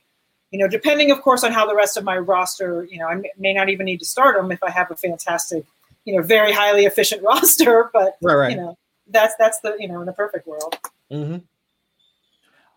you 0.50 0.60
know, 0.60 0.68
depending, 0.68 1.10
of 1.10 1.20
course, 1.20 1.42
on 1.42 1.50
how 1.50 1.66
the 1.66 1.74
rest 1.74 1.96
of 1.96 2.04
my 2.04 2.16
roster, 2.16 2.86
you 2.88 2.96
know, 2.96 3.08
I 3.08 3.20
may 3.36 3.52
not 3.52 3.70
even 3.70 3.86
need 3.86 3.98
to 3.98 4.04
start 4.04 4.36
them 4.36 4.52
if 4.52 4.62
I 4.62 4.70
have 4.70 4.88
a 4.88 4.94
fantastic 4.94 5.64
you 6.04 6.16
know 6.16 6.22
very 6.22 6.52
highly 6.52 6.84
efficient 6.84 7.22
roster, 7.24 7.90
but 7.92 8.16
right, 8.22 8.34
right. 8.34 8.50
you 8.52 8.56
know 8.56 8.78
that's 9.08 9.34
that's 9.38 9.60
the 9.60 9.76
you 9.78 9.88
know 9.88 10.00
in 10.00 10.06
the 10.06 10.12
perfect 10.12 10.46
world. 10.46 10.78
Mm-hmm. 11.10 11.38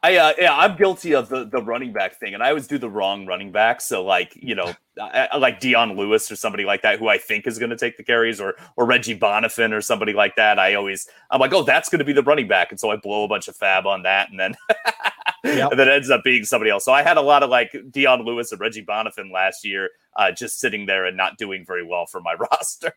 I 0.04 0.16
uh, 0.16 0.34
yeah, 0.40 0.56
I'm 0.56 0.78
guilty 0.78 1.16
of 1.16 1.28
the 1.28 1.46
the 1.46 1.62
running 1.62 1.92
back 1.92 2.20
thing, 2.20 2.34
and 2.34 2.44
I 2.44 2.50
always 2.50 2.68
do 2.68 2.78
the 2.78 2.90
wrong 2.90 3.26
running 3.26 3.52
back. 3.52 3.82
So 3.82 4.06
like 4.06 4.32
you 4.36 4.54
know, 4.54 4.74
I, 5.02 5.30
I 5.34 5.38
like 5.38 5.60
Dion 5.60 5.98
Lewis 5.98 6.32
or 6.32 6.36
somebody 6.36 6.66
like 6.66 6.84
that, 6.84 7.00
who 7.00 7.08
I 7.08 7.18
think 7.18 7.48
is 7.48 7.58
going 7.58 7.72
to 7.72 7.78
take 7.78 7.98
the 7.98 8.04
carries, 8.04 8.40
or 8.40 8.56
or 8.76 8.86
Reggie 8.86 9.18
Bonnafon 9.18 9.74
or 9.74 9.82
somebody 9.82 10.14
like 10.14 10.36
that. 10.36 10.60
I 10.60 10.76
always 10.76 11.10
I'm 11.32 11.40
like, 11.40 11.54
oh, 11.54 11.64
that's 11.64 11.90
going 11.90 12.00
to 12.00 12.06
be 12.06 12.14
the 12.14 12.24
running 12.24 12.48
back, 12.48 12.72
and 12.72 12.80
so 12.80 12.92
I 12.92 12.96
blow 12.96 13.24
a 13.24 13.28
bunch 13.28 13.48
of 13.48 13.56
fab 13.56 13.88
on 13.88 14.04
that, 14.04 14.30
and 14.30 14.40
then 14.40 14.56
yep. 15.48 15.72
and 15.72 15.80
then 15.80 15.90
ends 15.90 16.10
up 16.10 16.24
being 16.24 16.44
somebody 16.44 16.72
else. 16.72 16.86
So 16.86 16.92
I 16.92 17.04
had 17.04 17.18
a 17.18 17.22
lot 17.22 17.44
of 17.44 17.50
like 17.50 17.76
Dion 17.92 18.24
Lewis 18.24 18.52
and 18.52 18.62
Reggie 18.62 18.86
Bonnafon 18.86 19.32
last 19.32 19.66
year, 19.66 19.90
uh, 20.16 20.32
just 20.32 20.60
sitting 20.60 20.86
there 20.86 21.06
and 21.06 21.16
not 21.16 21.38
doing 21.38 21.66
very 21.66 21.86
well 21.86 22.06
for 22.06 22.22
my 22.22 22.34
roster. 22.52 22.94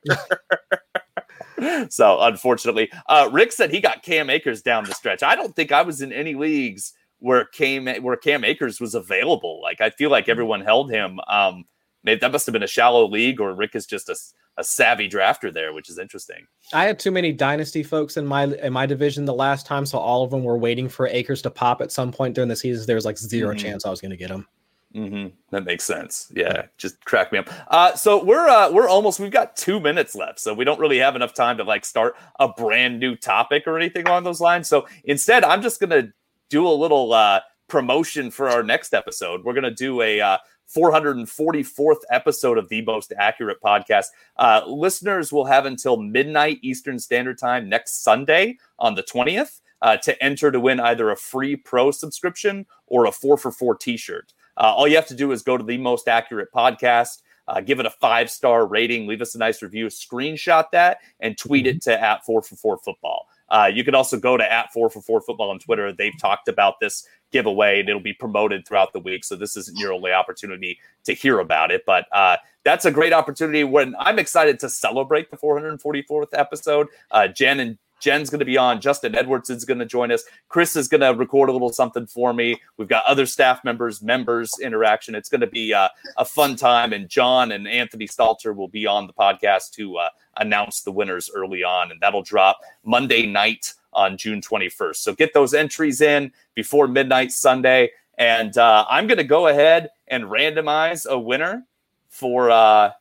so 1.90 2.20
unfortunately, 2.20 2.90
uh, 3.08 3.28
Rick 3.32 3.52
said 3.52 3.70
he 3.70 3.80
got 3.80 4.02
Cam 4.02 4.30
Akers 4.30 4.62
down 4.62 4.84
the 4.84 4.94
stretch. 4.94 5.22
I 5.22 5.34
don't 5.34 5.54
think 5.54 5.72
I 5.72 5.82
was 5.82 6.00
in 6.02 6.12
any 6.12 6.34
leagues 6.34 6.92
where 7.18 7.44
Cam 7.44 7.86
where 8.02 8.16
Cam 8.16 8.44
Akers 8.44 8.80
was 8.80 8.94
available. 8.94 9.60
Like 9.62 9.80
I 9.80 9.90
feel 9.90 10.10
like 10.10 10.28
everyone 10.28 10.62
held 10.62 10.90
him. 10.90 11.20
Um, 11.28 11.64
maybe 12.02 12.18
that 12.20 12.32
must 12.32 12.46
have 12.46 12.52
been 12.52 12.62
a 12.62 12.68
shallow 12.68 13.06
league, 13.06 13.40
or 13.40 13.54
Rick 13.54 13.74
is 13.74 13.86
just 13.86 14.08
a, 14.08 14.16
a 14.56 14.64
savvy 14.64 15.08
drafter 15.08 15.52
there, 15.52 15.72
which 15.72 15.88
is 15.88 15.98
interesting. 15.98 16.46
I 16.72 16.84
had 16.84 16.98
too 16.98 17.10
many 17.10 17.32
dynasty 17.32 17.82
folks 17.82 18.16
in 18.16 18.26
my 18.26 18.44
in 18.44 18.72
my 18.72 18.86
division 18.86 19.24
the 19.24 19.34
last 19.34 19.66
time, 19.66 19.86
so 19.86 19.98
all 19.98 20.24
of 20.24 20.30
them 20.30 20.44
were 20.44 20.58
waiting 20.58 20.88
for 20.88 21.06
Akers 21.06 21.42
to 21.42 21.50
pop 21.50 21.80
at 21.80 21.92
some 21.92 22.12
point 22.12 22.34
during 22.34 22.48
the 22.48 22.56
season. 22.56 22.86
There 22.86 22.96
was 22.96 23.04
like 23.04 23.18
0 23.18 23.50
mm-hmm. 23.50 23.58
chance 23.58 23.84
I 23.84 23.90
was 23.90 24.00
going 24.00 24.10
to 24.10 24.16
get 24.16 24.30
him. 24.30 24.46
Mm-hmm. 24.94 25.28
That 25.50 25.64
makes 25.64 25.84
sense. 25.84 26.32
Yeah, 26.34 26.66
just 26.76 27.04
crack 27.04 27.30
me 27.30 27.38
up. 27.38 27.48
Uh, 27.68 27.94
so 27.94 28.24
we're 28.24 28.48
uh, 28.48 28.72
we're 28.72 28.88
almost 28.88 29.20
we've 29.20 29.30
got 29.30 29.56
two 29.56 29.78
minutes 29.78 30.16
left, 30.16 30.40
so 30.40 30.52
we 30.52 30.64
don't 30.64 30.80
really 30.80 30.98
have 30.98 31.14
enough 31.14 31.32
time 31.32 31.58
to 31.58 31.64
like 31.64 31.84
start 31.84 32.16
a 32.40 32.48
brand 32.48 32.98
new 32.98 33.14
topic 33.14 33.64
or 33.66 33.76
anything 33.76 34.06
along 34.08 34.24
those 34.24 34.40
lines. 34.40 34.68
So 34.68 34.88
instead, 35.04 35.44
I'm 35.44 35.62
just 35.62 35.80
gonna 35.80 36.12
do 36.48 36.66
a 36.66 36.74
little 36.74 37.12
uh, 37.12 37.40
promotion 37.68 38.32
for 38.32 38.48
our 38.48 38.64
next 38.64 38.92
episode. 38.92 39.44
We're 39.44 39.54
gonna 39.54 39.70
do 39.70 40.02
a 40.02 40.20
uh, 40.20 40.38
444th 40.74 42.00
episode 42.10 42.58
of 42.58 42.68
the 42.68 42.82
most 42.82 43.12
accurate 43.18 43.60
podcast. 43.62 44.06
Uh, 44.36 44.62
listeners 44.66 45.32
will 45.32 45.44
have 45.44 45.66
until 45.66 45.96
midnight 45.96 46.58
Eastern 46.62 46.98
Standard 46.98 47.38
Time 47.38 47.68
next 47.68 48.02
Sunday 48.02 48.58
on 48.78 48.94
the 48.94 49.02
20th 49.02 49.60
uh, 49.82 49.96
to 49.98 50.22
enter 50.22 50.50
to 50.50 50.60
win 50.60 50.80
either 50.80 51.10
a 51.10 51.16
free 51.16 51.56
pro 51.56 51.90
subscription 51.90 52.66
or 52.86 53.06
a 53.06 53.12
four 53.12 53.36
for 53.36 53.50
four 53.50 53.74
t-shirt. 53.74 54.32
Uh, 54.56 54.74
all 54.74 54.86
you 54.86 54.96
have 54.96 55.06
to 55.06 55.14
do 55.14 55.32
is 55.32 55.42
go 55.42 55.56
to 55.56 55.64
the 55.64 55.78
most 55.78 56.06
accurate 56.06 56.52
podcast, 56.52 57.22
uh, 57.48 57.60
give 57.60 57.80
it 57.80 57.86
a 57.86 57.90
five 57.90 58.30
star 58.30 58.66
rating, 58.66 59.06
leave 59.06 59.22
us 59.22 59.34
a 59.34 59.38
nice 59.38 59.62
review, 59.62 59.86
screenshot 59.86 60.70
that, 60.70 60.98
and 61.20 61.36
tweet 61.38 61.66
it 61.66 61.76
mm-hmm. 61.76 61.90
to 61.90 62.02
at 62.02 62.24
four 62.24 62.42
for 62.42 62.56
four 62.56 62.78
football. 62.78 63.26
Uh, 63.48 63.70
you 63.72 63.82
can 63.82 63.94
also 63.94 64.16
go 64.16 64.36
to 64.36 64.52
at 64.52 64.72
four 64.72 64.88
for 64.88 65.00
four 65.00 65.20
football 65.20 65.50
on 65.50 65.58
Twitter. 65.58 65.92
They've 65.92 66.16
talked 66.20 66.46
about 66.46 66.78
this 66.78 67.06
giveaway 67.30 67.80
and 67.80 67.88
it'll 67.88 68.00
be 68.00 68.12
promoted 68.12 68.66
throughout 68.66 68.92
the 68.92 69.00
week. 69.00 69.24
So 69.24 69.36
this 69.36 69.56
isn't 69.56 69.78
your 69.78 69.92
only 69.92 70.12
opportunity 70.12 70.78
to 71.04 71.12
hear 71.12 71.40
about 71.40 71.70
it, 71.70 71.84
but 71.86 72.06
uh, 72.12 72.36
that's 72.64 72.84
a 72.84 72.90
great 72.90 73.12
opportunity 73.12 73.64
when 73.64 73.94
I'm 73.98 74.18
excited 74.18 74.58
to 74.60 74.68
celebrate 74.68 75.30
the 75.30 75.36
444th 75.36 76.28
episode. 76.32 76.88
Uh, 77.10 77.28
Jen 77.28 77.60
and 77.60 77.78
Jen's 78.00 78.30
going 78.30 78.40
to 78.40 78.46
be 78.46 78.56
on. 78.56 78.80
Justin 78.80 79.14
Edwards 79.14 79.50
is 79.50 79.64
going 79.64 79.78
to 79.78 79.86
join 79.86 80.10
us. 80.10 80.24
Chris 80.48 80.74
is 80.74 80.88
going 80.88 81.02
to 81.02 81.10
record 81.10 81.48
a 81.48 81.52
little 81.52 81.72
something 81.72 82.06
for 82.06 82.32
me. 82.32 82.60
We've 82.78 82.88
got 82.88 83.04
other 83.04 83.26
staff 83.26 83.62
members, 83.62 84.02
members 84.02 84.50
interaction. 84.60 85.14
It's 85.14 85.28
going 85.28 85.42
to 85.42 85.46
be 85.46 85.72
uh, 85.72 85.88
a 86.16 86.24
fun 86.24 86.56
time. 86.56 86.92
And 86.92 87.08
John 87.08 87.52
and 87.52 87.68
Anthony 87.68 88.08
Stalter 88.08 88.56
will 88.56 88.68
be 88.68 88.86
on 88.86 89.06
the 89.06 89.12
podcast 89.12 89.72
to 89.72 89.98
uh, 89.98 90.08
announce 90.38 90.80
the 90.80 90.92
winners 90.92 91.30
early 91.34 91.62
on. 91.62 91.90
And 91.90 92.00
that'll 92.00 92.22
drop 92.22 92.58
Monday 92.84 93.26
night 93.26 93.74
on 93.92 94.16
June 94.16 94.40
21st. 94.40 94.96
So 94.96 95.14
get 95.14 95.34
those 95.34 95.54
entries 95.54 96.00
in 96.00 96.32
before 96.54 96.88
midnight 96.88 97.32
Sunday. 97.32 97.90
And 98.18 98.56
uh, 98.58 98.84
I'm 98.88 99.06
going 99.06 99.18
to 99.18 99.24
go 99.24 99.46
ahead 99.46 99.90
and 100.08 100.24
randomize 100.24 101.06
a 101.06 101.18
winner 101.18 101.64
for 102.08 102.50
uh, 102.50 102.92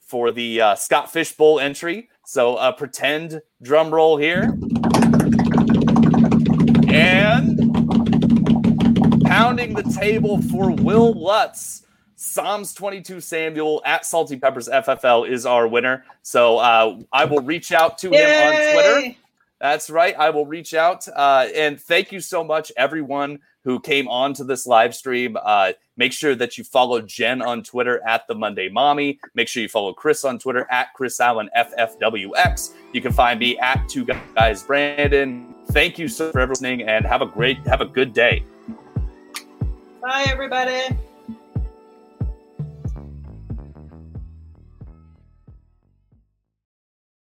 for 0.00 0.30
the 0.30 0.60
uh, 0.60 0.74
Scott 0.74 1.12
Fishbowl 1.12 1.58
entry. 1.58 2.08
So 2.24 2.56
uh, 2.56 2.72
pretend 2.72 3.40
drum 3.62 3.92
roll 3.92 4.16
here. 4.16 4.56
And 6.88 7.56
pounding 9.24 9.74
the 9.74 9.96
table 10.00 10.40
for 10.42 10.70
Wil 10.70 11.12
Lutz. 11.14 11.82
Psalms 12.18 12.72
22 12.72 13.20
Samuel 13.20 13.82
at 13.84 14.06
Salty 14.06 14.38
Peppers 14.38 14.68
FFL 14.68 15.28
is 15.28 15.44
our 15.44 15.68
winner. 15.68 16.04
So 16.22 16.56
uh, 16.58 16.98
I 17.12 17.26
will 17.26 17.40
reach 17.40 17.72
out 17.72 17.98
to 17.98 18.10
Yay! 18.10 18.16
him 18.16 18.46
on 18.46 18.72
Twitter. 18.72 19.16
That's 19.60 19.88
right. 19.88 20.14
I 20.16 20.30
will 20.30 20.46
reach 20.46 20.74
out. 20.74 21.08
Uh, 21.08 21.48
and 21.54 21.80
thank 21.80 22.12
you 22.12 22.20
so 22.20 22.44
much, 22.44 22.70
everyone 22.76 23.38
who 23.64 23.80
came 23.80 24.06
on 24.06 24.32
to 24.34 24.44
this 24.44 24.66
live 24.66 24.94
stream. 24.94 25.36
Uh, 25.42 25.72
make 25.96 26.12
sure 26.12 26.34
that 26.34 26.56
you 26.56 26.62
follow 26.62 27.00
Jen 27.00 27.42
on 27.42 27.62
Twitter 27.62 28.00
at 28.06 28.26
the 28.28 28.34
Monday 28.34 28.68
Mommy. 28.68 29.18
Make 29.34 29.48
sure 29.48 29.62
you 29.62 29.68
follow 29.68 29.92
Chris 29.92 30.24
on 30.24 30.38
Twitter 30.38 30.66
at 30.70 30.92
Chris 30.94 31.18
Allen 31.18 31.50
FFWX. 31.56 32.74
You 32.92 33.00
can 33.00 33.12
find 33.12 33.40
me 33.40 33.58
at 33.58 33.88
Two 33.88 34.06
Guys 34.36 34.62
Brandon. 34.62 35.54
Thank 35.72 35.98
you 35.98 36.06
so 36.06 36.30
for 36.30 36.46
listening 36.46 36.82
and 36.82 37.04
have 37.04 37.22
a 37.22 37.26
great, 37.26 37.58
have 37.66 37.80
a 37.80 37.86
good 37.86 38.12
day. 38.12 38.44
Bye, 40.00 40.26
everybody. 40.28 40.96